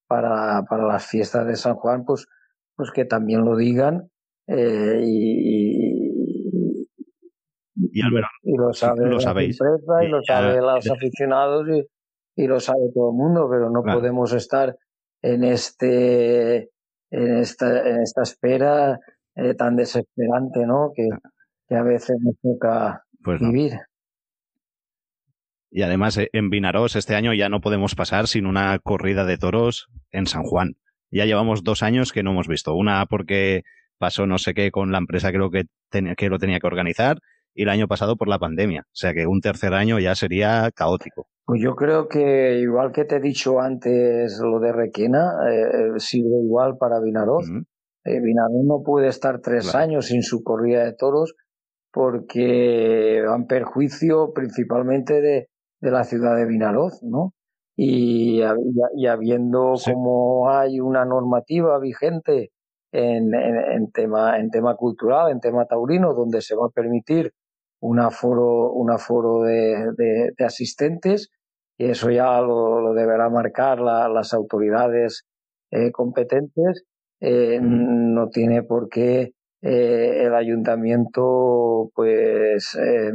para, 0.06 0.62
para 0.68 0.86
las 0.86 1.06
fiestas 1.06 1.46
de 1.46 1.56
San 1.56 1.74
Juan, 1.74 2.04
pues, 2.04 2.26
pues 2.74 2.90
que 2.90 3.04
también 3.04 3.44
lo 3.44 3.56
digan 3.56 4.10
eh, 4.46 5.00
y, 5.02 6.10
y, 7.74 7.92
y, 7.92 8.02
lo 8.56 8.72
sabe 8.72 9.06
lo 9.06 9.20
sabéis. 9.20 9.58
Empresa, 9.60 10.04
y, 10.04 10.08
lo 10.08 10.22
sabe 10.22 10.60
los 10.60 10.90
aficionados 10.90 11.66
y, 11.68 12.42
y, 12.42 12.46
lo 12.46 12.60
sabe 12.60 12.90
todo 12.94 13.10
el 13.10 13.16
mundo, 13.16 13.48
pero 13.50 13.70
no 13.70 13.82
podemos 13.82 14.32
estar 14.32 14.76
en 15.22 15.44
este 15.44 16.70
en 17.10 17.38
esta, 17.38 17.88
en 17.88 18.02
esta 18.02 18.22
espera 18.22 18.98
eh, 19.34 19.54
tan 19.54 19.76
desesperante, 19.76 20.66
¿no? 20.66 20.92
Que, 20.94 21.08
que, 21.68 21.74
a 21.74 21.82
veces 21.82 22.16
nos 22.20 22.36
toca 22.40 23.04
pues 23.22 23.40
vivir. 23.40 23.72
Y 25.76 25.82
además 25.82 26.16
eh, 26.16 26.30
en 26.32 26.48
Vinaros 26.48 26.96
este 26.96 27.16
año 27.16 27.34
ya 27.34 27.50
no 27.50 27.60
podemos 27.60 27.94
pasar 27.94 28.28
sin 28.28 28.46
una 28.46 28.78
corrida 28.78 29.26
de 29.26 29.36
toros 29.36 29.90
en 30.10 30.24
San 30.24 30.42
Juan. 30.42 30.76
Ya 31.10 31.26
llevamos 31.26 31.64
dos 31.64 31.82
años 31.82 32.14
que 32.14 32.22
no 32.22 32.30
hemos 32.30 32.48
visto. 32.48 32.74
Una 32.74 33.04
porque 33.04 33.62
pasó 33.98 34.26
no 34.26 34.38
sé 34.38 34.54
qué 34.54 34.70
con 34.70 34.90
la 34.90 34.96
empresa 34.96 35.32
creo 35.32 35.50
que, 35.50 35.64
tenía, 35.90 36.14
que 36.14 36.30
lo 36.30 36.38
tenía 36.38 36.60
que 36.60 36.66
organizar 36.66 37.18
y 37.52 37.64
el 37.64 37.68
año 37.68 37.88
pasado 37.88 38.16
por 38.16 38.26
la 38.26 38.38
pandemia. 38.38 38.84
O 38.86 38.94
sea 38.94 39.12
que 39.12 39.26
un 39.26 39.42
tercer 39.42 39.74
año 39.74 39.98
ya 39.98 40.14
sería 40.14 40.70
caótico. 40.74 41.28
Pues 41.44 41.60
yo 41.60 41.76
creo 41.76 42.08
que 42.08 42.58
igual 42.58 42.90
que 42.92 43.04
te 43.04 43.16
he 43.16 43.20
dicho 43.20 43.60
antes 43.60 44.40
lo 44.42 44.60
de 44.60 44.72
Requena, 44.72 45.30
eh, 45.46 45.98
sirve 45.98 46.40
igual 46.42 46.78
para 46.78 47.00
Vinaroz. 47.00 47.50
Eh, 48.06 48.20
no 48.64 48.82
puede 48.82 49.08
estar 49.08 49.42
tres 49.42 49.74
años 49.74 50.06
sin 50.06 50.22
su 50.22 50.42
corrida 50.42 50.86
de 50.86 50.94
toros 50.94 51.34
porque 51.92 53.22
van 53.26 53.46
perjuicio 53.46 54.32
principalmente 54.32 55.20
de, 55.20 55.48
de 55.80 55.90
la 55.90 56.04
ciudad 56.04 56.36
de 56.36 56.46
Vinaroz, 56.46 57.02
¿no? 57.02 57.34
Y, 57.76 58.40
y, 58.94 59.06
habiendo 59.06 59.74
como 59.84 60.48
hay 60.50 60.80
una 60.80 61.04
normativa 61.04 61.78
vigente 61.78 62.50
en, 62.90 63.34
en, 63.34 63.90
tema, 63.92 64.38
en 64.38 64.50
tema 64.50 64.76
cultural, 64.76 65.30
en 65.30 65.40
tema 65.40 65.66
taurino, 65.66 66.14
donde 66.14 66.40
se 66.40 66.56
va 66.56 66.66
a 66.66 66.70
permitir 66.70 67.32
un 67.80 68.00
aforo, 68.00 68.72
un 68.72 68.90
aforo 68.90 69.42
de, 69.42 69.92
de, 69.96 70.44
asistentes, 70.44 71.28
y 71.76 71.90
eso 71.90 72.10
ya 72.10 72.40
lo, 72.40 72.80
lo 72.80 72.94
deberá 72.94 73.28
marcar 73.28 73.78
la, 73.78 74.08
las 74.08 74.32
autoridades 74.32 75.26
eh, 75.70 75.92
competentes, 75.92 76.84
eh, 77.20 77.58
no 77.60 78.28
tiene 78.28 78.62
por 78.62 78.88
qué 78.88 79.32
eh, 79.62 80.22
el 80.24 80.34
ayuntamiento 80.34 81.90
pues 81.94 82.74
eh, 82.80 83.12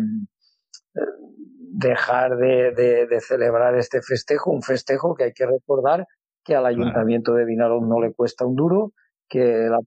dejar 1.73 2.37
de, 2.37 2.71
de, 2.71 3.07
de, 3.07 3.21
celebrar 3.21 3.75
este 3.77 4.01
festejo, 4.01 4.51
un 4.51 4.61
festejo 4.61 5.15
que 5.15 5.25
hay 5.25 5.33
que 5.33 5.45
recordar 5.45 6.05
que 6.43 6.55
al 6.55 6.65
ayuntamiento 6.65 7.33
de 7.33 7.45
Vinalón 7.45 7.87
no 7.87 8.01
le 8.01 8.13
cuesta 8.13 8.45
un 8.45 8.55
duro, 8.55 8.91
que 9.29 9.69
la, 9.69 9.79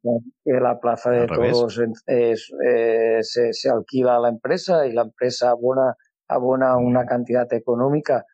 que 0.45 0.53
la 0.53 0.79
plaza 0.81 1.11
de 1.11 1.27
toros 1.27 1.79
es, 2.07 2.51
eh, 2.67 3.19
se, 3.21 3.53
se, 3.53 3.71
alquila 3.71 4.17
a 4.17 4.21
la 4.21 4.31
empresa 4.31 4.87
y 4.87 4.93
la 4.93 5.03
empresa 5.03 5.51
abona, 5.51 5.95
abona 6.29 6.77
una 6.79 7.05
cantidad 7.05 7.53
económica 7.53 8.25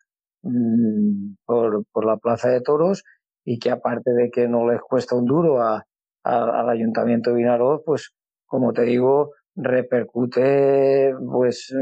mmm, 0.43 1.33
por, 1.45 1.83
por 1.91 2.05
la 2.05 2.15
plaza 2.17 2.49
de 2.49 2.61
toros 2.61 3.03
y 3.43 3.59
que 3.59 3.71
aparte 3.71 4.11
de 4.11 4.29
que 4.29 4.47
no 4.47 4.69
les 4.71 4.79
cuesta 4.81 5.15
un 5.15 5.25
duro 5.25 5.61
a, 5.61 5.83
al 6.23 6.69
Ayuntamiento 6.69 7.31
de 7.31 7.37
Vinaroz, 7.37 7.81
pues 7.85 8.11
como 8.45 8.71
te 8.71 8.83
digo, 8.83 9.31
repercute 9.55 11.13
pues 11.31 11.73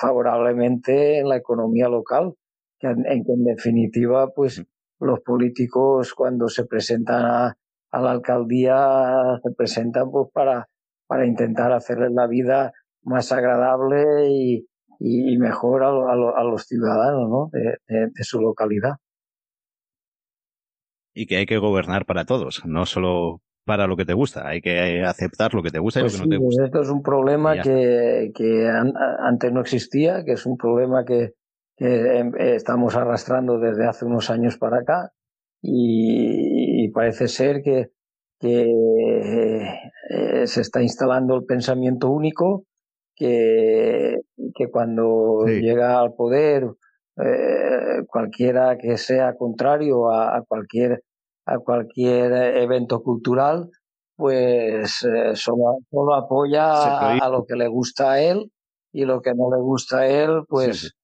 favorablemente 0.00 1.18
en 1.18 1.28
la 1.28 1.36
economía 1.36 1.88
local, 1.88 2.34
en, 2.80 3.24
que 3.24 3.32
en 3.32 3.44
definitiva 3.44 4.32
pues 4.34 4.64
los 4.98 5.20
políticos 5.20 6.14
cuando 6.14 6.48
se 6.48 6.64
presentan 6.64 7.24
a, 7.24 7.56
la 7.92 8.10
alcaldía 8.10 9.40
se 9.42 9.50
presentan 9.52 10.10
pues 10.10 10.28
para, 10.32 10.68
para 11.06 11.26
intentar 11.26 11.72
hacerles 11.72 12.12
la 12.12 12.26
vida 12.26 12.72
más 13.02 13.32
agradable 13.32 14.28
y, 14.30 14.66
y 14.98 15.36
mejor 15.38 15.82
a, 15.82 15.88
a, 15.88 16.44
los 16.44 16.64
ciudadanos 16.66 17.28
¿no? 17.28 17.50
de, 17.52 17.78
de, 17.88 18.24
su 18.24 18.40
localidad. 18.40 18.96
Y 21.14 21.26
que 21.26 21.36
hay 21.36 21.46
que 21.46 21.58
gobernar 21.58 22.06
para 22.06 22.24
todos, 22.24 22.64
no 22.64 22.86
solo 22.86 23.42
para 23.64 23.86
lo 23.86 23.96
que 23.96 24.04
te 24.04 24.14
gusta, 24.14 24.48
hay 24.48 24.60
que 24.60 25.02
aceptar 25.04 25.54
lo 25.54 25.62
que 25.62 25.70
te 25.70 25.78
gusta 25.78 26.00
y 26.00 26.02
lo 26.02 26.08
pues 26.08 26.20
que 26.20 26.26
no 26.26 26.30
te 26.30 26.36
gusta. 26.36 26.64
Esto 26.64 26.80
es 26.82 26.88
un 26.88 27.02
problema 27.02 27.60
que, 27.60 28.32
que, 28.34 28.68
antes 28.68 29.52
no 29.52 29.60
existía, 29.60 30.24
que 30.24 30.32
es 30.32 30.46
un 30.46 30.56
problema 30.56 31.04
que, 31.04 31.34
que 31.76 32.18
em, 32.18 32.32
estamos 32.38 32.96
arrastrando 32.96 33.58
desde 33.58 33.86
hace 33.86 34.04
unos 34.04 34.30
años 34.30 34.58
para 34.58 34.78
acá. 34.78 35.12
Y, 35.62 36.88
parece 36.92 37.28
ser 37.28 37.62
que, 37.62 37.92
que 38.40 38.62
eh, 40.10 40.46
se 40.46 40.60
está 40.60 40.82
instalando 40.82 41.36
el 41.36 41.44
pensamiento 41.44 42.10
único 42.10 42.64
que, 43.14 44.16
que 44.54 44.70
cuando 44.70 45.44
llega 45.46 46.00
al 46.00 46.14
poder 46.14 46.66
eh, 47.16 48.04
cualquiera 48.06 48.78
que 48.78 48.96
sea 48.96 49.34
contrario 49.36 50.10
a, 50.10 50.42
cualquier 50.48 51.02
a 51.46 51.58
cualquier 51.58 52.32
evento 52.56 53.02
cultural 53.02 53.70
pues 54.16 55.02
eh, 55.04 55.34
solo, 55.34 55.78
solo, 55.90 56.14
apoya 56.14 57.16
a, 57.16 57.28
lo 57.28 57.44
que 57.44 57.56
le 57.56 57.66
gusta 57.66 58.12
a 58.12 58.20
él 58.20 58.52
y 58.92 59.04
lo 59.04 59.20
que 59.20 59.32
no 59.34 59.50
le 59.54 59.60
gusta 59.60 60.00
a 60.00 60.06
él 60.06 60.42
pues 60.48 60.94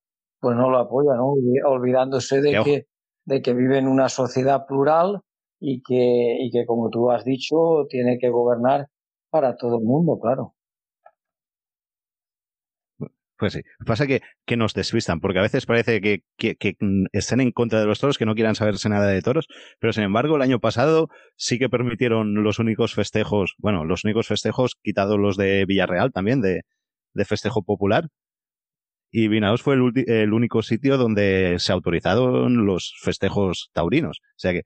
pues 0.41 0.57
no 0.57 0.71
lo 0.71 0.79
apoya 0.79 1.15
no 1.15 1.35
olvidándose 1.67 2.41
de 2.41 2.63
que 2.63 2.87
de 3.25 3.43
que 3.43 3.55
vive 3.55 3.79
en 3.79 3.89
una 3.89 4.09
sociedad 4.09 4.67
plural 4.67 5.21
y 5.59 5.83
que 5.83 6.37
y 6.41 6.51
que 6.51 6.65
como 6.67 6.91
tú 6.91 7.11
has 7.11 7.25
dicho 7.25 7.87
tiene 7.89 8.19
que 8.19 8.31
gobernar 8.31 8.87
para 9.31 9.57
todo 9.57 9.79
el 9.79 9.85
mundo 9.85 10.19
claro 10.21 10.55
pues 13.39 13.53
sí. 13.53 13.61
Pasa 13.87 14.07
que, 14.07 14.21
que 14.47 14.57
nos 14.57 14.75
despistan, 14.75 15.21
porque 15.21 15.39
a 15.39 15.43
veces 15.43 15.65
parece 15.65 16.01
que, 16.01 16.25
que, 16.37 16.57
que, 16.57 16.77
estén 17.13 17.41
en 17.41 17.53
contra 17.53 17.81
de 17.81 17.87
los 17.87 18.01
toros, 18.01 18.19
que 18.19 18.27
no 18.27 18.35
quieran 18.35 18.55
saberse 18.55 18.89
nada 18.89 19.07
de 19.07 19.23
toros, 19.23 19.47
pero 19.79 19.93
sin 19.93 20.05
embargo 20.05 20.37
el 20.37 20.43
año 20.43 20.61
pasado 20.61 21.09
sí 21.37 21.59
que 21.59 21.69
permitieron 21.69 22.43
los 22.43 22.59
únicos 22.59 22.95
festejos, 22.95 23.55
bueno, 23.59 23.85
los 23.85 24.05
únicos 24.05 24.27
festejos, 24.27 24.77
quitados 24.83 25.19
los 25.19 25.37
de 25.37 25.65
Villarreal 25.67 26.13
también, 26.13 26.41
de, 26.41 26.63
de 27.15 27.25
festejo 27.25 27.63
popular, 27.63 28.09
y 29.11 29.29
Vinaos 29.29 29.63
fue 29.63 29.75
el, 29.75 29.93
el, 30.07 30.33
único 30.33 30.61
sitio 30.63 30.99
donde 30.99 31.57
se 31.59 31.73
autorizaron 31.73 32.67
los 32.67 32.95
festejos 33.03 33.71
taurinos. 33.73 34.21
O 34.21 34.39
sea 34.39 34.53
que 34.53 34.63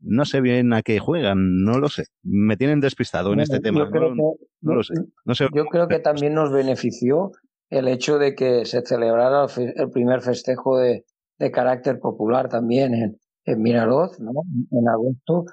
no 0.00 0.24
sé 0.24 0.40
bien 0.40 0.72
a 0.72 0.82
qué 0.82 0.98
juegan, 0.98 1.62
no 1.62 1.78
lo 1.78 1.88
sé. 1.88 2.04
Me 2.22 2.56
tienen 2.56 2.80
despistado 2.80 3.32
en 3.32 3.40
este 3.40 3.60
tema. 3.60 3.88
No, 3.90 4.34
no, 4.60 4.74
lo 4.74 4.82
sé. 4.82 4.94
No 5.24 5.34
sé. 5.34 5.48
Yo 5.52 5.64
creo 5.66 5.88
que 5.88 5.98
también 5.98 6.34
nos 6.34 6.52
benefició 6.52 7.32
el 7.70 7.88
hecho 7.88 8.18
de 8.18 8.34
que 8.34 8.66
se 8.66 8.82
celebrara 8.82 9.46
el 9.56 9.90
primer 9.90 10.20
festejo 10.20 10.78
de, 10.78 11.04
de 11.38 11.50
carácter 11.50 12.00
popular 12.00 12.48
también 12.48 12.94
en, 12.94 13.18
en 13.44 13.62
Minaroz, 13.62 14.18
¿no? 14.20 14.32
en 14.70 14.88
agosto. 14.88 15.44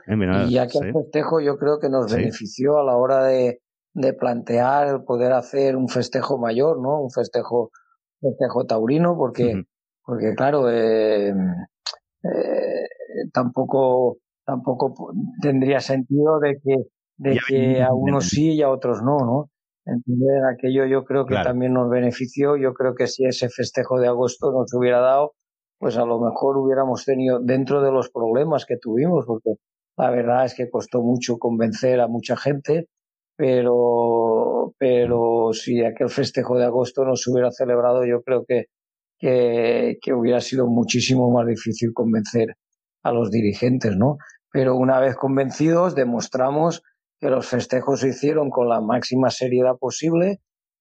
y 0.47 0.53
ya 0.53 0.67
que 0.67 0.79
el 0.79 0.93
festejo 0.93 1.39
yo 1.39 1.57
creo 1.57 1.79
que 1.79 1.89
nos 1.89 2.13
benefició 2.13 2.79
a 2.79 2.83
la 2.83 2.97
hora 2.97 3.23
de, 3.23 3.61
de, 3.93 4.13
plantear 4.13 4.87
el 4.87 5.03
poder 5.03 5.31
hacer 5.31 5.75
un 5.75 5.87
festejo 5.87 6.37
mayor, 6.37 6.81
¿no? 6.81 7.01
Un 7.01 7.11
festejo, 7.11 7.71
festejo 8.19 8.65
taurino, 8.65 9.15
porque, 9.15 9.63
porque 10.03 10.33
claro, 10.35 10.69
eh, 10.71 11.33
eh, 12.23 12.87
tampoco, 13.31 14.17
tampoco 14.43 15.13
tendría 15.41 15.79
sentido 15.79 16.39
de 16.39 16.57
que, 16.63 16.75
de 17.17 17.39
que 17.47 17.81
a 17.81 17.93
unos 17.93 18.25
sí 18.25 18.53
y 18.53 18.61
a 18.63 18.69
otros 18.69 19.01
no, 19.03 19.19
¿no? 19.19 19.49
Entonces, 19.87 20.43
aquello 20.53 20.85
yo 20.85 21.05
creo 21.05 21.25
que 21.25 21.35
también 21.35 21.73
nos 21.73 21.89
benefició. 21.89 22.57
Yo 22.57 22.73
creo 22.73 22.93
que 22.93 23.07
si 23.07 23.25
ese 23.25 23.47
festejo 23.49 23.99
de 23.99 24.07
agosto 24.07 24.51
nos 24.51 24.73
hubiera 24.73 24.99
dado, 24.99 25.33
pues 25.79 25.97
a 25.97 26.05
lo 26.05 26.19
mejor 26.19 26.57
hubiéramos 26.57 27.05
tenido 27.05 27.39
dentro 27.39 27.81
de 27.81 27.91
los 27.91 28.09
problemas 28.09 28.65
que 28.65 28.77
tuvimos, 28.77 29.25
porque 29.25 29.51
la 29.97 30.09
verdad 30.09 30.45
es 30.45 30.55
que 30.55 30.69
costó 30.69 31.01
mucho 31.01 31.37
convencer 31.37 32.01
a 32.01 32.07
mucha 32.07 32.35
gente, 32.35 32.87
pero, 33.37 34.73
pero 34.77 35.53
si 35.53 35.83
aquel 35.83 36.09
festejo 36.09 36.57
de 36.57 36.65
agosto 36.65 37.05
no 37.05 37.15
se 37.15 37.31
hubiera 37.31 37.51
celebrado, 37.51 38.05
yo 38.05 38.21
creo 38.23 38.43
que, 38.45 38.65
que, 39.17 39.97
que 40.01 40.13
hubiera 40.13 40.41
sido 40.41 40.67
muchísimo 40.67 41.31
más 41.31 41.47
difícil 41.47 41.93
convencer 41.93 42.55
a 43.03 43.11
los 43.13 43.31
dirigentes, 43.31 43.95
¿no? 43.95 44.17
Pero 44.51 44.75
una 44.75 44.99
vez 44.99 45.15
convencidos, 45.15 45.95
demostramos 45.95 46.83
que 47.19 47.29
los 47.29 47.47
festejos 47.47 48.01
se 48.01 48.09
hicieron 48.09 48.49
con 48.49 48.69
la 48.69 48.81
máxima 48.81 49.29
seriedad 49.29 49.77
posible, 49.79 50.39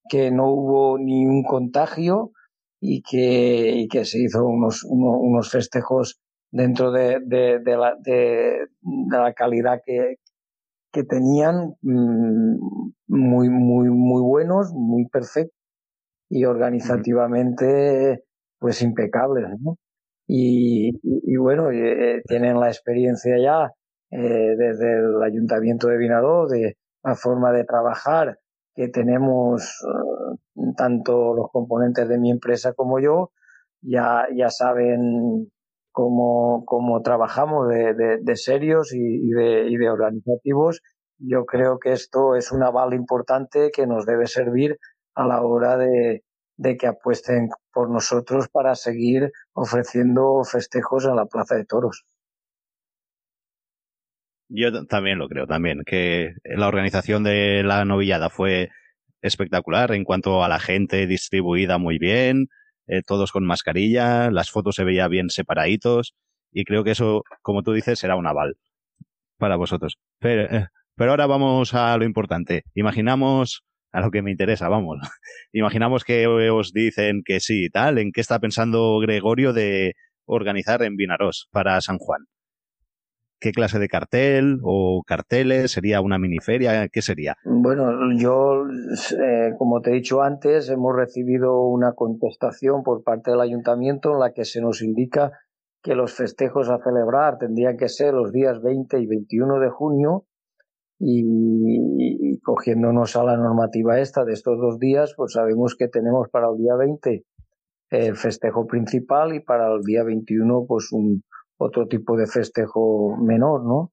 que 0.09 0.31
no 0.31 0.51
hubo 0.51 0.99
ni 0.99 1.27
un 1.27 1.43
contagio 1.45 2.33
y 2.81 3.03
que, 3.03 3.87
que 3.91 4.05
se 4.05 4.19
hizo 4.19 4.45
unos, 4.45 4.85
unos, 4.85 5.51
festejos 5.51 6.21
dentro 6.51 6.93
de, 6.93 7.19
de, 7.25 7.77
la, 7.77 7.95
de, 7.99 8.67
la, 9.11 9.33
calidad 9.33 9.81
que, 9.85 10.17
que 10.93 11.05
tenían 11.05 11.75
mm, 11.83 12.59
muy, 13.09 13.49
muy, 13.49 13.91
muy 13.91 14.23
buenos, 14.23 14.73
muy 14.73 15.09
perfectos 15.09 15.57
y 16.29 16.45
organizativamente 16.45 18.25
pues 18.59 18.83
impecables, 18.83 19.45
¿no? 19.61 19.77
Y, 20.29 20.91
bueno, 21.37 21.71
eh, 21.71 22.23
tienen 22.27 22.59
la 22.59 22.69
experiencia 22.69 23.37
ya 23.41 23.71
eh, 24.11 24.55
desde 24.57 24.99
el 24.99 25.23
Ayuntamiento 25.23 25.89
de 25.89 25.99
Vinadó, 25.99 26.47
de 26.47 26.77
la 27.03 27.15
forma 27.15 27.53
de 27.53 27.65
trabajar 27.65 28.39
que 28.75 28.89
tenemos 28.89 29.63
eh, 29.65 30.37
tanto 30.77 31.35
los 31.35 31.51
componentes 31.51 32.09
de 32.09 32.19
mi 32.19 32.31
empresa 32.31 32.73
como 32.75 33.01
yo, 33.01 33.33
ya, 33.81 34.27
ya 34.35 34.51
saben 34.51 35.51
cómo, 35.93 36.65
cómo 36.67 37.01
trabajamos 37.03 37.69
de, 37.69 38.19
de, 38.23 38.37
serios 38.37 38.93
y, 38.93 39.31
de, 39.31 39.91
organizativos. 39.91 40.83
Yo 41.19 41.47
creo 41.47 41.79
que 41.79 41.93
esto 41.93 42.37
es 42.37 42.53
un 42.53 42.63
aval 42.63 42.93
importante 42.93 43.71
que 43.73 43.87
nos 43.87 44.05
debe 44.05 44.27
servir 44.27 44.77
a 45.15 45.27
la 45.27 45.43
hora 45.43 45.79
de 45.79 46.23
que 46.79 46.87
apuesten 46.87 47.49
por 47.73 47.91
nosotros 47.91 48.49
para 48.49 48.75
seguir 48.75 49.31
ofreciendo 49.55 50.43
festejos 50.45 51.07
en 51.07 51.17
la 51.17 51.27
Plaza 51.27 51.55
de 51.55 51.65
Toros. 51.65 52.05
Yo 54.49 54.87
también 54.87 55.19
lo 55.19 55.29
creo, 55.29 55.47
también, 55.47 55.83
que 55.85 56.35
la 56.45 56.69
organización 56.69 57.25
de 57.25 57.63
la 57.65 57.85
novillada 57.85 58.31
fue 58.31 58.71
espectacular 59.23 59.93
en 59.93 60.05
cuanto 60.05 60.45
a 60.45 60.49
la 60.49 60.61
gente 60.61 61.07
distribuida 61.07 61.79
muy 61.79 61.99
bien, 61.99 62.49
eh, 62.87 63.03
todos 63.05 63.33
con 63.33 63.45
mascarilla, 63.45 64.31
las 64.31 64.51
fotos 64.51 64.77
se 64.77 64.85
veían 64.85 65.11
bien 65.11 65.31
separaditos 65.31 66.15
y 66.53 66.65
creo 66.65 66.85
que 66.85 66.93
eso, 66.93 67.25
como 67.43 67.63
tú 67.63 67.73
dices, 67.73 67.99
será 67.99 68.17
un 68.17 68.27
aval 68.27 68.57
para 69.39 69.57
vosotros. 69.57 69.99
Pero, 70.21 70.43
eh, 70.43 70.69
pero 70.95 71.11
ahora 71.11 71.27
vamos 71.27 71.75
a 71.75 71.97
lo 71.99 72.05
importante. 72.05 72.63
Imaginamos 72.75 73.65
a 73.93 74.01
lo 74.01 74.11
que 74.11 74.23
me 74.23 74.31
interesa, 74.31 74.69
vamos. 74.69 74.99
Imaginamos 75.53 76.05
que 76.05 76.27
os 76.27 76.73
dicen 76.73 77.23
que 77.25 77.41
sí 77.41 77.65
y 77.67 77.71
tal, 77.71 77.99
¿en 77.99 78.13
qué 78.13 78.21
está 78.21 78.39
pensando 78.39 78.99
Gregorio 79.01 79.53
de 79.53 79.95
organizar 80.25 80.83
en 80.83 80.97
Vinaros 80.97 81.49
para 81.51 81.81
San 81.81 81.99
Juan? 81.99 82.27
¿Qué 83.39 83.53
clase 83.53 83.79
de 83.79 83.89
cartel 83.89 84.61
o 84.63 85.03
carteles? 85.07 85.73
¿Sería 85.73 86.01
una 86.01 86.19
miniferia? 86.19 86.89
¿Qué 86.89 87.03
sería? 87.03 87.37
Bueno, 87.45 87.91
yo, 88.17 88.65
eh, 88.67 89.53
como 89.59 89.83
te 89.83 89.91
he 89.91 89.95
dicho 89.95 90.23
antes, 90.23 90.71
hemos 90.71 90.97
recibido 90.97 91.61
una 91.63 91.93
contestación 91.93 92.83
por 92.83 93.03
parte 93.05 93.31
del 93.31 93.41
ayuntamiento 93.41 94.13
en 94.13 94.21
la 94.21 94.33
que 94.33 94.45
se 94.45 94.63
nos 94.63 94.81
indica 94.83 95.33
que 95.83 95.95
los 95.95 96.15
festejos 96.15 96.71
a 96.71 96.79
celebrar 96.83 97.39
tendrían 97.39 97.77
que 97.77 97.89
ser 97.89 98.15
los 98.15 98.33
días 98.33 98.61
20 98.63 98.99
y 99.01 99.07
21 99.07 99.61
de 99.61 99.71
junio 99.71 100.25
y, 100.99 102.41
cogiéndonos 102.41 103.17
a 103.17 103.25
la 103.25 103.37
normativa 103.37 104.01
esta 104.01 104.25
de 104.25 104.33
estos 104.33 104.59
dos 104.59 104.79
días, 104.79 105.15
pues 105.17 105.33
sabemos 105.33 105.77
que 105.77 105.89
tenemos 105.89 106.29
para 106.31 106.49
el 106.49 106.57
día 106.57 106.75
20 106.75 107.25
el 107.91 108.17
festejo 108.17 108.67
principal 108.67 109.35
y 109.35 109.41
para 109.41 109.73
el 109.73 109.83
día 109.83 110.03
21 110.03 110.65
pues 110.67 110.91
un, 110.91 111.23
otro 111.59 111.87
tipo 111.87 112.17
de 112.17 112.27
festejo 112.27 113.17
menor, 113.17 113.65
¿no? 113.65 113.93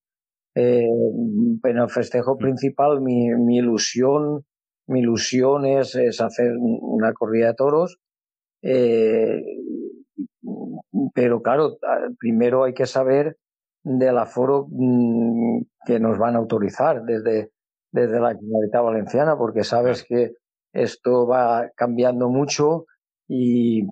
Eh, 0.56 0.86
en 0.86 1.78
el 1.78 1.90
festejo 1.90 2.38
principal 2.38 3.02
mi, 3.02 3.30
mi 3.30 3.58
ilusión, 3.58 4.46
mi 4.88 5.00
ilusión 5.00 5.66
es, 5.66 5.96
es 5.96 6.22
hacer 6.22 6.52
una 6.60 7.14
corrida 7.14 7.48
de 7.48 7.54
toros, 7.56 7.98
eh, 8.62 9.42
pero 11.14 11.42
claro, 11.42 11.78
primero 12.20 12.64
hay 12.64 12.74
que 12.74 12.86
saber 12.86 13.38
del 13.84 14.18
aforo 14.18 14.68
mm, 14.70 15.62
que 15.86 16.00
nos 16.00 16.18
van 16.18 16.36
a 16.36 16.40
autorizar 16.40 17.04
desde, 17.04 17.52
desde 17.92 18.20
la 18.20 18.36
Comunidad 18.36 18.84
Valenciana, 18.84 19.38
porque 19.38 19.64
sabes 19.64 20.06
que 20.08 20.34
esto 20.72 21.28
va 21.28 21.70
cambiando 21.76 22.30
mucho 22.30 22.86
y, 23.28 23.88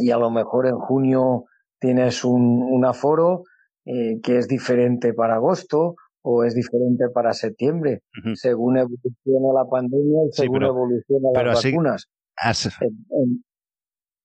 y 0.00 0.10
a 0.10 0.18
lo 0.18 0.30
mejor 0.30 0.66
en 0.66 0.76
junio 0.76 1.44
tienes 1.84 2.24
un, 2.24 2.62
un 2.62 2.86
aforo 2.86 3.42
eh, 3.84 4.18
que 4.22 4.38
es 4.38 4.48
diferente 4.48 5.12
para 5.12 5.34
agosto 5.34 5.96
o 6.22 6.42
es 6.44 6.54
diferente 6.54 7.10
para 7.12 7.34
septiembre, 7.34 8.00
según 8.32 8.78
evoluciona 8.78 9.52
la 9.54 9.68
pandemia 9.68 10.22
y 10.26 10.32
según 10.32 10.62
evoluciona 10.62 11.28
las 11.44 11.62
vacunas. 11.62 12.08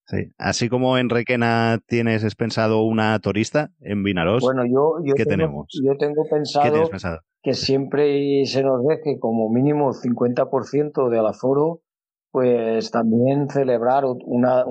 Sí. 0.06 0.32
Así 0.38 0.70
como 0.70 0.96
en 0.96 1.10
Requena 1.10 1.78
tienes 1.86 2.34
pensado 2.34 2.82
una 2.84 3.18
turista 3.18 3.70
en 3.80 4.02
Vinaros, 4.02 4.42
bueno, 4.42 4.64
yo, 4.64 4.94
yo 5.04 5.12
¿qué 5.14 5.26
tengo, 5.26 5.66
Yo 5.84 5.96
tengo 5.98 6.24
pensado, 6.28 6.90
que 7.42 7.52
siempre 7.52 8.46
se 8.46 8.62
nos 8.62 8.82
deje 8.86 9.18
como 9.20 9.50
mínimo 9.50 9.90
el 9.90 9.96
50% 9.96 11.10
del 11.10 11.26
aforo, 11.26 11.82
pues 12.32 12.90
también 12.90 13.50
celebrar 13.50 14.04
una... 14.06 14.64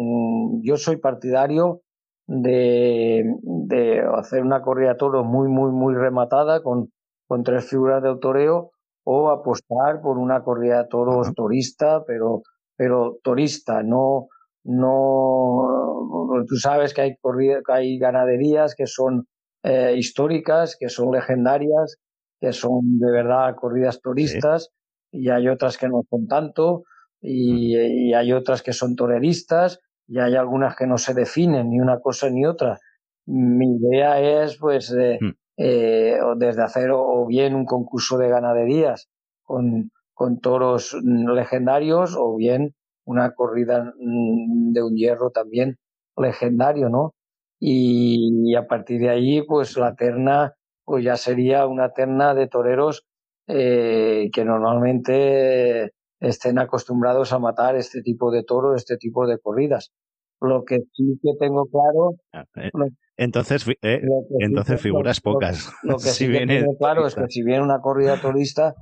yo 0.64 0.78
soy 0.78 0.98
partidario 0.98 1.84
de, 2.30 3.23
de 3.41 4.03
hacer 4.15 4.43
una 4.43 4.61
corrida 4.61 4.97
toro 4.97 5.23
muy, 5.23 5.47
muy, 5.47 5.71
muy 5.71 5.95
rematada 5.95 6.61
con, 6.61 6.91
con 7.27 7.43
tres 7.43 7.69
figuras 7.69 8.03
de 8.03 8.15
toreo 8.17 8.71
o 9.03 9.30
apostar 9.30 10.01
por 10.01 10.17
una 10.17 10.43
corrida 10.43 10.84
de 10.84 10.89
toros 10.89 11.34
turista, 11.34 12.03
pero, 12.05 12.43
pero 12.75 13.17
turista, 13.23 13.82
no 13.82 14.27
no, 14.63 16.45
tú 16.47 16.55
sabes 16.57 16.93
que 16.93 17.01
hay, 17.01 17.15
que 17.15 17.71
hay 17.73 17.97
ganaderías 17.97 18.75
que 18.75 18.86
son 18.88 19.25
eh, 19.63 19.95
históricas, 19.97 20.75
que 20.80 20.89
son 20.89 21.11
legendarias, 21.11 21.97
que 22.39 22.53
son 22.53 22.99
de 22.99 23.11
verdad 23.11 23.55
corridas 23.55 23.99
turistas, 24.01 24.69
y 25.11 25.30
hay 25.30 25.47
otras 25.47 25.77
que 25.77 25.89
no 25.89 26.03
son 26.09 26.27
tanto, 26.27 26.84
y, 27.21 28.13
hay 28.13 28.32
otras 28.32 28.61
que 28.61 28.73
son 28.73 28.95
toreristas, 28.95 29.80
y 30.10 30.20
hay 30.20 30.36
algunas 30.36 30.76
que 30.76 30.88
no 30.88 30.97
se 30.97 31.14
definen 31.14 31.70
ni 31.70 31.80
una 31.80 31.99
cosa 31.99 32.30
ni 32.30 32.45
otra. 32.45 32.80
Mi 33.28 33.78
idea 33.78 34.20
es, 34.43 34.57
pues, 34.57 34.91
hmm. 34.91 35.30
eh, 35.57 36.18
desde 36.38 36.64
hacer 36.64 36.89
o 36.91 37.26
bien 37.28 37.53
un 37.53 37.66
concurso 37.66 38.18
de 38.18 38.28
ganaderías 38.28 39.07
con, 39.43 39.91
con 40.14 40.39
toros 40.39 40.97
legendarios, 41.03 42.16
o 42.18 42.36
bien 42.36 42.74
una 43.05 43.34
corrida 43.34 43.93
mm, 43.99 44.74
de 44.74 44.84
un 44.84 44.95
hierro 44.95 45.30
también 45.30 45.78
legendario, 46.18 46.89
¿no? 46.89 47.14
Y, 47.60 48.55
a 48.55 48.68
partir 48.68 49.01
de 49.01 49.10
ahí, 49.10 49.41
pues 49.43 49.78
la 49.78 49.95
terna, 49.95 50.53
pues 50.86 51.03
ya 51.03 51.18
sería 51.18 51.68
una 51.68 51.91
terna 51.93 52.34
de 52.34 52.47
toreros 52.47 53.05
eh, 53.47 54.30
que 54.34 54.45
normalmente 54.45 55.91
estén 56.20 56.59
acostumbrados 56.59 57.34
a 57.34 57.39
matar 57.39 57.76
este 57.76 58.01
tipo 58.01 58.32
de 58.32 58.43
toros, 58.43 58.76
este 58.76 58.97
tipo 58.97 59.28
de 59.28 59.39
corridas. 59.39 59.91
Lo 60.41 60.63
que 60.63 60.80
sí 60.93 61.20
que 61.22 61.32
tengo 61.38 61.65
claro. 61.65 62.15
Ah, 62.34 62.45
eh, 62.55 62.72
entonces, 63.17 63.65
eh, 63.82 64.01
entonces 64.39 64.80
figuras 64.80 65.20
pocas. 65.20 65.72
Lo, 65.84 65.97
que 65.97 66.03
sí 66.09 66.32
que 66.32 66.45
tengo 66.45 66.78
claro 66.78 67.05
es 67.05 67.15
que 67.15 67.28
si 67.28 67.43
viene 67.43 67.63
una 67.63 67.82
corrida 67.82 68.22
turista, 68.22 68.76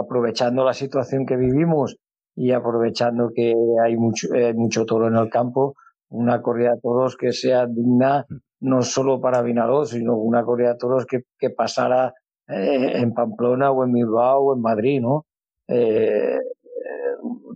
aprovechando 0.00 0.64
la 0.64 0.72
situación 0.72 1.26
que 1.26 1.36
vivimos 1.36 1.96
y 2.38 2.52
aprovechando 2.52 3.32
que 3.34 3.52
hay 3.84 3.96
mucho, 3.96 4.32
eh, 4.32 4.54
mucho 4.54 4.86
toro 4.86 5.08
en 5.08 5.16
el 5.16 5.28
campo, 5.28 5.74
una 6.08 6.40
corrida 6.40 6.74
de 6.74 6.80
toros 6.80 7.16
que 7.16 7.32
sea 7.32 7.66
digna 7.66 8.26
no 8.60 8.82
solo 8.82 9.20
para 9.20 9.42
Vinaló, 9.42 9.84
sino 9.84 10.16
una 10.16 10.44
corrida 10.44 10.74
de 10.74 10.78
toros 10.78 11.04
que, 11.04 11.22
que 11.36 11.50
pasara 11.50 12.14
eh, 12.46 12.92
en 12.94 13.12
Pamplona 13.12 13.72
o 13.72 13.84
en 13.84 13.92
Bilbao 13.92 14.40
o 14.44 14.54
en 14.54 14.62
Madrid, 14.62 15.00
¿no? 15.00 15.26
Eh, 15.68 16.38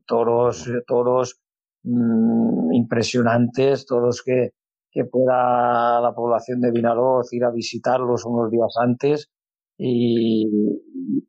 toros, 0.06 0.70
toros 0.86 1.40
mm, 1.82 2.72
impresionantes, 2.72 3.86
toros 3.86 4.22
que, 4.22 4.50
que 4.90 5.04
pueda 5.04 6.00
la 6.00 6.12
población 6.14 6.60
de 6.60 6.70
Vinaroz 6.70 7.32
ir 7.32 7.44
a 7.44 7.50
visitarlos 7.50 8.24
unos 8.24 8.50
días 8.50 8.74
antes 8.80 9.30
y, 9.78 10.46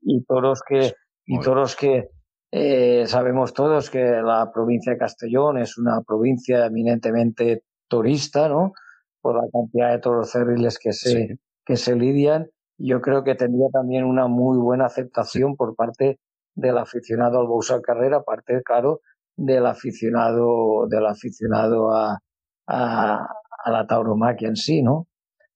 y 0.02 0.24
toros 0.26 0.62
que 0.68 0.94
y 1.26 1.40
toros 1.40 1.76
que, 1.76 2.10
eh, 2.52 3.08
sabemos 3.08 3.54
todos 3.54 3.90
que 3.90 4.04
la 4.04 4.52
provincia 4.54 4.92
de 4.92 5.00
Castellón 5.00 5.58
es 5.58 5.78
una 5.78 6.02
provincia 6.02 6.66
eminentemente 6.66 7.64
turista, 7.88 8.48
¿no? 8.48 8.74
Por 9.22 9.38
la 9.38 9.50
cantidad 9.52 9.92
de 9.92 10.00
toros 10.00 10.30
cerriles 10.32 10.78
que 10.78 10.94
se, 10.94 11.40
que 11.66 11.78
se 11.78 11.96
lidian. 11.96 12.50
Yo 12.78 13.02
creo 13.02 13.24
que 13.24 13.36
tendría 13.36 13.70
también 13.72 14.04
una 14.04 14.28
muy 14.28 14.58
buena 14.58 14.86
aceptación 14.86 15.56
por 15.56 15.76
parte 15.76 16.20
del 16.56 16.78
aficionado 16.78 17.40
al 17.40 17.48
Bousal 17.48 17.82
Carrera, 17.82 18.18
aparte, 18.18 18.62
claro, 18.64 19.02
del 19.36 19.66
aficionado, 19.66 20.88
del 20.88 21.06
aficionado 21.06 21.92
a, 21.92 22.20
a, 22.68 23.28
la 23.66 23.88
tauromaquia 23.88 24.50
en 24.50 24.56
sí, 24.56 24.82
¿no? 24.82 25.08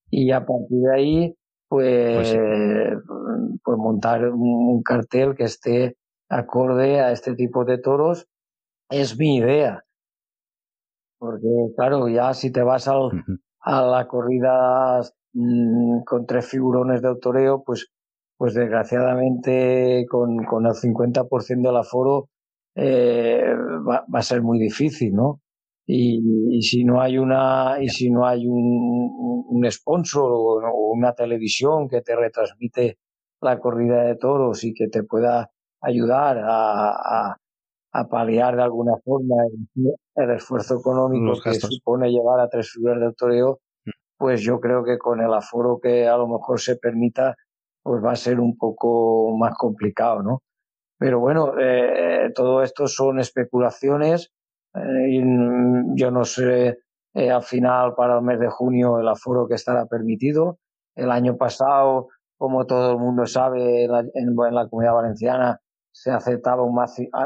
Y 0.10 0.32
a 0.32 0.46
partir 0.46 0.80
de 0.80 0.96
ahí, 0.96 1.36
pues, 1.68 2.34
pues, 2.34 3.00
pues 3.64 3.78
montar 3.78 4.30
un 4.30 4.82
cartel 4.82 5.36
que 5.36 5.44
esté 5.44 5.98
acorde 6.30 7.02
a 7.02 7.12
este 7.12 7.36
tipo 7.36 7.66
de 7.66 7.78
toros 7.78 8.28
es 8.90 9.18
mi 9.18 9.38
idea. 9.38 9.84
Porque, 11.20 11.48
claro, 11.76 12.08
ya 12.08 12.34
si 12.34 12.52
te 12.52 12.62
vas 12.62 12.88
al, 12.88 13.10
a 13.62 13.82
la 13.82 14.08
corrida 14.08 15.02
mm, 15.34 16.04
con 16.04 16.26
tres 16.26 16.48
figurones 16.48 17.02
de 17.02 17.10
autoreo, 17.10 17.64
pues, 17.66 17.92
pues 18.38 18.54
desgraciadamente 18.54 20.06
con, 20.10 20.44
con 20.46 20.66
el 20.66 20.74
50% 20.74 21.68
del 21.68 21.78
aforo 21.78 22.30
eh, 22.76 23.42
va, 23.88 24.06
va, 24.14 24.20
a 24.20 24.24
ser 24.24 24.42
muy 24.42 24.60
difícil, 24.60 25.14
¿no? 25.14 25.42
Y, 25.86 26.22
y, 26.52 26.62
si 26.62 26.84
no 26.84 27.02
hay 27.02 27.18
una 27.18 27.78
y 27.82 27.88
si 27.88 28.12
no 28.12 28.28
hay 28.28 28.46
un, 28.46 29.46
un 29.48 29.72
sponsor 29.72 30.32
o, 30.32 30.60
o, 30.60 30.92
una 30.92 31.14
televisión 31.14 31.88
que 31.88 32.02
te 32.02 32.16
retransmite 32.16 32.98
la 33.42 33.60
corrida 33.60 34.04
de 34.04 34.16
toros 34.16 34.64
y 34.64 34.74
que 34.74 34.88
te 34.90 35.04
pueda 35.04 35.50
ayudar 35.82 36.40
a, 36.44 37.38
a, 37.94 38.08
paliar 38.10 38.56
de 38.56 38.64
alguna 38.64 38.94
forma 39.04 39.36
el, 40.16 40.32
esfuerzo 40.32 40.80
económico 40.80 41.40
que 41.42 41.54
supone 41.56 42.12
llevar 42.12 42.40
a 42.40 42.50
tres 42.50 42.70
figuras 42.72 43.00
de 43.00 43.14
toreo, 43.14 43.60
mm. 43.86 43.90
pues 44.18 44.42
yo 44.42 44.60
creo 44.60 44.84
que 44.84 44.98
con 44.98 45.22
el 45.22 45.34
aforo 45.34 45.80
que 45.82 46.08
a 46.08 46.18
lo 46.18 46.28
mejor 46.28 46.60
se 46.60 46.76
permita, 46.76 47.36
pues 47.88 48.04
va 48.04 48.12
a 48.12 48.18
ser 48.18 48.42
un 48.42 48.58
poco 48.58 49.34
más 49.38 49.54
complicado, 49.58 50.22
¿no? 50.22 50.42
Pero 51.00 51.22
bueno, 51.22 51.54
eh, 51.58 52.32
todo 52.36 52.62
esto 52.62 52.86
son 52.88 53.20
especulaciones. 53.20 54.34
Eh, 54.76 55.10
y 55.10 55.22
yo 55.96 56.12
no 56.12 56.26
sé 56.26 56.80
eh, 57.14 57.32
al 57.32 57.44
final 57.44 57.96
para 57.96 58.18
el 58.18 58.24
mes 58.24 58.42
de 58.42 58.50
junio 58.50 59.00
el 59.00 59.08
aforo 59.08 59.48
que 59.48 59.56
estará 59.56 59.86
permitido. 59.86 60.60
El 60.96 61.12
año 61.12 61.38
pasado, 61.38 62.10
como 62.38 62.66
todo 62.66 62.92
el 62.92 62.98
mundo 62.98 63.26
sabe, 63.26 63.86
en 63.86 64.36
la, 64.36 64.68
comunidad 64.68 64.94
valenciana 64.94 65.62
se 65.94 66.12
aceptaba 66.12 66.64
un 66.64 66.76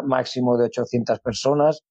máximo 0.05 0.57
de 0.57 0.65
800 0.65 1.19
personas. 1.21 1.81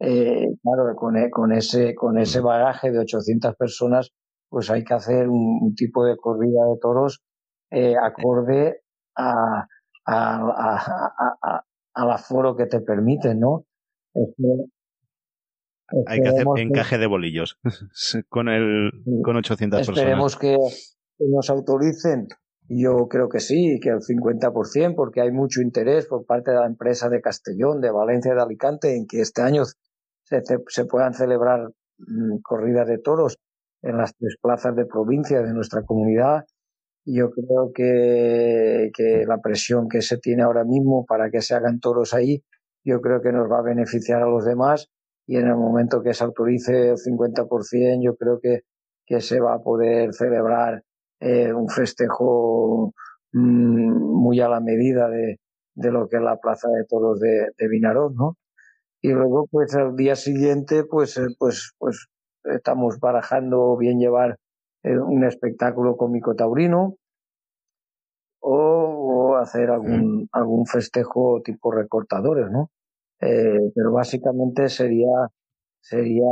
Eh, 0.00 0.48
claro, 0.62 0.96
con, 0.96 1.16
e, 1.16 1.30
con, 1.30 1.52
ese, 1.52 1.94
con 1.94 2.18
ese 2.18 2.40
bagaje 2.40 2.90
de 2.90 2.98
800 2.98 3.54
personas, 3.54 4.10
pues 4.48 4.68
hay 4.68 4.82
que 4.82 4.94
hacer 4.94 5.28
un, 5.28 5.76
tipo 5.76 6.04
de 6.04 6.16
corrida 6.16 6.66
de 6.66 6.76
toros 6.80 7.22
eh, 7.70 7.94
acorde 7.96 8.82
a, 9.16 9.66
a, 10.06 11.64
al 11.94 12.10
aforo 12.10 12.56
que 12.56 12.66
te 12.66 12.80
permite, 12.80 13.34
¿no? 13.34 13.64
hay 16.06 16.20
que 16.20 16.28
hacer 16.28 16.46
encaje 16.56 16.98
de 16.98 17.06
bolillos 17.06 17.58
con, 18.28 18.48
el, 18.48 18.90
con 19.22 19.36
800 19.36 19.78
personas. 19.78 19.98
Esperemos 19.98 20.36
que 20.36 20.56
nos 21.18 21.50
autoricen 21.50 22.28
yo 22.68 23.06
creo 23.08 23.28
que 23.28 23.40
sí, 23.40 23.78
que 23.80 23.90
el 23.90 24.00
50%, 24.00 24.94
porque 24.96 25.20
hay 25.20 25.30
mucho 25.30 25.60
interés 25.60 26.06
por 26.06 26.26
parte 26.26 26.50
de 26.50 26.58
la 26.58 26.66
empresa 26.66 27.08
de 27.08 27.20
Castellón, 27.20 27.80
de 27.80 27.90
Valencia 27.90 28.34
de 28.34 28.42
Alicante 28.42 28.96
en 28.96 29.06
que 29.06 29.20
este 29.20 29.42
año 29.42 29.64
se, 29.64 30.42
se 30.66 30.84
puedan 30.84 31.14
celebrar 31.14 31.70
mm, 31.98 32.38
corridas 32.42 32.88
de 32.88 32.98
toros 32.98 33.38
en 33.82 33.98
las 33.98 34.14
tres 34.16 34.36
plazas 34.40 34.74
de 34.74 34.84
provincia 34.84 35.42
de 35.42 35.52
nuestra 35.52 35.82
comunidad. 35.82 36.44
Yo 37.06 37.30
creo 37.30 37.72
que, 37.72 38.90
que 38.92 39.24
la 39.26 39.38
presión 39.38 39.88
que 39.88 40.02
se 40.02 40.18
tiene 40.18 40.42
ahora 40.42 40.64
mismo 40.64 41.06
para 41.06 41.30
que 41.30 41.40
se 41.40 41.54
hagan 41.54 41.78
toros 41.78 42.12
ahí, 42.14 42.42
yo 42.84 43.00
creo 43.00 43.20
que 43.22 43.32
nos 43.32 43.50
va 43.50 43.60
a 43.60 43.62
beneficiar 43.62 44.22
a 44.22 44.26
los 44.26 44.44
demás. 44.44 44.88
Y 45.26 45.36
en 45.36 45.46
el 45.46 45.56
momento 45.56 46.02
que 46.02 46.14
se 46.14 46.24
autorice 46.24 46.90
el 46.90 46.96
50%, 46.96 48.00
yo 48.02 48.16
creo 48.16 48.40
que, 48.40 48.62
que 49.06 49.20
se 49.20 49.40
va 49.40 49.54
a 49.54 49.60
poder 49.60 50.14
celebrar 50.14 50.82
eh, 51.20 51.52
un 51.52 51.68
festejo 51.68 52.92
mm, 53.32 54.20
muy 54.22 54.40
a 54.40 54.48
la 54.48 54.60
medida 54.60 55.08
de, 55.08 55.38
de, 55.74 55.90
lo 55.92 56.08
que 56.08 56.16
es 56.16 56.22
la 56.22 56.36
plaza 56.36 56.68
de 56.68 56.84
toros 56.84 57.20
de, 57.20 57.48
de 57.56 57.68
Vinarón, 57.68 58.14
¿no? 58.16 58.36
Y 59.00 59.10
luego, 59.10 59.46
pues 59.50 59.74
al 59.76 59.94
día 59.94 60.16
siguiente, 60.16 60.84
pues, 60.84 61.16
eh, 61.18 61.28
pues, 61.38 61.72
pues 61.78 62.08
estamos 62.44 62.98
barajando 63.00 63.76
bien 63.76 63.98
llevar 63.98 64.36
un 64.86 65.24
espectáculo 65.24 65.96
cómico 65.96 66.34
taurino 66.34 66.96
o, 68.40 69.36
hacer 69.36 69.70
algún, 69.70 70.22
mm. 70.22 70.28
algún 70.32 70.66
festejo 70.66 71.40
tipo 71.44 71.72
recortadores, 71.72 72.50
¿no? 72.50 72.70
Eh, 73.20 73.72
pero 73.74 73.92
básicamente 73.92 74.68
sería, 74.68 75.28
sería 75.80 76.26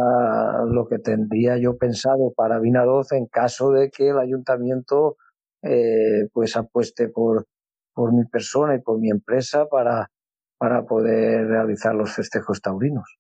lo 0.66 0.86
que 0.86 0.98
tendría 0.98 1.56
yo 1.56 1.76
pensado 1.76 2.32
para 2.36 2.60
Vinaroz 2.60 3.12
en 3.12 3.26
caso 3.26 3.70
de 3.70 3.90
que 3.90 4.10
el 4.10 4.18
ayuntamiento 4.18 5.16
eh, 5.62 6.28
pues 6.32 6.56
apueste 6.56 7.09
por, 7.09 7.47
por 7.94 8.12
mi 8.12 8.24
persona 8.26 8.74
y 8.76 8.81
por 8.81 9.01
mi 9.01 9.10
empresa 9.10 9.66
para, 9.66 10.10
para 10.59 10.85
poder 10.85 11.47
realizar 11.47 11.94
los 11.94 12.14
festejos 12.14 12.60
taurinos. 12.60 13.18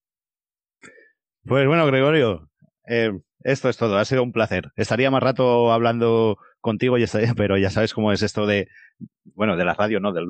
Pues 1.46 1.66
bueno, 1.66 1.86
Gregorio, 1.86 2.48
eh, 2.86 3.12
esto 3.44 3.68
es 3.68 3.76
todo. 3.76 3.98
Ha 3.98 4.04
sido 4.04 4.22
un 4.22 4.32
placer. 4.32 4.72
Estaría 4.74 5.10
más 5.10 5.22
rato 5.22 5.70
hablando 5.72 6.38
contigo, 6.60 6.98
y 6.98 7.02
estaría, 7.02 7.34
pero 7.36 7.56
ya 7.56 7.70
sabes 7.70 7.94
cómo 7.94 8.10
es 8.10 8.22
esto 8.22 8.46
de, 8.46 8.68
bueno, 9.34 9.56
de 9.56 9.64
la 9.64 9.74
radio, 9.74 10.00
¿no? 10.00 10.12
De, 10.12 10.24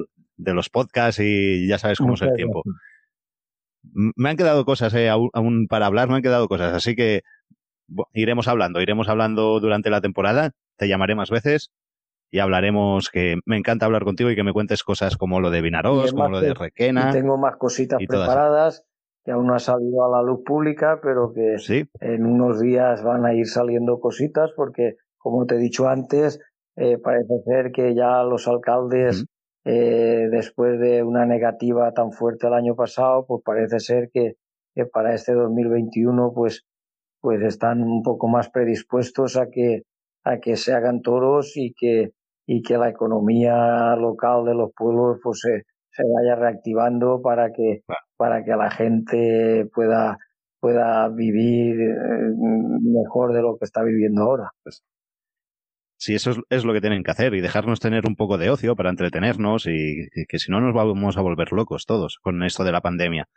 los 0.52 0.68
podcasts 0.68 1.20
y 1.20 1.66
ya 1.66 1.78
sabes 1.78 1.98
cómo 1.98 2.14
es 2.14 2.22
el 2.22 2.34
tiempo. 2.34 2.62
Me 3.82 4.30
han 4.30 4.36
quedado 4.36 4.64
cosas, 4.64 4.92
eh, 4.94 5.08
aún 5.08 5.66
para 5.68 5.86
hablar, 5.86 6.08
me 6.08 6.16
han 6.16 6.22
quedado 6.22 6.48
cosas. 6.48 6.74
Así 6.74 6.96
que 6.96 7.22
iremos 8.12 8.48
hablando, 8.48 8.80
iremos 8.80 9.08
hablando 9.08 9.60
durante 9.60 9.90
la 9.90 10.00
temporada. 10.00 10.50
Te 10.76 10.88
llamaré 10.88 11.14
más 11.14 11.30
veces 11.30 11.70
y 12.32 12.40
hablaremos, 12.40 13.10
que 13.10 13.38
me 13.46 13.56
encanta 13.56 13.86
hablar 13.86 14.02
contigo 14.02 14.28
y 14.30 14.34
que 14.34 14.42
me 14.42 14.52
cuentes 14.52 14.82
cosas 14.82 15.16
como 15.16 15.38
lo 15.38 15.50
de 15.50 15.60
Vinaros, 15.60 16.12
como 16.12 16.28
lo 16.30 16.40
de 16.40 16.52
Requena. 16.52 17.12
tengo 17.12 17.38
más 17.38 17.56
cositas 17.56 18.00
preparadas 18.08 18.84
que 19.24 19.32
aún 19.32 19.46
no 19.46 19.54
ha 19.54 19.58
salido 19.58 20.04
a 20.04 20.10
la 20.10 20.22
luz 20.22 20.42
pública, 20.44 21.00
pero 21.02 21.32
que 21.32 21.56
en 22.00 22.26
unos 22.26 22.60
días 22.60 23.02
van 23.02 23.24
a 23.24 23.34
ir 23.34 23.46
saliendo 23.46 23.98
cositas 23.98 24.52
porque, 24.54 24.96
como 25.16 25.46
te 25.46 25.54
he 25.54 25.58
dicho 25.58 25.88
antes, 25.88 26.38
eh, 26.76 26.98
parece 26.98 27.40
ser 27.44 27.72
que 27.72 27.94
ya 27.94 28.22
los 28.22 28.46
alcaldes, 28.48 29.24
eh, 29.64 30.28
después 30.30 30.78
de 30.78 31.02
una 31.02 31.24
negativa 31.24 31.92
tan 31.92 32.12
fuerte 32.12 32.48
el 32.48 32.52
año 32.52 32.74
pasado, 32.74 33.24
pues 33.26 33.42
parece 33.42 33.80
ser 33.80 34.10
que, 34.12 34.34
que, 34.74 34.84
para 34.84 35.14
este 35.14 35.32
2021 35.32 36.32
pues, 36.34 36.66
pues 37.20 37.40
están 37.42 37.82
un 37.82 38.02
poco 38.02 38.28
más 38.28 38.50
predispuestos 38.50 39.38
a 39.38 39.48
que, 39.48 39.84
a 40.24 40.38
que 40.38 40.56
se 40.56 40.74
hagan 40.74 41.00
toros 41.00 41.56
y 41.56 41.72
que, 41.72 42.10
y 42.46 42.60
que 42.60 42.76
la 42.76 42.90
economía 42.90 43.96
local 43.96 44.44
de 44.44 44.54
los 44.54 44.70
pueblos 44.76 45.18
pues 45.22 45.40
se, 45.40 45.62
se 45.94 46.02
vaya 46.02 46.34
reactivando 46.34 47.22
para 47.22 47.52
que, 47.52 47.82
para 48.16 48.44
que 48.44 48.50
la 48.50 48.70
gente 48.70 49.66
pueda, 49.72 50.18
pueda 50.60 51.08
vivir 51.08 51.80
eh, 51.80 52.34
mejor 52.82 53.32
de 53.32 53.42
lo 53.42 53.56
que 53.56 53.64
está 53.64 53.82
viviendo 53.84 54.22
ahora. 54.22 54.50
Pues, 54.64 54.82
sí, 55.96 56.14
eso 56.14 56.32
es, 56.50 56.64
lo 56.64 56.72
que 56.72 56.80
tienen 56.80 57.04
que 57.04 57.12
hacer 57.12 57.34
y 57.34 57.40
dejarnos 57.40 57.78
tener 57.78 58.06
un 58.06 58.16
poco 58.16 58.38
de 58.38 58.50
ocio 58.50 58.74
para 58.74 58.90
entretenernos 58.90 59.66
y, 59.66 60.08
que 60.28 60.38
si 60.38 60.50
no 60.50 60.60
nos 60.60 60.74
vamos 60.74 61.16
a 61.16 61.22
volver 61.22 61.52
locos 61.52 61.86
todos 61.86 62.18
con 62.20 62.42
esto 62.42 62.64
de 62.64 62.72
la 62.72 62.80
pandemia. 62.80 63.28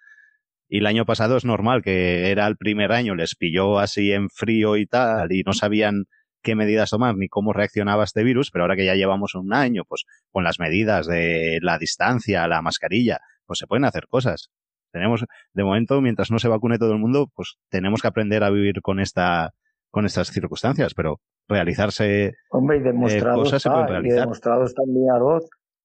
Y 0.68 0.80
el 0.80 0.88
año 0.88 1.06
pasado 1.06 1.38
es 1.38 1.46
normal 1.46 1.84
que 1.84 2.32
era 2.32 2.48
el 2.48 2.58
primer 2.58 2.92
año, 2.92 3.16
les 3.16 3.36
pilló 3.36 3.80
así 3.80 4.12
en 4.12 4.30
frío 4.30 4.76
y 4.78 4.86
tal, 4.86 5.32
y 5.32 5.44
no 5.44 5.54
sabían 5.54 6.06
qué 6.48 6.56
medidas 6.56 6.92
tomar 6.92 7.18
ni 7.18 7.28
cómo 7.28 7.52
reaccionaba 7.52 8.06
este 8.06 8.24
virus, 8.24 8.52
pero 8.52 8.64
ahora 8.64 8.78
que 8.78 8.86
ya 8.86 8.96
llevamos 8.96 9.36
un 9.36 9.54
año, 9.54 9.84
pues 9.86 10.06
con 10.32 10.46
las 10.46 10.62
medidas 10.62 11.06
de 11.06 11.60
la 11.62 11.78
distancia, 11.78 12.48
la 12.48 12.62
mascarilla, 12.62 13.20
pues 13.46 13.60
se 13.60 13.68
pueden 13.68 13.84
hacer 13.84 14.08
cosas. 14.08 14.50
Tenemos, 14.94 15.26
de 15.54 15.64
momento, 15.66 16.00
mientras 16.00 16.32
no 16.32 16.40
se 16.40 16.48
vacune 16.48 16.78
todo 16.78 16.94
el 16.94 17.00
mundo, 17.00 17.28
pues 17.36 17.58
tenemos 17.70 18.02
que 18.02 18.08
aprender 18.08 18.46
a 18.46 18.50
vivir 18.50 18.82
con 18.82 19.02
esta, 19.02 19.52
con 19.92 20.06
estas 20.06 20.30
circunstancias, 20.30 20.94
pero 20.94 21.20
realizarse 21.50 22.32
Hombre, 22.50 22.78
y 22.78 22.82
demostrado 22.82 23.40
cosas 23.40 23.62
se 23.62 23.70
pueden 23.70 23.88
realizar. 23.90 24.18
Y 24.18 24.22
demostrado 24.22 24.64
está 24.64 24.84
en 24.84 25.40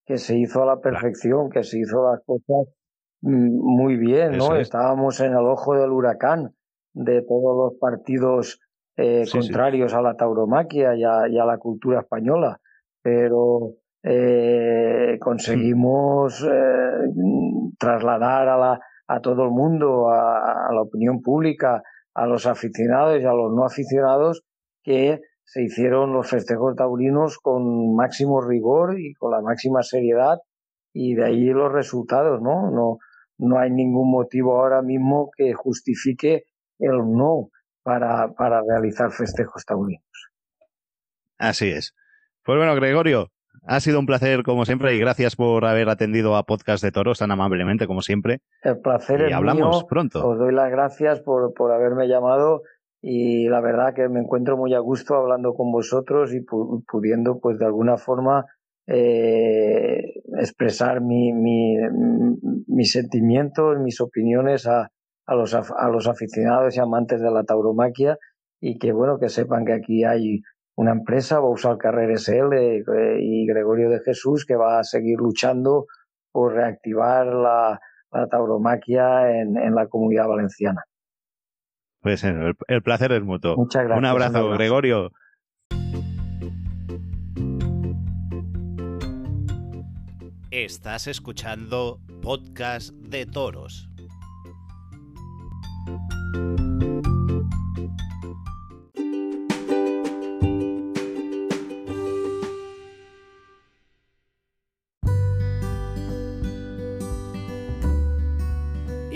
que 0.06 0.16
se 0.16 0.39
hizo 0.39 0.62
a 0.62 0.66
la 0.66 0.80
perfección, 0.80 1.51
que 1.51 1.64
se 1.64 1.80
hizo 1.80 2.09
las 2.09 2.20
cosas 2.24 2.72
mm, 3.20 3.51
muy 3.51 3.97
bien, 3.97 4.39
¿no? 4.39 4.55
Estábamos 4.55 5.18
en 5.18 5.32
el 5.32 5.44
ojo 5.44 5.74
del 5.74 5.90
huracán 5.90 6.55
de 6.94 7.20
todos 7.22 7.56
los 7.56 7.80
partidos 7.80 8.60
eh, 8.97 9.24
contrarios 9.31 9.94
a 9.94 10.02
la 10.02 10.14
tauromaquia 10.14 10.94
y 10.94 11.05
a, 11.05 11.44
la 11.44 11.59
cultura 11.59 12.01
española, 12.01 12.60
pero 13.02 13.74
eh, 14.02 15.16
conseguimos 15.20 16.43
eh, 16.43 17.09
trasladar 17.78 18.48
a, 18.48 18.59
la, 18.59 18.81
a 19.09 19.20
todo 19.20 19.44
el 19.44 19.51
mundo, 19.51 20.10
a, 20.10 20.69
la 20.73 20.82
opinión 20.82 21.23
pública, 21.23 21.82
a 22.14 22.27
los 22.27 22.47
aficionados 22.47 23.20
y 23.20 23.24
a 23.24 23.32
los 23.32 23.52
no 23.55 23.64
aficionados, 23.64 24.44
que 24.82 25.20
se 25.44 25.62
hicieron 25.62 26.12
los 26.12 26.28
festejos 26.28 26.77
taurinos 26.77 27.39
con 27.39 27.94
máximo 27.94 28.40
rigor 28.40 28.98
y 28.98 29.14
con 29.14 29.31
la 29.31 29.40
máxima 29.40 29.82
seriedad 29.82 30.39
y 30.93 31.14
de 31.14 31.24
ahí 31.24 31.44
los 31.47 31.73
resultados, 31.73 32.40
¿no? 32.43 32.70
No, 32.70 32.98
no 33.39 33.59
hay 33.59 33.70
ningún 33.70 34.10
motivo 34.10 34.60
ahora 34.60 34.82
mismo 34.82 35.31
que 35.36 35.52
justifique 35.55 36.44
el 36.78 36.98
no 37.10 37.48
para, 37.82 38.32
para 38.32 38.62
realizar 38.62 39.10
festejos 39.12 39.64
taurinos. 39.64 40.30
Así 41.38 41.70
es. 41.70 41.94
Pues 42.44 42.59
bueno, 42.59 42.74
Gregorio, 42.74 43.28
ha 43.64 43.80
sido 43.80 43.98
un 43.98 44.06
placer 44.06 44.42
como 44.42 44.64
siempre 44.64 44.94
y 44.94 44.98
gracias 44.98 45.36
por 45.36 45.64
haber 45.64 45.88
atendido 45.88 46.36
a 46.36 46.42
Podcast 46.42 46.82
de 46.82 46.92
Toros 46.92 47.18
tan 47.18 47.30
amablemente 47.30 47.86
como 47.86 48.02
siempre. 48.02 48.40
El 48.62 48.80
placer 48.80 49.28
y 49.28 49.32
hablamos 49.32 49.84
pronto. 49.84 50.26
Os 50.26 50.38
doy 50.38 50.52
las 50.52 50.70
gracias 50.70 51.20
por, 51.20 51.54
por 51.54 51.72
haberme 51.72 52.09
llamado 52.09 52.62
y 53.00 53.48
la 53.48 53.60
verdad 53.60 53.94
que 53.94 54.09
me 54.09 54.20
encuentro 54.20 54.56
muy 54.56 54.74
a 54.74 54.78
gusto 54.78 55.14
hablando 55.14 55.54
con 55.54 55.70
vosotros 55.72 56.32
y 56.34 56.40
pudiendo 56.40 57.38
pues 57.40 57.59
de 57.59 57.66
alguna 57.66 57.96
forma 57.96 58.46
eh, 58.86 60.22
expresar 60.38 61.00
mi, 61.00 61.32
mi, 61.32 61.76
mis 62.66 62.92
sentimientos, 62.92 63.78
mis 63.78 64.00
opiniones 64.00 64.66
a, 64.66 64.90
a 65.27 65.35
los, 65.35 65.55
a 65.55 65.89
los 65.89 66.09
aficionados 66.09 66.77
y 66.77 66.81
amantes 66.81 67.20
de 67.20 67.31
la 67.31 67.44
tauromaquia 67.44 68.19
y 68.61 68.78
que 68.78 68.93
bueno 68.93 69.19
que 69.19 69.28
sepan 69.28 69.65
que 69.65 69.73
aquí 69.73 70.05
hay 70.05 70.43
una 70.77 70.93
empresa, 70.93 71.39
Bousal 71.39 71.78
Carrer 71.78 72.19
SL 72.19 72.53
eh, 72.55 73.19
y 73.20 73.47
Gregorio 73.47 73.90
de 73.90 74.01
Jesús 74.01 74.47
que 74.47 74.57
va 74.57 74.78
a 74.78 74.85
seguir 74.85 75.19
luchando 75.19 75.86
por 76.32 76.55
reactivar 76.55 77.27
la, 77.27 77.81
tauromaquia 78.31 79.40
en, 79.40 79.57
en, 79.57 79.74
la 79.74 79.86
comunidad 79.86 80.28
valenciana. 80.28 80.82
Pues 82.01 82.24
el, 82.24 82.55
el 82.69 82.82
placer 82.82 83.12
es 83.12 83.23
mutuo. 83.23 83.57
Muchas 83.57 83.85
gracias. 83.85 83.99
Un 83.99 84.07
abrazo, 84.07 84.51
Gregorio. 84.51 85.11
Estás 90.51 91.07
escuchando 91.07 92.01
Podcast 92.20 92.93
de 92.93 93.24
Toros. 93.24 93.91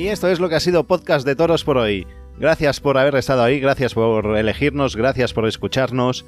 Y 0.06 0.09
esto 0.09 0.28
es 0.28 0.38
lo 0.38 0.48
que 0.48 0.55
ha 0.55 0.60
sido 0.60 0.84
Podcast 0.84 1.26
de 1.26 1.34
Toros 1.34 1.64
por 1.64 1.78
hoy. 1.78 2.06
Gracias 2.38 2.80
por 2.80 2.97
haber 2.97 3.16
estado 3.16 3.43
ahí, 3.43 3.59
gracias 3.59 3.94
por 3.94 4.36
elegirnos, 4.36 4.94
gracias 4.94 5.32
por 5.32 5.48
escucharnos. 5.48 6.24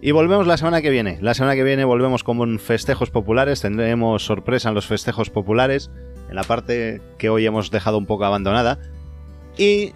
Y 0.00 0.12
volvemos 0.12 0.46
la 0.46 0.56
semana 0.56 0.80
que 0.80 0.88
viene. 0.88 1.18
La 1.20 1.34
semana 1.34 1.54
que 1.54 1.62
viene 1.62 1.84
volvemos 1.84 2.24
con 2.24 2.58
festejos 2.58 3.10
populares. 3.10 3.60
Tendremos 3.60 4.24
sorpresa 4.24 4.70
en 4.70 4.74
los 4.74 4.86
festejos 4.86 5.28
populares, 5.28 5.90
en 6.30 6.36
la 6.36 6.42
parte 6.42 7.02
que 7.18 7.28
hoy 7.28 7.44
hemos 7.44 7.70
dejado 7.70 7.98
un 7.98 8.06
poco 8.06 8.24
abandonada. 8.24 8.78
Y... 9.58 9.92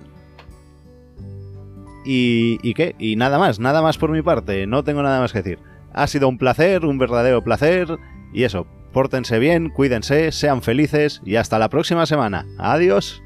¿Y, 2.06 2.58
¿Y 2.62 2.74
qué? 2.74 2.94
Y 2.98 3.16
nada 3.16 3.38
más, 3.38 3.58
nada 3.58 3.82
más 3.82 3.98
por 3.98 4.10
mi 4.10 4.22
parte. 4.22 4.66
No 4.66 4.84
tengo 4.84 5.02
nada 5.02 5.20
más 5.20 5.32
que 5.32 5.42
decir. 5.42 5.58
Ha 5.92 6.06
sido 6.06 6.28
un 6.28 6.38
placer, 6.38 6.84
un 6.84 6.98
verdadero 6.98 7.42
placer. 7.42 7.98
Y 8.32 8.44
eso, 8.44 8.66
pórtense 8.92 9.38
bien, 9.38 9.70
cuídense, 9.70 10.32
sean 10.32 10.62
felices 10.62 11.20
y 11.24 11.36
hasta 11.36 11.58
la 11.58 11.68
próxima 11.68 12.06
semana. 12.06 12.46
Adiós. 12.58 13.22